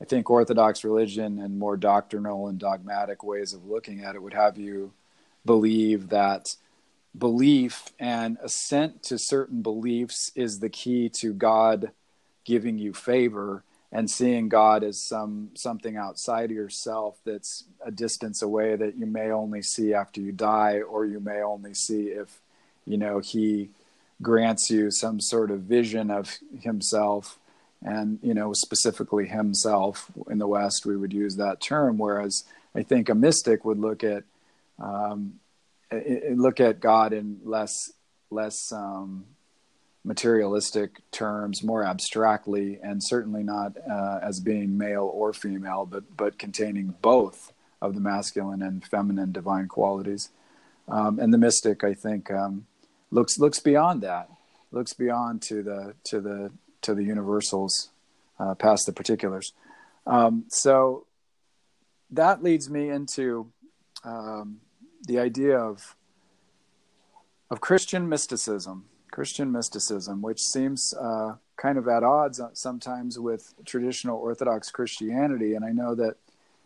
I 0.00 0.04
think 0.04 0.30
orthodox 0.30 0.82
religion 0.82 1.38
and 1.38 1.58
more 1.58 1.76
doctrinal 1.76 2.48
and 2.48 2.58
dogmatic 2.58 3.22
ways 3.22 3.52
of 3.52 3.66
looking 3.66 4.02
at 4.02 4.14
it 4.14 4.22
would 4.22 4.34
have 4.34 4.58
you 4.58 4.92
believe 5.44 6.08
that 6.08 6.56
belief 7.16 7.92
and 7.98 8.38
assent 8.42 9.02
to 9.02 9.18
certain 9.18 9.62
beliefs 9.62 10.32
is 10.34 10.58
the 10.58 10.70
key 10.70 11.10
to 11.10 11.32
god 11.32 11.90
giving 12.44 12.78
you 12.78 12.92
favor 12.92 13.62
and 13.92 14.10
seeing 14.10 14.48
God 14.48 14.82
as 14.82 15.00
some 15.00 15.50
something 15.54 15.96
outside 15.96 16.46
of 16.46 16.56
yourself 16.56 17.18
that's 17.24 17.64
a 17.84 17.90
distance 17.90 18.40
away 18.40 18.74
that 18.74 18.96
you 18.96 19.04
may 19.04 19.30
only 19.30 19.60
see 19.62 19.92
after 19.92 20.20
you 20.20 20.32
die, 20.32 20.80
or 20.80 21.04
you 21.04 21.20
may 21.20 21.42
only 21.42 21.74
see 21.74 22.04
if 22.04 22.40
you 22.86 22.96
know 22.96 23.18
He 23.18 23.68
grants 24.22 24.70
you 24.70 24.90
some 24.90 25.20
sort 25.20 25.50
of 25.50 25.60
vision 25.60 26.10
of 26.10 26.38
Himself, 26.60 27.38
and 27.82 28.18
you 28.22 28.32
know 28.32 28.54
specifically 28.54 29.26
Himself. 29.26 30.10
In 30.30 30.38
the 30.38 30.48
West, 30.48 30.86
we 30.86 30.96
would 30.96 31.12
use 31.12 31.36
that 31.36 31.60
term, 31.60 31.98
whereas 31.98 32.44
I 32.74 32.82
think 32.82 33.10
a 33.10 33.14
mystic 33.14 33.62
would 33.66 33.78
look 33.78 34.02
at 34.02 34.24
um, 34.80 35.34
look 36.34 36.60
at 36.60 36.80
God 36.80 37.12
in 37.12 37.40
less 37.44 37.92
less 38.30 38.72
um, 38.72 39.26
materialistic 40.04 41.00
terms 41.10 41.62
more 41.62 41.84
abstractly 41.84 42.78
and 42.82 43.02
certainly 43.02 43.42
not 43.42 43.76
uh, 43.88 44.18
as 44.22 44.40
being 44.40 44.76
male 44.78 45.10
or 45.12 45.32
female 45.32 45.86
but 45.86 46.16
but 46.16 46.38
containing 46.38 46.94
both 47.02 47.52
of 47.80 47.94
the 47.94 48.00
masculine 48.00 48.62
and 48.62 48.84
feminine 48.84 49.32
divine 49.32 49.68
qualities. 49.68 50.30
Um, 50.88 51.18
and 51.20 51.32
the 51.32 51.38
mystic 51.38 51.84
i 51.84 51.94
think 51.94 52.30
um, 52.30 52.66
looks 53.10 53.38
looks 53.38 53.60
beyond 53.60 54.02
that 54.02 54.28
looks 54.72 54.94
beyond 54.94 55.42
to 55.42 55.62
the 55.62 55.94
to 56.04 56.20
the 56.20 56.50
to 56.80 56.94
the 56.94 57.04
universals 57.04 57.90
uh, 58.40 58.54
past 58.54 58.86
the 58.86 58.92
particulars. 58.92 59.52
Um, 60.06 60.44
so 60.48 61.06
that 62.10 62.42
leads 62.42 62.68
me 62.68 62.90
into 62.90 63.52
um, 64.04 64.60
the 65.02 65.18
idea 65.18 65.58
of 65.58 65.96
of 67.50 67.60
christian 67.60 68.08
mysticism 68.08 68.84
Christian 69.12 69.52
mysticism, 69.52 70.22
which 70.22 70.40
seems 70.40 70.92
uh, 70.94 71.36
kind 71.56 71.78
of 71.78 71.86
at 71.86 72.02
odds 72.02 72.40
sometimes 72.54 73.18
with 73.20 73.54
traditional 73.64 74.18
Orthodox 74.18 74.70
Christianity. 74.72 75.54
And 75.54 75.64
I 75.64 75.70
know 75.70 75.94
that 75.94 76.16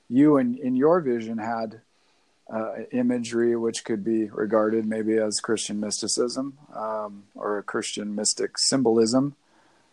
you, 0.09 0.39
in, 0.39 0.57
in 0.57 0.77
your 0.77 1.01
vision, 1.01 1.37
had 1.37 1.83
uh, 2.51 2.85
imagery 2.93 3.57
which 3.57 3.85
could 3.85 4.05
be 4.05 4.31
regarded 4.31 4.87
maybe 4.87 5.19
as 5.19 5.41
Christian 5.41 5.81
mysticism 5.81 6.57
um, 6.75 7.25
or 7.35 7.59
a 7.59 7.63
Christian 7.63 8.15
mystic 8.15 8.57
symbolism 8.57 9.35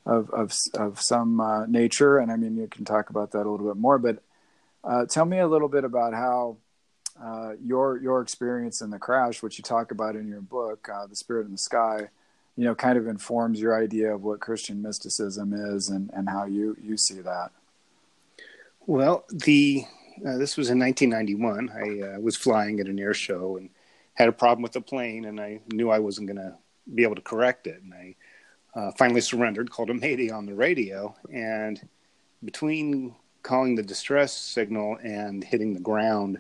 of, 0.06 0.30
of, 0.30 0.54
of 0.76 1.02
some 1.02 1.42
uh, 1.42 1.66
nature. 1.66 2.20
And 2.20 2.32
I 2.32 2.38
mean, 2.38 2.56
you 2.56 2.68
can 2.68 2.86
talk 2.86 3.10
about 3.10 3.32
that 3.32 3.48
a 3.48 3.50
little 3.50 3.68
bit 3.68 3.78
more, 3.78 3.98
but 3.98 4.20
uh, 4.84 5.06
tell 5.08 5.26
me 5.26 5.40
a 5.40 5.48
little 5.48 5.70
bit 5.70 5.84
about 5.84 6.14
how 6.14 6.58
uh, 7.24 7.54
your 7.64 7.98
your 7.98 8.22
experience 8.22 8.82
in 8.82 8.90
the 8.90 9.00
crash, 9.00 9.42
which 9.42 9.58
you 9.58 9.64
talk 9.64 9.92
about 9.92 10.16
in 10.16 10.28
your 10.28 10.42
book, 10.42 10.90
uh, 10.94 11.08
"The 11.08 11.16
Spirit 11.16 11.46
in 11.46 11.52
the 11.54 11.58
Sky," 11.58 12.10
you 12.56 12.66
know, 12.66 12.76
kind 12.76 12.98
of 12.98 13.08
informs 13.08 13.62
your 13.62 13.82
idea 13.82 14.14
of 14.14 14.24
what 14.24 14.40
Christian 14.40 14.82
mysticism 14.82 15.54
is 15.54 15.90
and, 15.90 16.12
and 16.14 16.30
how 16.30 16.46
you, 16.46 16.78
you 16.82 16.98
see 16.98 17.22
that. 17.22 17.52
Well, 18.86 19.26
the 19.30 19.86
Uh, 20.24 20.38
this 20.38 20.58
was 20.58 20.70
in 20.70 20.78
1991. 20.78 21.72
I 21.74 22.16
uh, 22.16 22.20
was 22.20 22.36
flying 22.36 22.80
at 22.80 22.88
an 22.88 23.00
air 23.00 23.16
show 23.16 23.58
and 23.58 23.70
had 24.14 24.30
a 24.30 24.32
problem 24.32 24.62
with 24.62 24.74
the 24.74 24.82
plane, 24.82 25.26
and 25.26 25.40
I 25.40 25.60
knew 25.74 25.90
I 25.90 26.00
wasn't 26.00 26.28
going 26.28 26.38
to 26.38 26.56
be 26.94 27.04
able 27.04 27.16
to 27.16 27.22
correct 27.22 27.66
it. 27.66 27.82
And 27.82 27.94
I 27.94 28.16
uh, 28.80 28.92
finally 28.92 29.22
surrendered, 29.22 29.72
called 29.72 29.90
a 29.90 29.94
mayday 29.96 30.30
on 30.30 30.46
the 30.46 30.54
radio, 30.54 31.16
and 31.32 31.82
between 32.46 33.16
calling 33.42 33.76
the 33.76 33.84
distress 33.84 34.34
signal 34.38 34.98
and 35.04 35.44
hitting 35.44 35.74
the 35.74 35.80
ground 35.80 36.38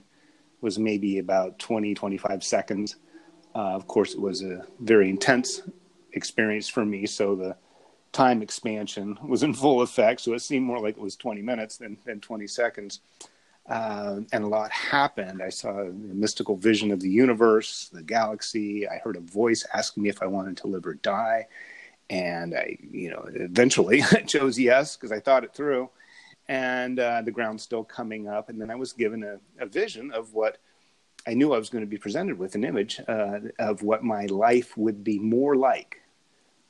was 0.64 0.80
maybe 0.80 1.20
about 1.20 1.59
20, 1.59 1.93
25 1.93 2.43
seconds. 2.43 2.95
Uh, 3.53 3.76
of 3.76 3.86
course, 3.86 4.14
it 4.14 4.22
was 4.22 4.41
a 4.41 4.66
very 4.80 5.09
intense 5.09 5.61
experience 6.14 6.68
for 6.70 6.86
me, 6.86 7.05
so 7.05 7.36
the 7.36 7.55
time 8.14 8.41
expansion 8.41 9.20
was 9.28 9.43
in 9.43 9.53
full 9.53 9.82
effect. 9.82 10.22
So 10.22 10.34
it 10.34 10.39
seemed 10.39 10.66
more 10.66 10.80
like 10.80 10.97
it 10.97 11.03
was 11.03 11.18
20 11.18 11.41
minutes 11.41 11.78
than, 11.78 11.97
than 12.05 12.22
20 12.22 12.47
seconds. 12.47 13.01
Uh, 13.68 14.22
and 14.32 14.43
a 14.43 14.47
lot 14.47 14.72
happened. 14.72 15.41
I 15.41 15.49
saw 15.49 15.82
a 15.82 15.91
mystical 15.91 16.55
vision 16.55 16.91
of 16.91 16.99
the 16.99 17.09
universe, 17.09 17.89
the 17.93 18.03
galaxy. 18.03 18.88
I 18.88 18.97
heard 18.97 19.16
a 19.16 19.22
voice 19.22 19.66
asking 19.74 20.03
me 20.03 20.09
if 20.09 20.22
I 20.22 20.28
wanted 20.28 20.57
to 20.57 20.68
live 20.68 20.86
or 20.86 20.95
die. 20.95 21.47
And 22.09 22.53
I, 22.53 22.78
you 22.91 23.09
know, 23.09 23.26
eventually 23.34 24.01
chose 24.28 24.59
yes 24.59 24.95
because 24.95 25.11
I 25.11 25.20
thought 25.20 25.43
it 25.43 25.53
through. 25.53 25.89
And 26.49 26.99
uh, 26.99 27.21
the 27.21 27.31
ground's 27.31 27.63
still 27.63 27.83
coming 27.83 28.27
up. 28.27 28.49
And 28.49 28.59
then 28.59 28.69
I 28.69 28.75
was 28.75 28.93
given 28.93 29.23
a, 29.23 29.39
a 29.63 29.65
vision 29.65 30.11
of 30.11 30.33
what 30.33 30.57
I 31.25 31.33
knew 31.33 31.53
I 31.53 31.57
was 31.57 31.69
going 31.69 31.83
to 31.83 31.89
be 31.89 31.97
presented 31.97 32.37
with 32.37 32.55
an 32.55 32.63
image 32.63 32.99
uh, 33.07 33.39
of 33.59 33.81
what 33.81 34.03
my 34.03 34.25
life 34.25 34.77
would 34.77 35.03
be 35.03 35.19
more 35.19 35.55
like 35.55 36.01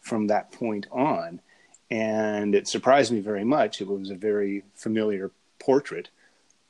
from 0.02 0.28
that 0.28 0.52
point 0.52 0.86
on. 0.92 1.42
And 1.90 2.54
it 2.54 2.68
surprised 2.68 3.12
me 3.12 3.20
very 3.20 3.44
much. 3.44 3.82
It 3.82 3.88
was 3.88 4.10
a 4.10 4.16
very 4.16 4.64
familiar 4.76 5.32
portrait 5.60 6.10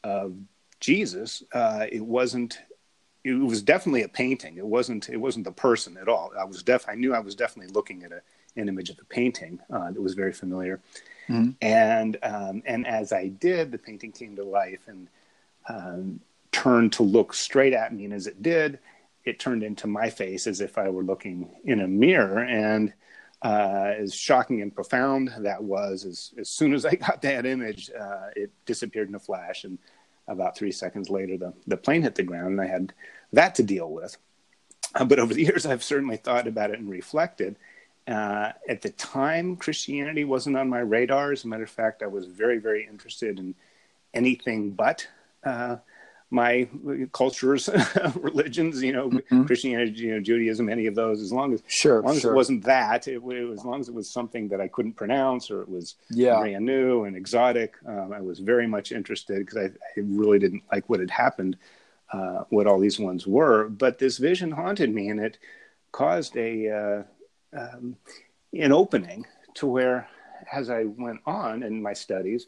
of 0.03 0.35
Jesus. 0.79 1.43
Uh, 1.53 1.85
it 1.91 2.01
wasn't. 2.05 2.59
It 3.23 3.33
was 3.33 3.61
definitely 3.61 4.03
a 4.03 4.09
painting. 4.09 4.57
It 4.57 4.65
wasn't. 4.65 5.09
It 5.09 5.17
wasn't 5.17 5.45
the 5.45 5.51
person 5.51 5.97
at 5.97 6.09
all. 6.09 6.31
I 6.37 6.43
was 6.43 6.61
def. 6.63 6.85
I 6.89 6.95
knew 6.95 7.13
I 7.13 7.19
was 7.19 7.35
definitely 7.35 7.73
looking 7.73 8.03
at 8.03 8.11
a, 8.11 8.21
an 8.55 8.67
image 8.67 8.89
of 8.89 8.99
a 8.99 9.05
painting 9.05 9.59
uh, 9.71 9.91
that 9.91 10.01
was 10.01 10.13
very 10.13 10.33
familiar. 10.33 10.81
Mm-hmm. 11.29 11.51
And 11.61 12.17
um, 12.23 12.63
and 12.65 12.85
as 12.85 13.13
I 13.13 13.27
did, 13.27 13.71
the 13.71 13.77
painting 13.77 14.11
came 14.11 14.35
to 14.35 14.43
life 14.43 14.87
and 14.87 15.07
um, 15.69 16.19
turned 16.51 16.93
to 16.93 17.03
look 17.03 17.33
straight 17.33 17.73
at 17.73 17.93
me. 17.93 18.05
And 18.05 18.13
as 18.13 18.27
it 18.27 18.41
did, 18.41 18.79
it 19.25 19.39
turned 19.39 19.63
into 19.63 19.87
my 19.87 20.09
face 20.09 20.47
as 20.47 20.61
if 20.61 20.77
I 20.77 20.89
were 20.89 21.03
looking 21.03 21.49
in 21.63 21.81
a 21.81 21.87
mirror. 21.87 22.39
And 22.39 22.93
uh, 23.41 23.93
as 23.97 24.13
shocking 24.13 24.61
and 24.61 24.73
profound 24.73 25.31
that 25.39 25.63
was, 25.63 26.05
as, 26.05 26.33
as 26.37 26.49
soon 26.49 26.73
as 26.73 26.85
I 26.85 26.95
got 26.95 27.21
that 27.21 27.45
image, 27.45 27.89
uh, 27.89 28.27
it 28.35 28.51
disappeared 28.65 29.09
in 29.09 29.15
a 29.15 29.19
flash. 29.19 29.63
And 29.63 29.77
about 30.27 30.57
three 30.57 30.71
seconds 30.71 31.09
later, 31.09 31.37
the, 31.37 31.53
the 31.67 31.77
plane 31.77 32.03
hit 32.03 32.15
the 32.15 32.23
ground, 32.23 32.51
and 32.51 32.61
I 32.61 32.67
had 32.67 32.93
that 33.33 33.55
to 33.55 33.63
deal 33.63 33.89
with. 33.89 34.17
Uh, 34.95 35.05
but 35.05 35.19
over 35.19 35.33
the 35.33 35.43
years, 35.43 35.65
I've 35.65 35.83
certainly 35.83 36.17
thought 36.17 36.47
about 36.47 36.71
it 36.71 36.79
and 36.79 36.89
reflected. 36.89 37.57
Uh, 38.07 38.51
at 38.67 38.81
the 38.81 38.89
time, 38.89 39.55
Christianity 39.55 40.25
wasn't 40.25 40.57
on 40.57 40.69
my 40.69 40.79
radar. 40.79 41.31
As 41.31 41.45
a 41.45 41.47
matter 41.47 41.63
of 41.63 41.69
fact, 41.69 42.03
I 42.03 42.07
was 42.07 42.25
very, 42.25 42.57
very 42.57 42.85
interested 42.85 43.39
in 43.39 43.55
anything 44.13 44.71
but 44.71 45.07
uh, 45.43 45.77
my 46.33 46.67
cultures, 47.11 47.69
religions, 48.15 48.81
you 48.81 48.91
know, 48.91 49.09
mm-hmm. 49.09 49.43
Christianity, 49.43 50.01
you 50.01 50.15
know, 50.15 50.19
Judaism, 50.19 50.67
any 50.67 50.87
of 50.87 50.95
those, 50.95 51.21
as 51.21 51.31
long 51.31 51.53
as 51.53 51.61
sure, 51.67 51.99
as 51.99 52.03
long 52.03 52.13
sure. 52.19 52.31
as 52.31 52.33
it 52.33 52.35
wasn't 52.35 52.63
that, 52.63 53.07
it, 53.07 53.21
it, 53.23 53.51
as 53.51 53.63
long 53.63 53.79
as 53.79 53.87
it 53.87 53.93
was 53.93 54.09
something 54.09 54.47
that 54.47 54.59
I 54.59 54.67
couldn't 54.67 54.93
pronounce 54.93 55.51
or 55.51 55.61
it 55.61 55.69
was 55.69 55.95
yeah. 56.09 56.39
brand 56.39 56.65
new 56.65 57.03
and 57.03 57.15
exotic, 57.15 57.75
um, 57.85 58.11
I 58.11 58.19
was 58.19 58.39
very 58.39 58.65
much 58.65 58.91
interested 58.91 59.45
because 59.45 59.57
I, 59.57 59.65
I, 59.65 60.03
really 60.03 60.39
didn't 60.39 60.63
like 60.71 60.89
what 60.89 60.99
had 60.99 61.11
happened, 61.11 61.55
uh, 62.11 62.45
what 62.49 62.65
all 62.65 62.79
these 62.79 62.99
ones 62.99 63.27
were. 63.27 63.69
But 63.69 63.99
this 63.99 64.17
vision 64.17 64.49
haunted 64.49 64.93
me, 64.93 65.09
and 65.09 65.19
it 65.19 65.37
caused 65.91 66.35
a 66.35 66.69
uh, 66.69 67.03
um, 67.55 67.95
an 68.53 68.71
opening 68.71 69.25
to 69.55 69.67
where, 69.67 70.07
as 70.51 70.69
I 70.69 70.85
went 70.85 71.21
on 71.25 71.63
in 71.63 71.81
my 71.81 71.93
studies. 71.93 72.47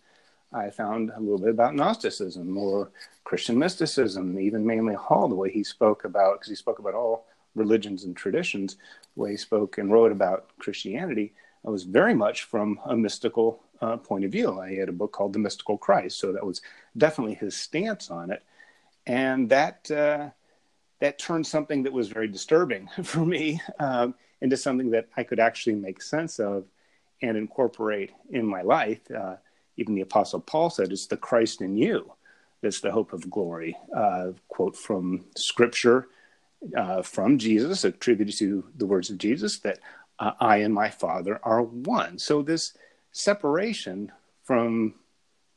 I 0.54 0.70
found 0.70 1.12
a 1.14 1.20
little 1.20 1.40
bit 1.40 1.50
about 1.50 1.76
Gnosticism 1.76 2.58
or 2.58 2.92
Christian 3.26 3.58
mysticism, 3.58 4.40
even 4.40 4.66
Manly 4.66 4.96
Hall, 4.96 5.28
the 5.28 5.36
way 5.36 5.52
he 5.52 5.64
spoke 5.64 6.06
about, 6.06 6.36
because 6.36 6.50
he 6.50 6.56
spoke 6.56 6.80
about 6.80 6.94
all 6.94 7.26
religions 7.56 8.06
and 8.06 8.16
traditions, 8.16 8.78
the 9.16 9.22
way 9.22 9.32
he 9.32 9.38
spoke 9.38 9.78
and 9.78 9.92
wrote 9.92 10.12
about 10.12 10.50
Christianity, 10.60 11.34
I 11.66 11.70
was 11.70 11.84
very 11.84 12.14
much 12.14 12.44
from 12.44 12.80
a 12.86 12.96
mystical 12.96 13.64
uh, 13.82 13.98
point 13.98 14.24
of 14.24 14.32
view. 14.32 14.60
I 14.60 14.76
had 14.76 14.90
a 14.90 14.94
book 14.94 15.12
called 15.12 15.34
The 15.34 15.40
Mystical 15.40 15.78
Christ, 15.78 16.20
so 16.20 16.32
that 16.32 16.46
was 16.46 16.62
definitely 16.98 17.36
his 17.36 17.56
stance 17.56 18.12
on 18.12 18.30
it, 18.30 18.44
and 19.08 19.50
that 19.50 19.90
uh, 19.90 20.30
that 21.00 21.20
turned 21.20 21.48
something 21.48 21.84
that 21.84 21.94
was 21.94 22.08
very 22.08 22.28
disturbing 22.28 22.88
for 23.04 23.26
me 23.26 23.62
um, 23.80 24.14
into 24.46 24.58
something 24.58 24.92
that 24.92 25.10
I 25.18 25.24
could 25.24 25.40
actually 25.40 25.76
make 25.76 26.02
sense 26.02 26.40
of 26.40 26.66
and 27.22 27.36
incorporate 27.38 28.12
in 28.30 28.46
my 28.46 28.62
life. 28.62 29.00
Uh, 29.12 29.36
even 29.78 29.96
the 29.96 30.02
Apostle 30.02 30.40
Paul 30.40 30.70
said, 30.70 30.92
"It's 30.92 31.08
the 31.08 31.18
Christ 31.18 31.62
in 31.62 31.76
you." 31.76 32.14
that's 32.66 32.82
the 32.82 32.92
hope 32.92 33.14
of 33.14 33.30
glory. 33.30 33.78
Uh, 33.96 34.32
quote 34.48 34.76
from 34.76 35.26
Scripture 35.38 36.08
uh, 36.76 37.04
from 37.04 37.38
Jesus, 37.38 37.84
attributed 37.84 38.36
to 38.38 38.66
the 38.76 38.88
words 38.88 39.12
of 39.12 39.20
Jesus, 39.20 39.60
that 39.60 39.80
uh, 40.18 40.32
I 40.40 40.58
and 40.58 40.74
my 40.74 40.90
Father 40.90 41.40
are 41.44 41.62
one. 41.62 42.18
So 42.18 42.42
this 42.42 42.74
separation 43.12 44.12
from 44.44 44.96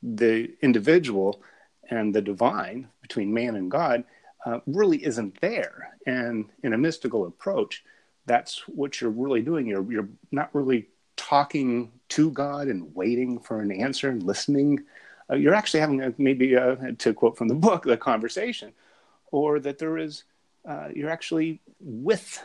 the 0.02 0.54
individual 0.60 1.42
and 1.90 2.14
the 2.14 2.20
divine 2.20 2.88
between 3.00 3.32
man 3.32 3.56
and 3.56 3.70
God 3.70 4.04
uh, 4.44 4.60
really 4.66 5.02
isn't 5.02 5.40
there. 5.40 5.96
And 6.06 6.50
in 6.62 6.74
a 6.74 6.78
mystical 6.78 7.26
approach, 7.26 7.84
that's 8.28 8.68
what 8.68 9.00
you're 9.00 9.10
really 9.10 9.42
doing. 9.42 9.66
You're 9.66 9.90
you're 9.90 10.08
not 10.30 10.54
really 10.54 10.88
talking 11.16 11.90
to 12.10 12.30
God 12.30 12.68
and 12.68 12.94
waiting 12.94 13.40
for 13.40 13.60
an 13.60 13.72
answer 13.72 14.08
and 14.08 14.22
listening 14.22 14.84
uh, 15.30 15.36
you're 15.36 15.54
actually 15.54 15.80
having 15.80 16.02
a, 16.02 16.14
maybe 16.18 16.54
a, 16.54 16.72
uh, 16.72 16.92
to 16.98 17.12
quote 17.12 17.36
from 17.36 17.48
the 17.48 17.54
book 17.54 17.84
the 17.84 17.96
conversation 17.96 18.72
or 19.30 19.60
that 19.60 19.78
there 19.78 19.98
is 19.98 20.24
uh, 20.66 20.88
you're 20.94 21.10
actually 21.10 21.60
with 21.80 22.42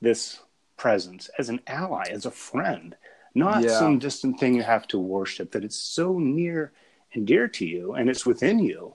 this 0.00 0.40
presence 0.76 1.30
as 1.38 1.48
an 1.48 1.60
ally 1.66 2.04
as 2.10 2.26
a 2.26 2.30
friend 2.30 2.96
not 3.34 3.62
yeah. 3.62 3.78
some 3.78 3.98
distant 3.98 4.38
thing 4.38 4.54
you 4.54 4.62
have 4.62 4.86
to 4.86 4.98
worship 4.98 5.50
that 5.52 5.64
it's 5.64 5.76
so 5.76 6.18
near 6.18 6.72
and 7.14 7.26
dear 7.26 7.48
to 7.48 7.66
you 7.66 7.94
and 7.94 8.08
it's 8.08 8.26
within 8.26 8.58
you 8.58 8.94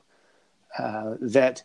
uh, 0.77 1.15
that 1.19 1.63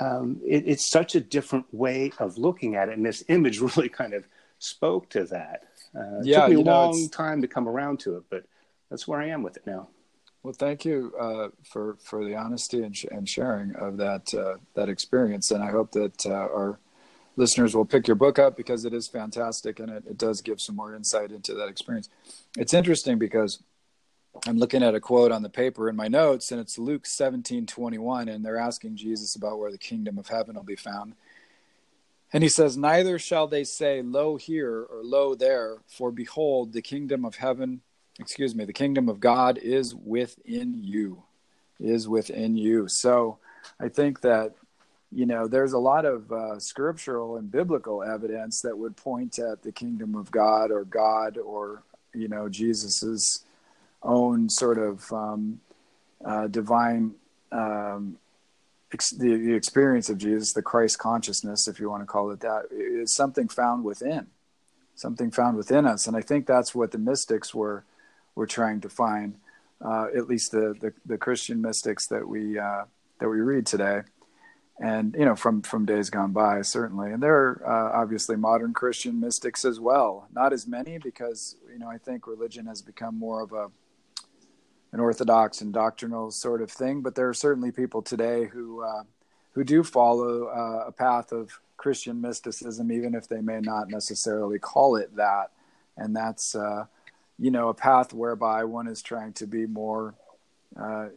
um, 0.00 0.40
it, 0.44 0.64
it's 0.66 0.90
such 0.90 1.14
a 1.14 1.20
different 1.20 1.66
way 1.72 2.12
of 2.18 2.38
looking 2.38 2.74
at 2.74 2.88
it 2.88 2.96
and 2.96 3.04
this 3.04 3.24
image 3.28 3.60
really 3.76 3.88
kind 3.88 4.14
of 4.14 4.26
spoke 4.58 5.08
to 5.10 5.24
that 5.24 5.62
uh, 5.94 6.20
yeah, 6.22 6.38
it 6.38 6.40
took 6.40 6.50
me 6.50 6.54
a 6.56 6.60
long 6.60 7.02
know, 7.02 7.08
time 7.08 7.40
to 7.40 7.48
come 7.48 7.68
around 7.68 8.00
to 8.00 8.16
it 8.16 8.24
but 8.30 8.44
that's 8.90 9.06
where 9.06 9.20
i 9.20 9.26
am 9.26 9.42
with 9.42 9.56
it 9.56 9.66
now 9.66 9.88
well, 10.46 10.54
thank 10.56 10.84
you 10.84 11.12
uh, 11.18 11.48
for 11.64 11.96
for 12.00 12.24
the 12.24 12.36
honesty 12.36 12.84
and, 12.84 12.96
sh- 12.96 13.06
and 13.10 13.28
sharing 13.28 13.74
of 13.74 13.96
that 13.96 14.32
uh, 14.32 14.58
that 14.74 14.88
experience, 14.88 15.50
and 15.50 15.60
I 15.60 15.72
hope 15.72 15.90
that 15.90 16.24
uh, 16.24 16.30
our 16.30 16.78
listeners 17.34 17.74
will 17.74 17.84
pick 17.84 18.06
your 18.06 18.14
book 18.14 18.38
up 18.38 18.56
because 18.56 18.84
it 18.84 18.94
is 18.94 19.08
fantastic 19.08 19.80
and 19.80 19.90
it, 19.90 20.04
it 20.08 20.16
does 20.16 20.40
give 20.40 20.60
some 20.60 20.76
more 20.76 20.94
insight 20.94 21.32
into 21.32 21.52
that 21.54 21.66
experience. 21.66 22.08
It's 22.56 22.74
interesting 22.74 23.18
because 23.18 23.60
I'm 24.46 24.58
looking 24.58 24.82
at 24.82 24.94
a 24.94 25.00
quote 25.00 25.32
on 25.32 25.42
the 25.42 25.48
paper 25.48 25.88
in 25.88 25.96
my 25.96 26.08
notes, 26.08 26.52
and 26.52 26.60
it's 26.60 26.78
Luke 26.78 27.06
17 27.06 27.66
21, 27.66 28.28
and 28.28 28.44
they're 28.44 28.58
asking 28.58 28.96
Jesus 28.96 29.36
about 29.36 29.58
where 29.58 29.70
the 29.70 29.78
kingdom 29.78 30.18
of 30.18 30.28
heaven 30.28 30.56
will 30.56 30.62
be 30.62 30.76
found. 30.76 31.14
And 32.32 32.42
he 32.42 32.48
says, 32.48 32.76
Neither 32.76 33.18
shall 33.18 33.46
they 33.46 33.64
say, 33.64 34.02
Lo 34.02 34.36
here 34.36 34.86
or 34.90 35.02
Lo 35.02 35.34
there, 35.34 35.78
for 35.86 36.10
behold, 36.10 36.72
the 36.72 36.82
kingdom 36.82 37.24
of 37.24 37.36
heaven 37.36 37.80
excuse 38.18 38.54
me, 38.54 38.64
the 38.64 38.72
kingdom 38.72 39.08
of 39.08 39.20
God 39.20 39.58
is 39.58 39.94
within 39.94 40.74
you, 40.74 41.22
is 41.78 42.08
within 42.08 42.56
you. 42.56 42.88
So 42.88 43.38
I 43.80 43.88
think 43.88 44.20
that, 44.22 44.54
you 45.12 45.26
know, 45.26 45.46
there's 45.46 45.72
a 45.72 45.78
lot 45.78 46.04
of 46.04 46.30
uh, 46.32 46.58
scriptural 46.58 47.36
and 47.36 47.50
biblical 47.50 48.02
evidence 48.02 48.60
that 48.62 48.76
would 48.76 48.96
point 48.96 49.38
at 49.38 49.62
the 49.62 49.72
kingdom 49.72 50.14
of 50.14 50.30
God 50.30 50.70
or 50.70 50.84
God 50.84 51.38
or, 51.38 51.82
you 52.14 52.28
know, 52.28 52.48
Jesus's 52.48 53.44
own 54.02 54.48
sort 54.48 54.78
of 54.78 55.12
um, 55.12 55.60
uh, 56.24 56.46
divine, 56.46 57.14
um, 57.52 58.18
ex- 58.92 59.10
the, 59.10 59.36
the 59.36 59.54
experience 59.54 60.08
of 60.08 60.18
Jesus, 60.18 60.52
the 60.52 60.62
Christ 60.62 60.98
consciousness, 60.98 61.68
if 61.68 61.80
you 61.80 61.90
want 61.90 62.02
to 62.02 62.06
call 62.06 62.30
it 62.30 62.40
that, 62.40 62.64
is 62.70 63.14
something 63.14 63.48
found 63.48 63.84
within, 63.84 64.28
something 64.94 65.30
found 65.30 65.56
within 65.56 65.86
us. 65.86 66.06
And 66.06 66.16
I 66.16 66.20
think 66.20 66.46
that's 66.46 66.74
what 66.74 66.92
the 66.92 66.98
mystics 66.98 67.54
were 67.54 67.84
we're 68.36 68.46
trying 68.46 68.80
to 68.82 68.88
find, 68.88 69.34
uh, 69.84 70.06
at 70.14 70.28
least 70.28 70.52
the, 70.52 70.74
the, 70.80 70.92
the 71.04 71.18
Christian 71.18 71.60
mystics 71.60 72.06
that 72.08 72.28
we 72.28 72.58
uh, 72.58 72.84
that 73.18 73.28
we 73.28 73.40
read 73.40 73.66
today, 73.66 74.02
and 74.78 75.16
you 75.18 75.24
know 75.24 75.34
from 75.34 75.62
from 75.62 75.86
days 75.86 76.10
gone 76.10 76.32
by 76.32 76.62
certainly, 76.62 77.10
and 77.10 77.22
there 77.22 77.34
are 77.34 77.62
uh, 77.66 78.00
obviously 78.00 78.36
modern 78.36 78.74
Christian 78.74 79.18
mystics 79.18 79.64
as 79.64 79.80
well. 79.80 80.28
Not 80.32 80.52
as 80.52 80.66
many 80.66 80.98
because 80.98 81.56
you 81.72 81.78
know 81.78 81.88
I 81.88 81.98
think 81.98 82.26
religion 82.26 82.66
has 82.66 82.82
become 82.82 83.18
more 83.18 83.40
of 83.40 83.52
a 83.52 83.70
an 84.96 85.00
orthodox 85.00 85.60
and 85.60 85.74
doctrinal 85.74 86.30
sort 86.30 86.62
of 86.62 86.70
thing, 86.70 87.02
but 87.02 87.14
there 87.14 87.28
are 87.28 87.34
certainly 87.34 87.70
people 87.70 88.00
today 88.00 88.46
who 88.46 88.82
uh, 88.82 89.02
who 89.52 89.62
do 89.62 89.82
follow 89.82 90.46
uh, 90.46 90.84
a 90.86 90.92
path 90.92 91.32
of 91.32 91.60
Christian 91.76 92.18
mysticism, 92.22 92.90
even 92.90 93.14
if 93.14 93.28
they 93.28 93.42
may 93.42 93.60
not 93.60 93.90
necessarily 93.90 94.58
call 94.58 94.96
it 94.96 95.14
that. 95.16 95.50
And 95.98 96.16
that's, 96.16 96.54
uh, 96.56 96.86
you 97.38 97.50
know, 97.50 97.68
a 97.68 97.74
path 97.74 98.14
whereby 98.14 98.64
one 98.64 98.86
is 98.88 99.02
trying 99.02 99.34
to 99.34 99.46
be 99.46 99.66
more 99.66 100.14
uh, 100.80 101.08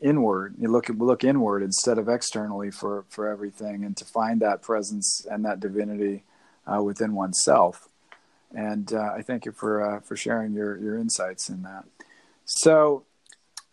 inward. 0.00 0.54
You 0.58 0.68
look 0.72 0.88
look 0.88 1.22
inward 1.22 1.62
instead 1.62 1.98
of 1.98 2.08
externally 2.08 2.70
for 2.70 3.04
for 3.10 3.28
everything, 3.28 3.84
and 3.84 3.94
to 3.98 4.06
find 4.06 4.40
that 4.40 4.62
presence 4.62 5.26
and 5.30 5.44
that 5.44 5.60
divinity 5.60 6.24
uh, 6.66 6.82
within 6.82 7.12
oneself. 7.14 7.90
And 8.54 8.90
uh, 8.90 9.12
I 9.18 9.20
thank 9.20 9.44
you 9.44 9.52
for 9.52 10.00
for 10.02 10.16
sharing 10.16 10.54
your 10.54 10.78
your 10.78 10.96
insights 10.96 11.50
in 11.50 11.60
that. 11.64 11.84
So, 12.46 13.04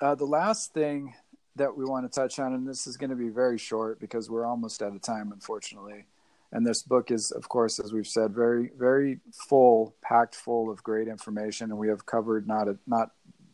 uh, 0.01 0.15
the 0.15 0.25
last 0.25 0.73
thing 0.73 1.13
that 1.55 1.75
we 1.75 1.85
want 1.85 2.11
to 2.11 2.19
touch 2.19 2.39
on, 2.39 2.53
and 2.53 2.67
this 2.67 2.85
is 2.85 2.97
going 2.97 3.09
to 3.09 3.15
be 3.15 3.29
very 3.29 3.57
short 3.57 3.99
because 3.99 4.29
we're 4.29 4.45
almost 4.45 4.81
out 4.81 4.93
of 4.93 5.01
time, 5.01 5.31
unfortunately. 5.31 6.05
And 6.51 6.65
this 6.65 6.83
book 6.83 7.11
is, 7.11 7.31
of 7.31 7.49
course, 7.49 7.79
as 7.79 7.91
we've 7.91 8.07
said, 8.07 8.33
very, 8.33 8.71
very 8.77 9.19
full, 9.33 9.95
packed 10.01 10.35
full 10.35 10.69
of 10.69 10.83
great 10.83 11.07
information, 11.07 11.71
and 11.71 11.79
we 11.79 11.87
have 11.87 12.05
covered 12.05 12.47
not 12.47 12.67
a, 12.67 12.77
not 12.85 13.11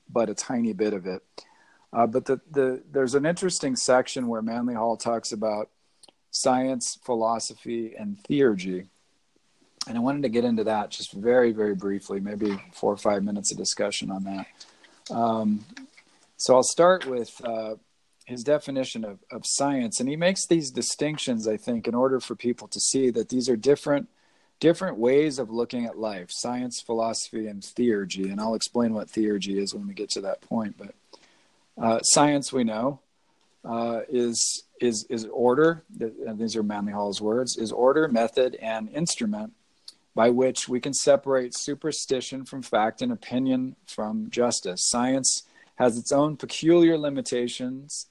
but 0.09 0.29
a 0.29 0.35
tiny 0.35 0.73
bit 0.73 0.93
of 0.93 1.05
it. 1.05 1.21
Uh, 1.93 2.07
but 2.07 2.25
the, 2.25 2.39
the 2.51 2.81
there's 2.91 3.15
an 3.15 3.25
interesting 3.25 3.75
section 3.75 4.27
where 4.27 4.41
Manly 4.41 4.73
Hall 4.73 4.97
talks 4.97 5.31
about 5.31 5.69
science, 6.31 6.97
philosophy, 7.03 7.93
and 7.97 8.17
theurgy, 8.29 8.87
and 9.87 9.97
I 9.97 9.99
wanted 9.99 10.23
to 10.23 10.29
get 10.29 10.45
into 10.45 10.63
that 10.65 10.91
just 10.91 11.11
very, 11.11 11.51
very 11.51 11.75
briefly, 11.75 12.19
maybe 12.19 12.61
four 12.73 12.93
or 12.93 12.97
five 12.97 13.23
minutes 13.23 13.51
of 13.51 13.57
discussion 13.57 14.11
on 14.11 14.23
that. 14.25 14.47
Um, 15.09 15.65
so 16.41 16.55
I'll 16.55 16.63
start 16.63 17.05
with 17.05 17.29
uh, 17.43 17.75
his 18.25 18.43
definition 18.43 19.05
of, 19.05 19.19
of 19.31 19.43
science 19.45 19.99
and 19.99 20.09
he 20.09 20.15
makes 20.15 20.47
these 20.47 20.71
distinctions 20.71 21.47
i 21.47 21.57
think 21.57 21.87
in 21.87 21.95
order 21.95 22.19
for 22.19 22.35
people 22.35 22.67
to 22.67 22.79
see 22.79 23.09
that 23.09 23.29
these 23.29 23.49
are 23.49 23.55
different 23.55 24.07
different 24.59 24.97
ways 24.97 25.39
of 25.39 25.49
looking 25.49 25.85
at 25.85 25.97
life 25.97 26.27
science 26.29 26.81
philosophy 26.81 27.47
and 27.47 27.61
theurgy 27.61 28.31
and 28.31 28.39
i'll 28.39 28.55
explain 28.55 28.93
what 28.93 29.07
theurgy 29.07 29.57
is 29.57 29.73
when 29.73 29.87
we 29.87 29.93
get 29.93 30.09
to 30.09 30.21
that 30.21 30.39
point 30.41 30.75
but 30.77 30.93
uh, 31.81 31.99
science 32.01 32.53
we 32.53 32.63
know 32.63 32.99
uh, 33.65 34.01
is 34.07 34.63
is 34.79 35.05
is 35.09 35.25
order 35.31 35.83
and 35.99 36.39
these 36.39 36.55
are 36.55 36.63
manly 36.63 36.93
hall's 36.93 37.21
words 37.21 37.57
is 37.57 37.71
order 37.71 38.07
method 38.07 38.55
and 38.61 38.89
instrument 38.89 39.51
by 40.13 40.29
which 40.29 40.67
we 40.67 40.79
can 40.79 40.93
separate 40.93 41.57
superstition 41.57 42.43
from 42.43 42.61
fact 42.61 43.01
and 43.01 43.11
opinion 43.11 43.75
from 43.85 44.29
justice. 44.29 44.81
Science 44.89 45.43
has 45.75 45.97
its 45.97 46.11
own 46.11 46.37
peculiar 46.37 46.97
limitations 46.97 48.07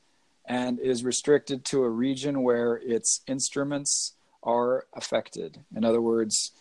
and 0.47 0.81
is 0.81 1.05
restricted 1.05 1.65
to 1.65 1.85
a 1.85 1.89
region 1.89 2.43
where 2.43 2.77
its 2.77 3.21
instruments 3.27 4.15
are 4.43 4.87
affected. 4.95 5.59
In 5.75 5.85
other 5.85 6.01
words, 6.01 6.53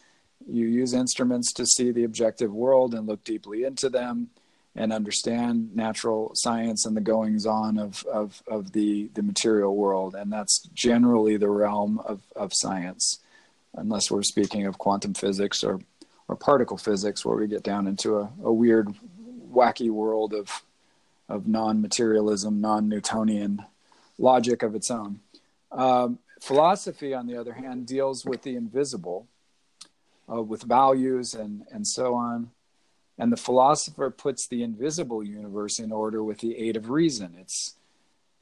you 0.47 0.68
use 0.68 0.93
instruments 0.93 1.52
to 1.54 1.66
see 1.66 1.91
the 1.91 2.04
objective 2.04 2.54
world 2.54 2.93
and 2.93 3.08
look 3.08 3.24
deeply 3.24 3.64
into 3.64 3.89
them 3.89 4.30
and 4.76 4.93
understand 4.93 5.76
natural 5.76 6.32
science 6.36 6.86
and 6.86 6.95
the 6.95 7.02
goings 7.02 7.45
on 7.45 7.78
of, 7.78 8.06
of, 8.06 8.41
of 8.47 8.72
the, 8.72 9.10
the 9.16 9.24
material 9.24 9.76
world. 9.76 10.16
And 10.16 10.32
that's 10.32 10.62
generally 10.74 11.38
the 11.38 11.50
realm 11.50 12.00
of, 12.06 12.22
of 12.36 12.52
science, 12.54 13.20
unless 13.76 14.12
we're 14.12 14.24
speaking 14.24 14.66
of 14.66 14.78
quantum 14.78 15.14
physics 15.14 15.64
or, 15.64 15.80
or 16.28 16.36
particle 16.36 16.78
physics, 16.78 17.26
where 17.26 17.36
we 17.36 17.47
get 17.47 17.64
down 17.64 17.88
into 17.88 18.20
a, 18.20 18.30
a 18.43 18.54
weird, 18.54 18.93
wacky 19.52 19.89
world 19.89 20.34
of, 20.34 20.64
of 21.30 21.48
non 21.48 21.82
materialism, 21.82 22.60
non 22.60 22.90
Newtonian 22.90 23.66
logic 24.18 24.64
of 24.64 24.76
its 24.76 24.92
own. 24.92 25.22
Um, 25.72 26.20
philosophy, 26.42 27.14
on 27.14 27.28
the 27.28 27.38
other 27.38 27.54
hand, 27.54 27.86
deals 27.86 28.26
with 28.26 28.42
the 28.42 28.56
invisible, 28.56 29.28
uh, 30.32 30.42
with 30.42 30.64
values 30.64 31.36
and, 31.36 31.66
and 31.72 31.88
so 31.88 32.16
on. 32.16 32.50
And 33.18 33.32
the 33.32 33.38
philosopher 33.38 34.10
puts 34.10 34.48
the 34.48 34.64
invisible 34.64 35.24
universe 35.24 35.80
in 35.80 35.92
order 35.92 36.24
with 36.24 36.40
the 36.40 36.58
aid 36.58 36.76
of 36.76 36.90
reason. 36.90 37.36
It's 37.40 37.76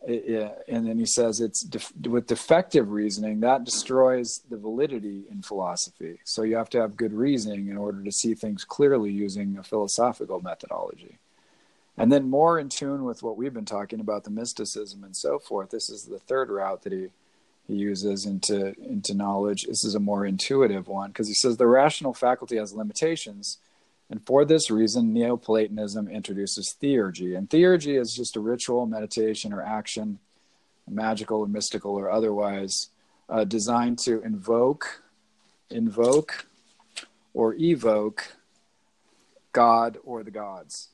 it, 0.05 0.63
and 0.67 0.87
then 0.87 0.99
he 0.99 1.07
says 1.07 1.41
it's 1.41 1.61
def- 1.61 1.91
with 2.07 2.27
defective 2.27 2.91
reasoning 2.91 3.39
that 3.39 3.63
destroys 3.63 4.41
the 4.47 4.55
validity 4.55 5.23
in 5.31 5.41
philosophy. 5.41 6.19
So 6.23 6.43
you 6.43 6.55
have 6.55 6.69
to 6.69 6.81
have 6.81 6.95
good 6.95 7.13
reasoning 7.13 7.69
in 7.69 7.77
order 7.77 8.03
to 8.03 8.11
see 8.11 8.35
things 8.35 8.63
clearly 8.63 9.11
using 9.11 9.57
a 9.57 9.63
philosophical 9.63 10.39
methodology 10.39 11.17
and 11.97 12.11
then 12.11 12.29
more 12.29 12.59
in 12.59 12.69
tune 12.69 13.03
with 13.03 13.23
what 13.23 13.37
we've 13.37 13.53
been 13.53 13.65
talking 13.65 13.99
about 13.99 14.23
the 14.23 14.29
mysticism 14.29 15.03
and 15.03 15.15
so 15.15 15.39
forth 15.39 15.71
this 15.71 15.89
is 15.89 16.05
the 16.05 16.19
third 16.19 16.49
route 16.49 16.83
that 16.83 16.93
he 16.93 17.07
he 17.67 17.75
uses 17.75 18.25
into 18.25 18.73
into 18.81 19.13
knowledge. 19.13 19.65
This 19.65 19.83
is 19.83 19.93
a 19.93 19.99
more 19.99 20.25
intuitive 20.25 20.87
one 20.87 21.09
because 21.09 21.27
he 21.27 21.33
says 21.33 21.57
the 21.57 21.67
rational 21.67 22.13
faculty 22.13 22.55
has 22.55 22.73
limitations 22.73 23.57
and 24.09 24.25
for 24.25 24.45
this 24.45 24.71
reason 24.71 25.13
neoplatonism 25.13 26.07
introduces 26.07 26.75
theurgy. 26.81 27.37
And 27.37 27.49
theurgy 27.49 27.99
is 27.99 28.15
just 28.15 28.37
a 28.37 28.39
ritual 28.39 28.85
meditation 28.85 29.51
or 29.51 29.61
action 29.61 30.19
magical 30.89 31.39
or 31.39 31.47
mystical 31.47 31.95
or 31.95 32.09
otherwise 32.09 32.87
uh, 33.27 33.43
designed 33.43 33.99
to 33.99 34.21
invoke 34.21 35.03
invoke 35.69 36.47
or 37.33 37.53
evoke 37.55 38.37
god 39.51 39.97
or 40.05 40.23
the 40.23 40.31
gods 40.31 40.87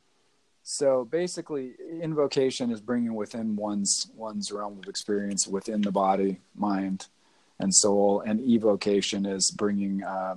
so 0.63 1.05
basically 1.05 1.73
invocation 2.01 2.71
is 2.71 2.81
bringing 2.81 3.13
within 3.13 3.55
one's 3.55 4.07
one's 4.15 4.51
realm 4.51 4.79
of 4.79 4.87
experience 4.87 5.45
within 5.45 5.81
the 5.81 5.91
body 5.91 6.39
mind 6.55 7.07
and 7.59 7.73
soul 7.73 8.23
and 8.25 8.39
evocation 8.41 9.25
is 9.25 9.51
bringing 9.51 10.03
uh, 10.03 10.35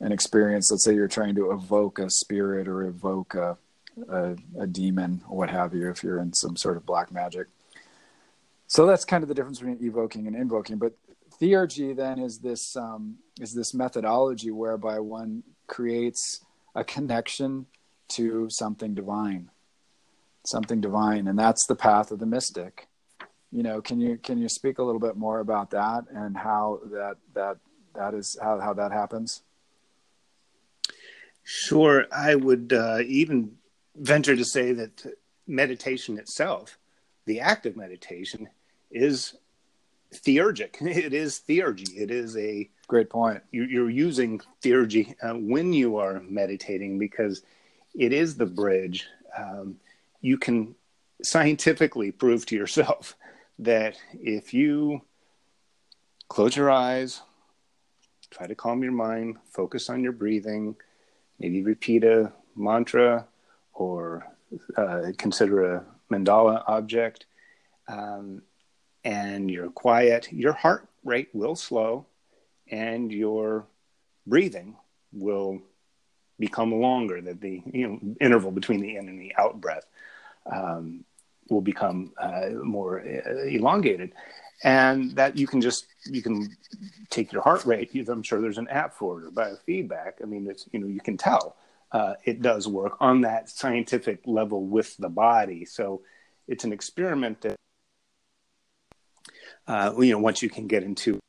an 0.00 0.12
experience. 0.12 0.70
Let's 0.70 0.84
say 0.84 0.94
you're 0.94 1.08
trying 1.08 1.34
to 1.36 1.52
evoke 1.52 1.98
a 1.98 2.10
spirit 2.10 2.68
or 2.68 2.82
evoke 2.82 3.34
a, 3.34 3.56
a, 4.08 4.36
a 4.58 4.66
demon 4.66 5.22
or 5.28 5.38
what 5.38 5.50
have 5.50 5.74
you 5.74 5.88
if 5.88 6.02
you're 6.02 6.20
in 6.20 6.32
some 6.32 6.56
sort 6.56 6.76
of 6.76 6.84
black 6.84 7.12
magic. 7.12 7.46
So 8.66 8.86
that's 8.86 9.04
kind 9.04 9.22
of 9.22 9.28
the 9.28 9.34
difference 9.34 9.60
between 9.60 9.78
evoking 9.82 10.26
and 10.26 10.34
invoking. 10.34 10.78
But 10.78 10.94
theurgy 11.40 11.94
then 11.94 12.18
is 12.18 12.38
this 12.38 12.76
um, 12.76 13.16
is 13.40 13.54
this 13.54 13.72
methodology 13.72 14.50
whereby 14.50 14.98
one 14.98 15.42
creates 15.66 16.40
a 16.74 16.84
connection 16.84 17.66
to 18.14 18.48
something 18.50 18.94
divine 18.94 19.50
something 20.44 20.80
divine. 20.80 21.26
And 21.26 21.38
that's 21.38 21.66
the 21.66 21.74
path 21.74 22.10
of 22.10 22.18
the 22.18 22.26
mystic. 22.26 22.86
You 23.50 23.62
know 23.62 23.80
can 23.80 24.00
you 24.00 24.18
can 24.18 24.38
you 24.38 24.48
speak 24.48 24.78
a 24.78 24.82
little 24.82 25.00
bit 25.00 25.16
more 25.16 25.40
about 25.40 25.70
that 25.70 26.04
and 26.12 26.36
how 26.36 26.80
that 26.90 27.16
that 27.34 27.58
that 27.94 28.14
is 28.14 28.36
how, 28.40 28.58
how 28.58 28.74
that 28.74 28.90
happens? 28.90 29.42
Sure. 31.44 32.06
I 32.10 32.34
would 32.34 32.72
uh, 32.72 32.98
even 33.06 33.52
venture 33.94 34.34
to 34.34 34.44
say 34.44 34.72
that 34.72 35.04
meditation 35.46 36.18
itself 36.18 36.78
the 37.26 37.40
act 37.40 37.64
of 37.64 37.76
meditation 37.76 38.48
is 38.90 39.34
theurgic. 40.12 40.76
It 40.80 41.14
is 41.14 41.40
theurgy. 41.48 41.96
It 41.96 42.10
is 42.10 42.36
a 42.36 42.68
great 42.88 43.08
point. 43.08 43.40
you're 43.52 43.90
using 43.90 44.40
theurgy 44.62 45.14
uh, 45.22 45.34
when 45.34 45.72
you 45.72 45.96
are 45.96 46.20
meditating 46.28 46.98
because 46.98 47.42
it 47.94 48.12
is 48.12 48.36
the 48.36 48.46
bridge. 48.46 49.06
Um, 49.36 49.76
you 50.20 50.38
can 50.38 50.74
scientifically 51.22 52.10
prove 52.10 52.46
to 52.46 52.56
yourself 52.56 53.16
that 53.58 53.96
if 54.12 54.52
you 54.52 55.02
close 56.28 56.56
your 56.56 56.70
eyes, 56.70 57.22
try 58.30 58.46
to 58.46 58.54
calm 58.54 58.82
your 58.82 58.92
mind, 58.92 59.36
focus 59.50 59.88
on 59.88 60.02
your 60.02 60.12
breathing, 60.12 60.74
maybe 61.38 61.62
repeat 61.62 62.04
a 62.04 62.32
mantra 62.56 63.26
or 63.72 64.26
uh, 64.76 65.12
consider 65.18 65.74
a 65.74 65.84
mandala 66.10 66.64
object, 66.66 67.26
um, 67.88 68.42
and 69.04 69.50
you're 69.50 69.70
quiet, 69.70 70.32
your 70.32 70.52
heart 70.52 70.88
rate 71.04 71.28
will 71.32 71.54
slow 71.54 72.06
and 72.70 73.12
your 73.12 73.66
breathing 74.26 74.76
will 75.12 75.60
become 76.38 76.72
longer, 76.72 77.20
that 77.20 77.40
the 77.40 77.62
you 77.72 77.88
know, 77.88 78.00
interval 78.20 78.50
between 78.50 78.80
the 78.80 78.96
in 78.96 79.08
and 79.08 79.20
the 79.20 79.34
out 79.36 79.60
breath 79.60 79.86
um, 80.46 81.04
will 81.48 81.60
become 81.60 82.12
uh, 82.18 82.50
more 82.62 83.00
uh, 83.00 83.44
elongated. 83.44 84.12
And 84.62 85.14
that 85.16 85.36
you 85.36 85.46
can 85.46 85.60
just 85.60 85.86
you 86.06 86.22
can 86.22 86.56
take 87.10 87.32
your 87.32 87.42
heart 87.42 87.66
rate. 87.66 87.90
I'm 88.08 88.22
sure 88.22 88.40
there's 88.40 88.58
an 88.58 88.68
app 88.68 88.94
for 88.94 89.20
it 89.20 89.26
or 89.26 89.30
biofeedback. 89.30 90.14
I 90.22 90.26
mean, 90.26 90.46
it's 90.48 90.66
you 90.72 90.78
know 90.78 90.86
you 90.86 91.00
can 91.00 91.16
tell 91.16 91.56
uh, 91.92 92.14
it 92.24 92.42
does 92.42 92.66
work 92.66 92.96
on 93.00 93.20
that 93.22 93.48
scientific 93.48 94.20
level 94.26 94.64
with 94.66 94.96
the 94.96 95.08
body. 95.08 95.64
So 95.64 96.02
it's 96.48 96.64
an 96.64 96.72
experiment 96.72 97.40
that 97.42 97.56
uh, 99.66 99.92
you 99.98 100.12
know 100.12 100.18
once 100.18 100.42
you 100.42 100.50
can 100.50 100.66
get 100.66 100.82
into 100.82 101.20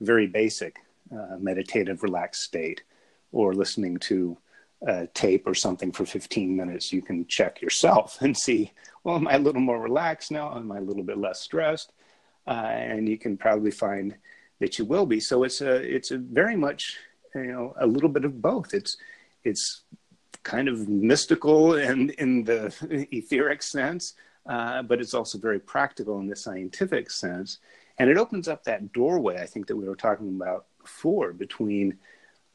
very 0.00 0.26
basic 0.26 0.76
uh, 1.12 1.36
meditative 1.38 2.02
relaxed 2.02 2.42
state 2.42 2.82
or 3.32 3.54
listening 3.54 3.98
to 3.98 4.38
a 4.86 5.06
tape 5.08 5.46
or 5.46 5.54
something 5.54 5.92
for 5.92 6.04
15 6.04 6.56
minutes, 6.56 6.92
you 6.92 7.02
can 7.02 7.26
check 7.26 7.60
yourself 7.60 8.18
and 8.20 8.36
see, 8.36 8.72
well, 9.04 9.16
am 9.16 9.28
I 9.28 9.34
a 9.34 9.38
little 9.38 9.60
more 9.60 9.80
relaxed 9.80 10.30
now? 10.30 10.54
Am 10.56 10.70
I 10.72 10.78
a 10.78 10.82
little 10.82 11.02
bit 11.02 11.18
less 11.18 11.40
stressed? 11.40 11.92
Uh, 12.46 12.50
and 12.50 13.08
you 13.08 13.18
can 13.18 13.36
probably 13.36 13.70
find 13.70 14.14
that 14.60 14.78
you 14.78 14.84
will 14.84 15.06
be. 15.06 15.20
So 15.20 15.42
it's 15.44 15.60
a 15.60 15.74
it's 15.74 16.10
a 16.10 16.18
very 16.18 16.56
much 16.56 16.98
you 17.34 17.52
know 17.52 17.74
a 17.78 17.86
little 17.86 18.08
bit 18.08 18.24
of 18.24 18.40
both. 18.40 18.72
It's 18.72 18.96
it's 19.44 19.82
kind 20.42 20.68
of 20.68 20.88
mystical 20.88 21.74
and 21.74 22.10
in 22.12 22.44
the 22.44 22.72
etheric 23.12 23.62
sense, 23.62 24.14
uh, 24.46 24.82
but 24.82 25.00
it's 25.00 25.14
also 25.14 25.38
very 25.38 25.58
practical 25.58 26.20
in 26.20 26.28
the 26.28 26.36
scientific 26.36 27.10
sense. 27.10 27.58
And 27.98 28.10
it 28.10 28.18
opens 28.18 28.46
up 28.46 28.62
that 28.64 28.92
doorway 28.92 29.40
I 29.40 29.46
think 29.46 29.66
that 29.66 29.76
we 29.76 29.88
were 29.88 29.96
talking 29.96 30.28
about 30.28 30.66
before 30.80 31.32
between 31.32 31.98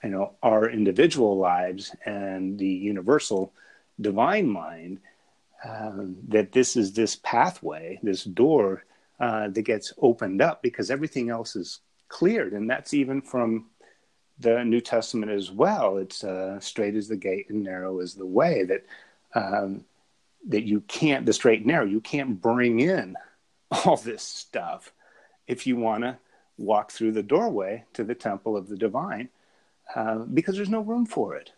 you 0.03 0.09
know 0.09 0.33
our 0.41 0.69
individual 0.69 1.37
lives 1.37 1.95
and 2.05 2.57
the 2.57 2.67
universal 2.67 3.53
divine 3.99 4.49
mind. 4.49 4.99
Um, 5.63 6.17
that 6.29 6.53
this 6.53 6.75
is 6.75 6.93
this 6.93 7.17
pathway, 7.17 7.99
this 8.01 8.23
door 8.23 8.83
uh, 9.19 9.49
that 9.49 9.61
gets 9.61 9.93
opened 10.01 10.41
up 10.41 10.63
because 10.63 10.89
everything 10.89 11.29
else 11.29 11.55
is 11.55 11.81
cleared, 12.07 12.53
and 12.53 12.67
that's 12.67 12.95
even 12.95 13.21
from 13.21 13.67
the 14.39 14.63
New 14.63 14.81
Testament 14.81 15.31
as 15.31 15.51
well. 15.51 15.97
It's 15.97 16.23
uh, 16.23 16.59
straight 16.59 16.95
as 16.95 17.07
the 17.07 17.15
gate 17.15 17.49
and 17.49 17.63
narrow 17.63 17.99
is 17.99 18.15
the 18.15 18.25
way 18.25 18.63
that 18.63 18.85
um, 19.35 19.85
that 20.47 20.63
you 20.63 20.81
can't 20.81 21.25
the 21.25 21.33
straight 21.33 21.59
and 21.59 21.67
narrow. 21.67 21.85
You 21.85 22.01
can't 22.01 22.41
bring 22.41 22.79
in 22.79 23.15
all 23.71 23.97
this 23.97 24.23
stuff 24.23 24.91
if 25.47 25.67
you 25.67 25.75
want 25.75 26.03
to 26.03 26.17
walk 26.57 26.91
through 26.91 27.11
the 27.11 27.23
doorway 27.23 27.83
to 27.93 28.03
the 28.03 28.15
temple 28.15 28.55
of 28.55 28.67
the 28.67 28.77
divine, 28.77 29.29
uh, 29.95 30.19
because 30.19 30.55
there's 30.55 30.69
no 30.69 30.81
room 30.81 31.05
for 31.05 31.35
it. 31.35 31.51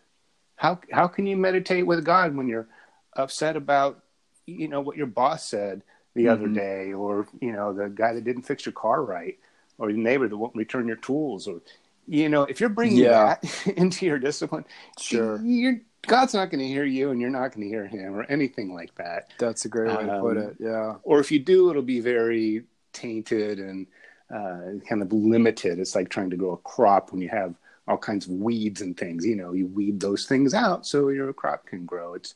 How 0.56 0.80
how 0.92 1.08
can 1.08 1.26
you 1.26 1.36
meditate 1.36 1.86
with 1.86 2.04
God 2.04 2.36
when 2.36 2.48
you're 2.48 2.68
upset 3.14 3.56
about 3.56 4.02
you 4.46 4.68
know 4.68 4.80
what 4.80 4.96
your 4.96 5.06
boss 5.06 5.46
said 5.46 5.82
the 6.14 6.24
mm-hmm. 6.24 6.32
other 6.32 6.48
day, 6.48 6.92
or 6.92 7.26
you 7.40 7.52
know 7.52 7.72
the 7.72 7.88
guy 7.88 8.14
that 8.14 8.24
didn't 8.24 8.42
fix 8.42 8.64
your 8.64 8.72
car 8.72 9.02
right, 9.02 9.38
or 9.78 9.90
your 9.90 9.98
neighbor 9.98 10.28
that 10.28 10.36
won't 10.36 10.54
return 10.54 10.86
your 10.86 10.96
tools, 10.96 11.48
or 11.48 11.60
you 12.06 12.28
know 12.28 12.42
if 12.42 12.60
you're 12.60 12.68
bringing 12.68 12.98
yeah. 12.98 13.36
that 13.42 13.66
into 13.76 14.06
your 14.06 14.18
discipline, 14.18 14.64
sure, 14.98 15.40
you're 15.42 15.80
God's 16.06 16.34
not 16.34 16.50
going 16.50 16.60
to 16.60 16.68
hear 16.68 16.84
you, 16.84 17.10
and 17.10 17.20
you're 17.20 17.30
not 17.30 17.52
going 17.52 17.62
to 17.62 17.68
hear 17.68 17.86
Him, 17.86 18.14
or 18.14 18.24
anything 18.24 18.74
like 18.74 18.94
that. 18.96 19.32
That's 19.38 19.64
a 19.64 19.68
great 19.68 19.88
way 19.88 20.04
um, 20.04 20.06
to 20.06 20.20
put 20.20 20.36
it. 20.36 20.56
Yeah. 20.60 20.96
Or 21.02 21.20
if 21.20 21.30
you 21.32 21.38
do, 21.38 21.70
it'll 21.70 21.82
be 21.82 22.00
very 22.00 22.64
tainted 22.92 23.58
and 23.58 23.86
uh, 24.34 24.84
kind 24.88 25.02
of 25.02 25.12
limited. 25.12 25.78
It's 25.78 25.94
like 25.94 26.08
trying 26.08 26.30
to 26.30 26.36
grow 26.36 26.52
a 26.52 26.58
crop 26.58 27.12
when 27.12 27.20
you 27.20 27.28
have 27.28 27.54
all 27.86 27.98
kinds 27.98 28.26
of 28.26 28.32
weeds 28.32 28.80
and 28.80 28.96
things. 28.96 29.26
You 29.26 29.36
know, 29.36 29.52
you 29.52 29.66
weed 29.66 30.00
those 30.00 30.26
things 30.26 30.54
out 30.54 30.86
so 30.86 31.08
your 31.08 31.32
crop 31.32 31.66
can 31.66 31.84
grow. 31.84 32.14
It's 32.14 32.34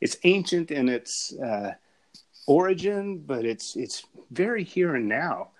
it's 0.00 0.16
ancient 0.24 0.70
in 0.70 0.88
its 0.88 1.36
uh, 1.38 1.72
origin, 2.46 3.18
but 3.18 3.44
it's 3.44 3.76
it's 3.76 4.04
very 4.30 4.64
here 4.64 4.94
and 4.94 5.08
now 5.08 5.50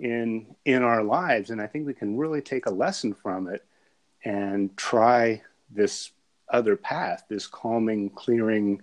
in 0.00 0.46
in 0.64 0.82
our 0.82 1.02
lives, 1.02 1.50
and 1.50 1.60
I 1.60 1.66
think 1.66 1.86
we 1.86 1.94
can 1.94 2.16
really 2.16 2.40
take 2.40 2.66
a 2.66 2.70
lesson 2.70 3.14
from 3.14 3.48
it 3.48 3.64
and 4.24 4.76
try 4.76 5.42
this 5.70 6.10
other 6.48 6.76
path, 6.76 7.24
this 7.28 7.46
calming, 7.46 8.10
clearing 8.10 8.82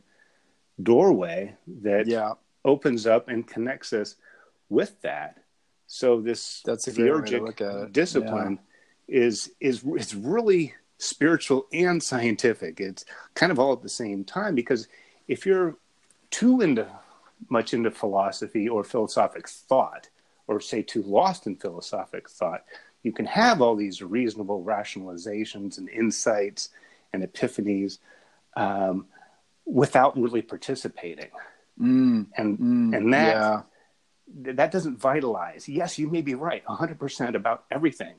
doorway 0.82 1.56
that 1.82 2.08
yeah. 2.08 2.34
opens 2.64 3.06
up 3.06 3.28
and 3.30 3.48
connects 3.48 3.94
us 3.94 4.16
with 4.70 5.00
that. 5.02 5.38
So 5.88 6.22
this 6.22 6.62
that's 6.66 6.88
a 6.88 6.92
theurgic 6.92 7.92
discipline 7.92 8.60
yeah. 8.62 8.77
Is 9.08 9.52
is 9.60 9.84
is 9.98 10.16
really 10.16 10.74
spiritual 10.98 11.68
and 11.72 12.02
scientific. 12.02 12.80
It's 12.80 13.06
kind 13.36 13.52
of 13.52 13.60
all 13.60 13.74
at 13.74 13.82
the 13.82 13.90
same 13.90 14.24
time 14.24 14.56
because 14.56 14.88
if 15.28 15.46
you're 15.46 15.76
too 16.32 16.62
into 16.62 16.88
much 17.50 17.74
into 17.74 17.92
philosophy 17.92 18.68
or 18.68 18.84
philosophic 18.84 19.48
thought, 19.48 20.10
or 20.48 20.60
say 20.60 20.82
too 20.82 21.04
lost 21.04 21.46
in 21.46 21.56
philosophic 21.56 22.30
thought, 22.30 22.64
you 23.04 23.12
can 23.12 23.26
have 23.26 23.62
all 23.62 23.76
these 23.76 24.02
reasonable 24.02 24.64
rationalizations 24.64 25.78
and 25.78 25.90
insights 25.90 26.70
and 27.14 27.24
epiphanies 27.24 28.00
um, 28.56 29.06
without 29.66 30.18
really 30.20 30.42
participating. 30.42 31.30
Mm, 31.80 32.28
and 32.36 32.58
mm, 32.58 32.98
and 32.98 33.14
that 33.14 33.36
yeah. 33.36 34.54
that 34.54 34.72
doesn't 34.72 35.00
vitalize. 35.00 35.70
Yes, 35.70 36.00
you 36.00 36.10
may 36.10 36.22
be 36.22 36.34
right, 36.34 36.66
100% 36.66 37.36
about 37.36 37.66
everything. 37.70 38.16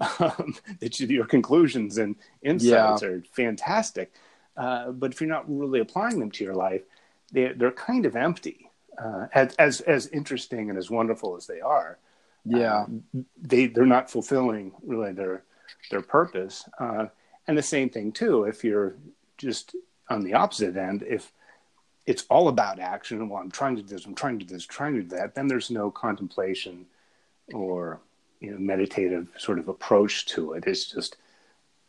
Um, 0.00 0.56
that 0.80 0.98
you, 0.98 1.06
your 1.06 1.26
conclusions 1.26 1.98
and 1.98 2.16
insights 2.42 3.02
yeah. 3.02 3.08
are 3.08 3.22
fantastic, 3.32 4.12
uh, 4.56 4.90
but 4.90 5.12
if 5.12 5.20
you're 5.20 5.30
not 5.30 5.44
really 5.48 5.80
applying 5.80 6.18
them 6.18 6.30
to 6.32 6.44
your 6.44 6.54
life, 6.54 6.82
they're, 7.30 7.54
they're 7.54 7.72
kind 7.72 8.06
of 8.06 8.16
empty. 8.16 8.68
Uh, 9.02 9.26
as, 9.32 9.54
as 9.56 9.80
as 9.82 10.06
interesting 10.08 10.68
and 10.68 10.78
as 10.78 10.90
wonderful 10.90 11.34
as 11.34 11.46
they 11.46 11.60
are, 11.60 11.98
yeah, 12.44 12.82
uh, 12.82 13.20
they 13.40 13.66
they're 13.66 13.86
not 13.86 14.10
fulfilling 14.10 14.72
really 14.82 15.12
their 15.12 15.44
their 15.90 16.02
purpose. 16.02 16.68
Uh, 16.78 17.06
and 17.46 17.56
the 17.56 17.62
same 17.62 17.88
thing 17.88 18.12
too, 18.12 18.44
if 18.44 18.62
you're 18.62 18.94
just 19.38 19.74
on 20.10 20.22
the 20.22 20.34
opposite 20.34 20.76
end, 20.76 21.02
if 21.02 21.32
it's 22.06 22.24
all 22.28 22.48
about 22.48 22.78
action, 22.78 23.28
well, 23.28 23.40
I'm 23.40 23.50
trying 23.50 23.76
to 23.76 23.82
do 23.82 23.88
this, 23.88 24.04
I'm 24.04 24.14
trying 24.14 24.38
to 24.38 24.44
do 24.44 24.54
this, 24.54 24.66
trying 24.66 24.94
to 24.94 25.02
do 25.02 25.16
that, 25.16 25.34
then 25.34 25.48
there's 25.48 25.70
no 25.70 25.90
contemplation 25.90 26.86
or 27.52 28.00
you 28.42 28.50
know 28.50 28.58
meditative 28.58 29.28
sort 29.38 29.58
of 29.58 29.68
approach 29.68 30.26
to 30.26 30.52
it. 30.52 30.64
It's 30.66 30.90
just 30.90 31.16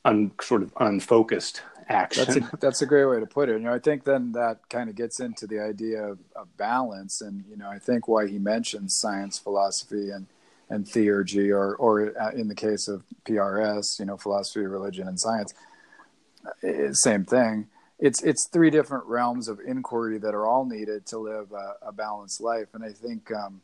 un, 0.06 0.32
sort 0.40 0.62
of 0.62 0.72
unfocused 0.80 1.62
action. 1.90 2.26
That's 2.26 2.38
a, 2.38 2.58
that's 2.58 2.82
a 2.82 2.86
great 2.86 3.06
way 3.06 3.20
to 3.20 3.26
put 3.26 3.50
it. 3.50 3.54
You 3.54 3.66
know, 3.66 3.74
I 3.74 3.80
think 3.80 4.04
then 4.04 4.32
that 4.34 4.70
kind 4.70 4.90
of 4.90 4.96
gets 4.96 5.20
into 5.20 5.48
the 5.48 5.60
idea 5.60 6.04
of, 6.04 6.20
of 6.36 6.56
balance, 6.56 7.22
and 7.22 7.44
you 7.50 7.58
know, 7.58 7.70
I 7.70 7.80
think 7.80 8.08
why 8.08 8.28
he 8.28 8.38
mentions 8.38 8.98
science, 9.00 9.40
philosophy, 9.40 10.12
and 10.12 10.28
and 10.70 10.86
theurgy, 10.86 11.50
or 11.52 11.76
or 11.76 12.14
uh, 12.22 12.32
in 12.32 12.48
the 12.48 12.56
case 12.56 12.88
of 12.88 13.04
PRS, 13.26 14.00
you 14.00 14.06
know, 14.06 14.18
philosophy, 14.18 14.62
religion, 14.62 15.08
and 15.08 15.20
science, 15.20 15.54
uh, 16.64 16.94
same 16.94 17.26
thing. 17.26 17.68
It's 18.00 18.22
it's 18.22 18.48
three 18.52 18.70
different 18.70 19.06
realms 19.06 19.48
of 19.48 19.60
inquiry 19.60 20.20
that 20.20 20.36
are 20.36 20.46
all 20.46 20.66
needed 20.66 21.08
to 21.08 21.18
live 21.18 21.52
a, 21.52 21.88
a 21.88 21.92
balanced 21.92 22.42
life, 22.42 22.68
and 22.74 22.84
I 22.84 22.92
think 22.92 23.32
um, 23.32 23.62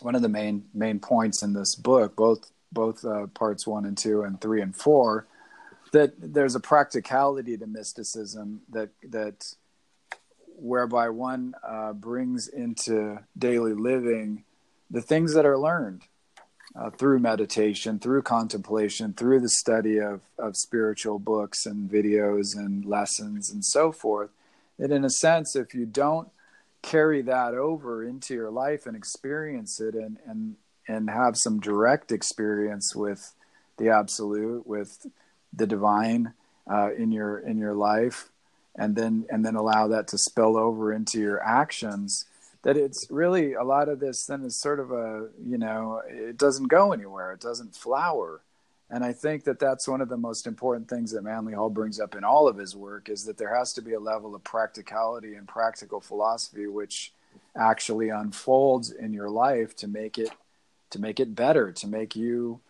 one 0.00 0.14
of 0.14 0.22
the 0.22 0.28
main 0.28 0.64
main 0.74 0.98
points 1.00 1.42
in 1.42 1.52
this 1.52 1.74
book, 1.74 2.16
both 2.16 2.50
both 2.72 3.04
uh, 3.04 3.26
parts 3.28 3.66
one 3.66 3.84
and 3.84 3.96
two, 3.96 4.22
and 4.22 4.40
three 4.40 4.60
and 4.60 4.76
four 4.76 5.26
that 5.92 6.12
there's 6.18 6.54
a 6.54 6.60
practicality 6.60 7.56
to 7.56 7.66
mysticism 7.66 8.60
that 8.70 8.90
that 9.02 9.54
whereby 10.56 11.08
one 11.08 11.54
uh, 11.66 11.92
brings 11.92 12.46
into 12.46 13.18
daily 13.36 13.72
living 13.72 14.44
the 14.90 15.00
things 15.00 15.34
that 15.34 15.46
are 15.46 15.58
learned 15.58 16.02
uh, 16.76 16.90
through 16.90 17.18
meditation, 17.18 17.98
through 17.98 18.22
contemplation, 18.22 19.12
through 19.12 19.40
the 19.40 19.48
study 19.48 19.98
of, 19.98 20.20
of 20.38 20.56
spiritual 20.56 21.18
books 21.18 21.64
and 21.64 21.90
videos 21.90 22.56
and 22.56 22.84
lessons 22.84 23.50
and 23.50 23.64
so 23.64 23.90
forth. 23.90 24.30
That, 24.78 24.92
in 24.92 25.04
a 25.04 25.10
sense, 25.10 25.56
if 25.56 25.74
you 25.74 25.86
don't 25.86 26.28
carry 26.82 27.22
that 27.22 27.54
over 27.54 28.04
into 28.04 28.34
your 28.34 28.50
life 28.50 28.86
and 28.86 28.96
experience 28.96 29.80
it 29.80 29.94
and, 29.94 30.18
and, 30.26 30.56
and 30.88 31.10
have 31.10 31.36
some 31.36 31.60
direct 31.60 32.12
experience 32.12 32.94
with 32.94 33.34
the 33.78 33.88
absolute, 33.88 34.66
with 34.66 35.06
the 35.52 35.66
divine 35.66 36.34
uh, 36.70 36.92
in 36.94 37.10
your 37.10 37.38
in 37.38 37.58
your 37.58 37.74
life, 37.74 38.30
and 38.76 38.94
then 38.94 39.26
and 39.30 39.44
then 39.44 39.56
allow 39.56 39.88
that 39.88 40.06
to 40.08 40.18
spill 40.18 40.56
over 40.56 40.92
into 40.92 41.18
your 41.18 41.42
actions. 41.42 42.26
That 42.62 42.76
it's 42.76 43.06
really 43.10 43.54
a 43.54 43.64
lot 43.64 43.88
of 43.88 44.00
this 44.00 44.26
then 44.26 44.44
is 44.44 44.60
sort 44.60 44.80
of 44.80 44.92
a 44.92 45.28
you 45.44 45.58
know 45.58 46.02
it 46.06 46.36
doesn't 46.36 46.68
go 46.68 46.92
anywhere. 46.92 47.32
It 47.32 47.40
doesn't 47.40 47.74
flower. 47.74 48.40
And 48.90 49.04
I 49.04 49.12
think 49.12 49.44
that 49.44 49.60
that's 49.60 49.86
one 49.86 50.00
of 50.00 50.08
the 50.08 50.16
most 50.16 50.46
important 50.46 50.88
things 50.88 51.12
that 51.12 51.22
Manly 51.22 51.52
Hall 51.52 51.70
brings 51.70 52.00
up 52.00 52.16
in 52.16 52.24
all 52.24 52.48
of 52.48 52.56
his 52.56 52.74
work 52.74 53.08
is 53.08 53.24
that 53.24 53.38
there 53.38 53.54
has 53.54 53.72
to 53.74 53.82
be 53.82 53.94
a 53.94 54.00
level 54.00 54.34
of 54.34 54.42
practicality 54.42 55.34
and 55.34 55.46
practical 55.46 56.00
philosophy 56.00 56.66
which 56.66 57.12
actually 57.56 58.08
unfolds 58.08 58.90
in 58.90 59.12
your 59.12 59.30
life 59.30 59.76
to 59.76 59.88
make 59.88 60.18
it 60.18 60.30
to 60.90 61.00
make 61.00 61.20
it 61.20 61.36
better, 61.36 61.70
to 61.70 61.86
make 61.86 62.16
you 62.16 62.60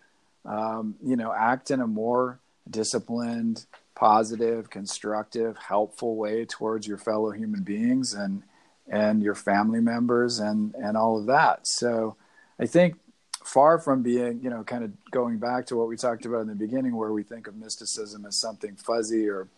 um, 0.44 0.94
you 1.02 1.16
know 1.16 1.32
act 1.32 1.70
in 1.70 1.80
a 1.80 1.86
more 1.86 2.38
disciplined, 2.68 3.64
positive, 3.94 4.68
constructive, 4.68 5.56
helpful 5.56 6.16
way 6.16 6.44
towards 6.44 6.86
your 6.86 6.98
fellow 6.98 7.30
human 7.30 7.62
beings 7.62 8.12
and 8.12 8.42
and 8.88 9.22
your 9.22 9.34
family 9.34 9.80
members 9.80 10.38
and 10.38 10.74
and 10.74 10.98
all 10.98 11.18
of 11.18 11.26
that. 11.26 11.66
So 11.66 12.16
I 12.58 12.66
think 12.66 12.96
far 13.50 13.80
from 13.80 14.00
being, 14.00 14.40
you 14.42 14.48
know, 14.48 14.62
kind 14.62 14.84
of 14.84 14.92
going 15.10 15.36
back 15.38 15.66
to 15.66 15.76
what 15.76 15.88
we 15.88 15.96
talked 15.96 16.24
about 16.24 16.42
in 16.42 16.46
the 16.46 16.54
beginning 16.54 16.94
where 16.94 17.12
we 17.12 17.24
think 17.24 17.48
of 17.48 17.56
mysticism 17.56 18.24
as 18.24 18.36
something 18.36 18.76
fuzzy 18.76 19.28
or 19.28 19.48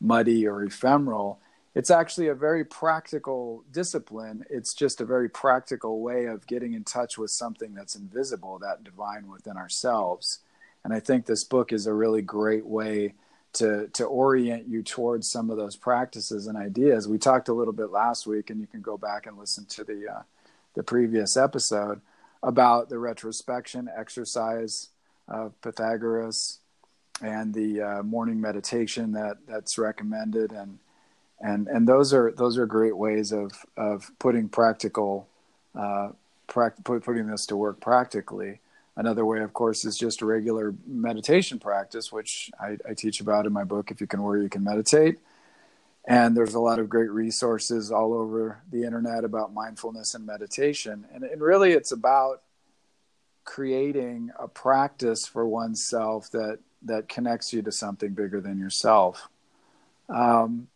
muddy 0.00 0.46
or 0.46 0.62
ephemeral, 0.62 1.40
it's 1.74 1.90
actually 1.90 2.28
a 2.28 2.34
very 2.34 2.64
practical 2.64 3.64
discipline. 3.72 4.44
It's 4.48 4.72
just 4.72 5.00
a 5.00 5.04
very 5.04 5.28
practical 5.28 6.00
way 6.00 6.26
of 6.26 6.46
getting 6.46 6.74
in 6.74 6.84
touch 6.84 7.18
with 7.18 7.32
something 7.32 7.74
that's 7.74 7.96
invisible, 7.96 8.60
that 8.60 8.84
divine 8.84 9.28
within 9.28 9.56
ourselves. 9.56 10.38
And 10.84 10.94
I 10.94 11.00
think 11.00 11.26
this 11.26 11.42
book 11.42 11.72
is 11.72 11.88
a 11.88 11.92
really 11.92 12.22
great 12.22 12.64
way 12.64 13.14
to 13.54 13.88
to 13.94 14.04
orient 14.04 14.68
you 14.68 14.80
towards 14.84 15.28
some 15.28 15.50
of 15.50 15.56
those 15.56 15.74
practices 15.74 16.46
and 16.46 16.56
ideas. 16.56 17.08
We 17.08 17.18
talked 17.18 17.48
a 17.48 17.52
little 17.52 17.72
bit 17.72 17.90
last 17.90 18.28
week, 18.28 18.50
and 18.50 18.60
you 18.60 18.68
can 18.68 18.80
go 18.80 18.96
back 18.96 19.26
and 19.26 19.36
listen 19.36 19.64
to 19.66 19.82
the 19.82 20.08
uh, 20.08 20.22
the 20.74 20.84
previous 20.84 21.36
episode 21.36 22.00
about 22.42 22.88
the 22.88 22.98
retrospection 22.98 23.88
exercise 23.96 24.88
of 25.28 25.60
Pythagoras 25.60 26.58
and 27.22 27.52
the 27.52 27.80
uh, 27.80 28.02
morning 28.02 28.40
meditation 28.40 29.12
that 29.12 29.36
that's 29.46 29.78
recommended 29.78 30.52
and 30.52 30.78
and 31.40 31.68
and 31.68 31.86
those 31.86 32.12
are 32.12 32.32
those 32.32 32.56
are 32.58 32.66
great 32.66 32.96
ways 32.96 33.32
of 33.32 33.52
of 33.76 34.10
putting 34.18 34.48
practical 34.48 35.28
uh, 35.74 36.10
putting 36.48 37.26
this 37.26 37.46
to 37.46 37.56
work 37.56 37.80
practically 37.80 38.60
Another 39.00 39.24
way, 39.24 39.40
of 39.40 39.54
course, 39.54 39.86
is 39.86 39.96
just 39.96 40.20
a 40.20 40.26
regular 40.26 40.74
meditation 40.86 41.58
practice, 41.58 42.12
which 42.12 42.50
I, 42.60 42.76
I 42.86 42.92
teach 42.92 43.20
about 43.20 43.46
in 43.46 43.52
my 43.52 43.64
book, 43.64 43.90
If 43.90 43.98
You 44.00 44.06
Can 44.06 44.22
Worry, 44.22 44.42
You 44.42 44.50
Can 44.50 44.62
Meditate. 44.62 45.18
And 46.10 46.36
there's 46.36 46.54
a 46.54 46.60
lot 46.60 46.80
of 46.80 46.88
great 46.88 47.12
resources 47.12 47.92
all 47.92 48.12
over 48.12 48.58
the 48.72 48.82
internet 48.82 49.22
about 49.22 49.54
mindfulness 49.54 50.16
and 50.16 50.26
meditation. 50.26 51.06
And, 51.14 51.22
and 51.22 51.40
really, 51.40 51.70
it's 51.70 51.92
about 51.92 52.42
creating 53.44 54.30
a 54.36 54.48
practice 54.48 55.24
for 55.24 55.46
oneself 55.46 56.28
that, 56.32 56.58
that 56.82 57.08
connects 57.08 57.52
you 57.52 57.62
to 57.62 57.70
something 57.70 58.12
bigger 58.12 58.40
than 58.40 58.58
yourself. 58.58 59.28
Um, 60.08 60.66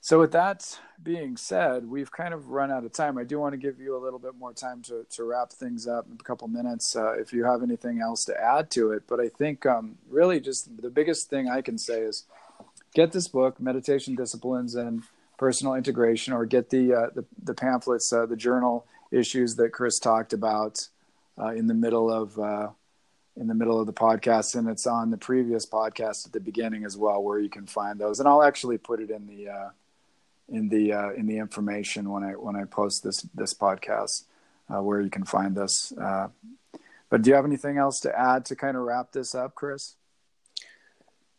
so, 0.00 0.18
with 0.18 0.32
that 0.32 0.76
being 1.00 1.36
said, 1.36 1.88
we've 1.88 2.10
kind 2.10 2.34
of 2.34 2.48
run 2.48 2.72
out 2.72 2.84
of 2.84 2.92
time. 2.92 3.18
I 3.18 3.24
do 3.24 3.38
want 3.38 3.52
to 3.52 3.58
give 3.58 3.78
you 3.78 3.96
a 3.96 4.02
little 4.02 4.18
bit 4.18 4.34
more 4.36 4.52
time 4.52 4.82
to, 4.82 5.06
to 5.08 5.22
wrap 5.22 5.52
things 5.52 5.86
up 5.86 6.06
in 6.08 6.14
a 6.18 6.24
couple 6.24 6.48
minutes 6.48 6.96
uh, 6.96 7.12
if 7.12 7.32
you 7.32 7.44
have 7.44 7.62
anything 7.62 8.00
else 8.00 8.24
to 8.24 8.36
add 8.36 8.72
to 8.72 8.90
it. 8.90 9.04
But 9.06 9.20
I 9.20 9.28
think 9.28 9.66
um, 9.66 9.98
really 10.10 10.40
just 10.40 10.82
the 10.82 10.90
biggest 10.90 11.30
thing 11.30 11.48
I 11.48 11.62
can 11.62 11.78
say 11.78 12.00
is 12.00 12.24
get 12.96 13.12
this 13.12 13.28
book, 13.28 13.60
Meditation 13.60 14.14
Disciplines 14.14 14.74
and 14.74 15.02
Personal 15.36 15.74
Integration, 15.74 16.32
or 16.32 16.46
get 16.46 16.70
the, 16.70 16.94
uh, 16.94 17.10
the, 17.14 17.24
the, 17.44 17.52
pamphlets, 17.52 18.10
uh, 18.10 18.24
the 18.24 18.36
journal 18.36 18.86
issues 19.12 19.54
that 19.56 19.70
Chris 19.70 19.98
talked 19.98 20.32
about 20.32 20.88
uh, 21.38 21.48
in 21.48 21.68
the 21.68 21.74
middle 21.74 22.10
of. 22.10 22.36
Uh, 22.38 22.70
in 23.38 23.48
the 23.48 23.54
middle 23.54 23.78
of 23.78 23.86
the 23.86 23.92
podcast, 23.92 24.56
and 24.56 24.66
it's 24.66 24.86
on 24.86 25.10
the 25.10 25.18
previous 25.18 25.66
podcast 25.66 26.24
at 26.24 26.32
the 26.32 26.40
beginning 26.40 26.86
as 26.86 26.96
well, 26.96 27.22
where 27.22 27.38
you 27.38 27.50
can 27.50 27.66
find 27.66 27.98
those. 27.98 28.18
And 28.18 28.26
I'll 28.26 28.42
actually 28.42 28.78
put 28.78 28.98
it 28.98 29.10
in 29.10 29.26
the 29.26 29.50
uh, 29.50 29.68
in 30.48 30.70
the 30.70 30.94
uh, 30.94 31.10
in 31.10 31.26
the 31.26 31.36
information 31.36 32.08
when 32.08 32.24
I 32.24 32.30
when 32.30 32.56
I 32.56 32.64
post 32.64 33.04
this 33.04 33.28
this 33.34 33.52
podcast 33.52 34.24
where 34.68 35.02
you 35.02 35.10
can 35.10 35.26
find 35.26 35.54
this. 35.54 35.92
But 35.98 37.20
do 37.20 37.28
you 37.28 37.36
have 37.36 37.44
anything 37.44 37.76
else 37.76 38.00
to 38.00 38.18
add 38.18 38.46
to 38.46 38.56
kind 38.56 38.74
of 38.74 38.84
wrap 38.84 39.12
this 39.12 39.34
up, 39.34 39.54
Chris? 39.54 39.96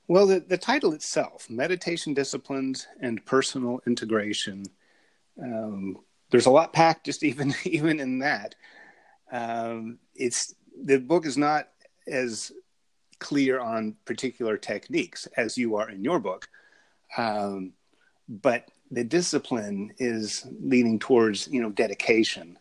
Well, 0.10 0.28
the, 0.28 0.40
the 0.40 0.58
title 0.58 0.94
itself, 0.94 1.50
Meditation 1.50 2.14
Disciplines 2.14 2.88
and 3.02 3.26
Personal 3.26 3.82
Integration, 3.86 4.64
um, 5.42 5.98
there's 6.32 6.46
a 6.46 6.52
lot 6.52 6.72
packed 6.72 7.06
just 7.06 7.24
even 7.24 7.54
even 7.66 8.00
in 8.00 8.20
that. 8.20 8.56
Um, 9.32 10.00
it's 10.16 10.56
the 10.82 10.98
book 10.98 11.26
is 11.26 11.38
not 11.38 11.68
as 12.08 12.54
clear 13.20 13.60
on 13.60 13.96
particular 14.06 14.58
techniques 14.58 15.28
as 15.36 15.58
you 15.58 15.76
are 15.76 15.90
in 15.90 16.04
your 16.04 16.20
book, 16.20 16.48
um, 17.18 17.74
but 18.30 18.70
the 18.92 19.04
discipline 19.04 19.94
is 19.98 20.48
leaning 20.62 21.00
towards 21.00 21.50
you 21.50 21.62
know 21.62 21.70
dedication 21.70 22.58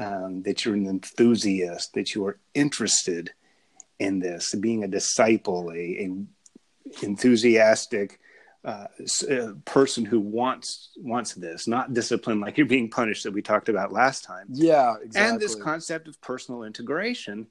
um, 0.00 0.42
that 0.44 0.64
you're 0.64 0.76
an 0.76 0.86
enthusiast 0.86 1.92
that 1.92 2.14
you 2.14 2.24
are 2.24 2.38
interested 2.54 3.30
in 3.98 4.18
this 4.18 4.54
being 4.54 4.82
a 4.82 4.88
disciple 4.88 5.70
a, 5.72 5.76
a 5.76 6.10
enthusiastic 7.02 8.20
uh, 8.64 8.86
uh, 9.30 9.52
person 9.64 10.04
who 10.04 10.20
wants 10.20 10.90
wants 10.98 11.32
this 11.32 11.66
not 11.66 11.94
discipline 11.94 12.40
like 12.40 12.58
you're 12.58 12.66
being 12.66 12.90
punished 12.90 13.24
that 13.24 13.32
we 13.32 13.40
talked 13.40 13.70
about 13.70 13.90
last 13.90 14.22
time 14.22 14.44
yeah 14.50 14.96
exactly. 15.02 15.30
and 15.30 15.40
this 15.40 15.54
concept 15.54 16.06
of 16.08 16.20
personal 16.20 16.64
integration 16.64 17.46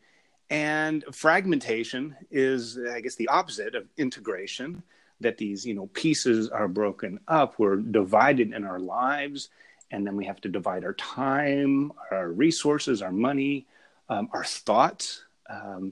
and 0.51 1.03
fragmentation 1.11 2.15
is 2.29 2.77
i 2.93 3.01
guess 3.01 3.15
the 3.15 3.27
opposite 3.27 3.73
of 3.73 3.87
integration 3.97 4.83
that 5.19 5.37
these 5.37 5.65
you 5.65 5.73
know 5.73 5.87
pieces 5.93 6.47
are 6.49 6.67
broken 6.67 7.19
up 7.27 7.57
we're 7.57 7.77
divided 7.77 8.53
in 8.53 8.63
our 8.63 8.79
lives 8.79 9.49
and 9.89 10.05
then 10.05 10.15
we 10.15 10.25
have 10.25 10.39
to 10.39 10.47
divide 10.47 10.83
our 10.83 10.93
time 10.93 11.91
our 12.11 12.29
resources 12.29 13.01
our 13.01 13.11
money 13.11 13.65
um, 14.09 14.29
our 14.31 14.43
thoughts 14.43 15.23
um, 15.49 15.91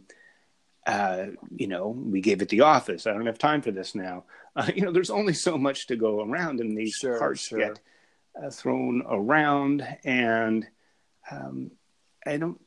uh, 0.87 1.27
you 1.55 1.67
know 1.67 1.89
we 1.89 2.21
gave 2.21 2.41
it 2.41 2.49
the 2.49 2.61
office. 2.61 3.05
I 3.05 3.13
don't 3.13 3.25
have 3.25 3.37
time 3.37 3.61
for 3.61 3.71
this 3.71 3.93
now. 3.93 4.23
Uh, 4.55 4.71
you 4.73 4.81
know 4.81 4.91
there's 4.91 5.11
only 5.11 5.33
so 5.33 5.57
much 5.57 5.85
to 5.87 5.95
go 5.95 6.21
around 6.21 6.59
and 6.59 6.75
these 6.75 6.95
sure, 6.95 7.19
parts 7.19 7.47
sure. 7.47 7.59
get 7.59 7.79
uh, 8.41 8.49
thrown 8.49 9.03
around. 9.07 9.85
And 10.03 10.65
um, 11.29 11.71
i 12.25 12.37
don't 12.37 12.59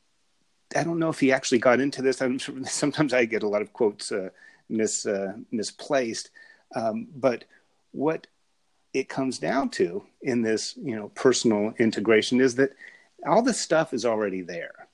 i 0.77 0.85
don't 0.85 0.99
know 0.99 1.09
if 1.09 1.18
he 1.18 1.33
actually 1.33 1.59
got 1.59 1.81
into 1.81 2.03
this. 2.03 2.21
I'm, 2.21 2.39
sometimes 2.64 3.12
i 3.12 3.25
get 3.25 3.43
a 3.43 3.49
lot 3.49 3.62
of 3.62 3.73
quotes 3.73 4.12
uh, 4.12 4.29
mis, 4.68 5.07
uh, 5.07 5.33
misplaced. 5.51 6.31
Um, 6.77 7.09
but 7.16 7.45
what 7.93 8.27
it 8.93 9.09
comes 9.09 9.39
down 9.39 9.71
to 9.71 10.05
in 10.23 10.43
this, 10.43 10.77
you 10.77 10.95
know, 10.95 11.09
personal 11.14 11.73
integration 11.79 12.41
is 12.41 12.55
that 12.57 12.71
all 13.27 13.43
this 13.43 13.61
stuff 13.61 13.95
is 13.95 14.05
already 14.05 14.43
there. 14.43 14.89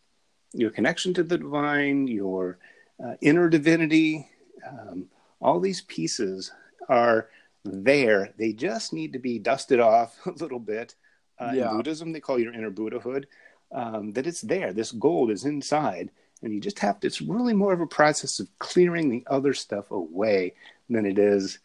Your 0.53 0.71
connection 0.71 1.13
to 1.15 1.23
the 1.23 1.39
divine, 1.39 2.09
your 2.09 2.59
uh, 3.05 3.15
inner 3.21 3.49
divinity, 3.49 4.29
um, 4.67 5.07
all 5.41 5.61
these 5.61 5.83
pieces 5.83 6.51
are 6.89 7.29
there. 7.65 8.33
They 8.39 8.53
just 8.53 8.93
need 8.93 9.13
to 9.13 9.19
be 9.19 9.39
dusted 9.39 9.81
off 9.81 10.17
a 10.27 10.31
little 10.31 10.61
bit. 10.61 10.95
Uh, 11.39 11.53
yeah. 11.55 11.71
In 11.71 11.77
Buddhism, 11.77 12.13
they 12.13 12.21
call 12.21 12.39
your 12.39 12.55
inner 12.55 12.71
Buddhahood. 12.71 13.27
Um, 13.73 14.13
that 14.13 14.29
it's 14.29 14.43
there. 14.43 14.73
This 14.73 14.93
gold 14.93 15.31
is 15.31 15.45
inside, 15.45 16.11
and 16.41 16.55
you 16.55 16.61
just 16.61 16.79
have 16.79 17.01
to. 17.01 17.09
It's 17.09 17.21
really 17.21 17.53
more 17.53 17.73
of 17.73 17.81
a 17.81 17.87
process 17.87 18.39
of 18.39 18.49
clearing 18.61 19.11
the 19.11 19.25
other 19.27 19.53
stuff 19.55 19.91
away 19.91 20.55
than 20.89 21.05
it 21.05 21.19
is 21.19 21.59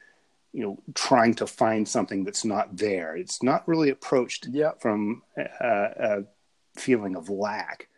you 0.54 0.64
know 0.64 0.78
trying 0.94 1.34
to 1.36 1.48
find 1.48 1.88
something 1.88 2.24
that's 2.24 2.44
not 2.44 2.76
there 2.76 3.16
it's 3.16 3.42
not 3.42 3.68
really 3.68 3.90
approached 3.90 4.48
yep. 4.52 4.82
from 4.82 5.22
a, 5.38 5.44
a, 5.64 6.24
feeling 6.78 7.16
of 7.16 7.30
lack 7.30 7.90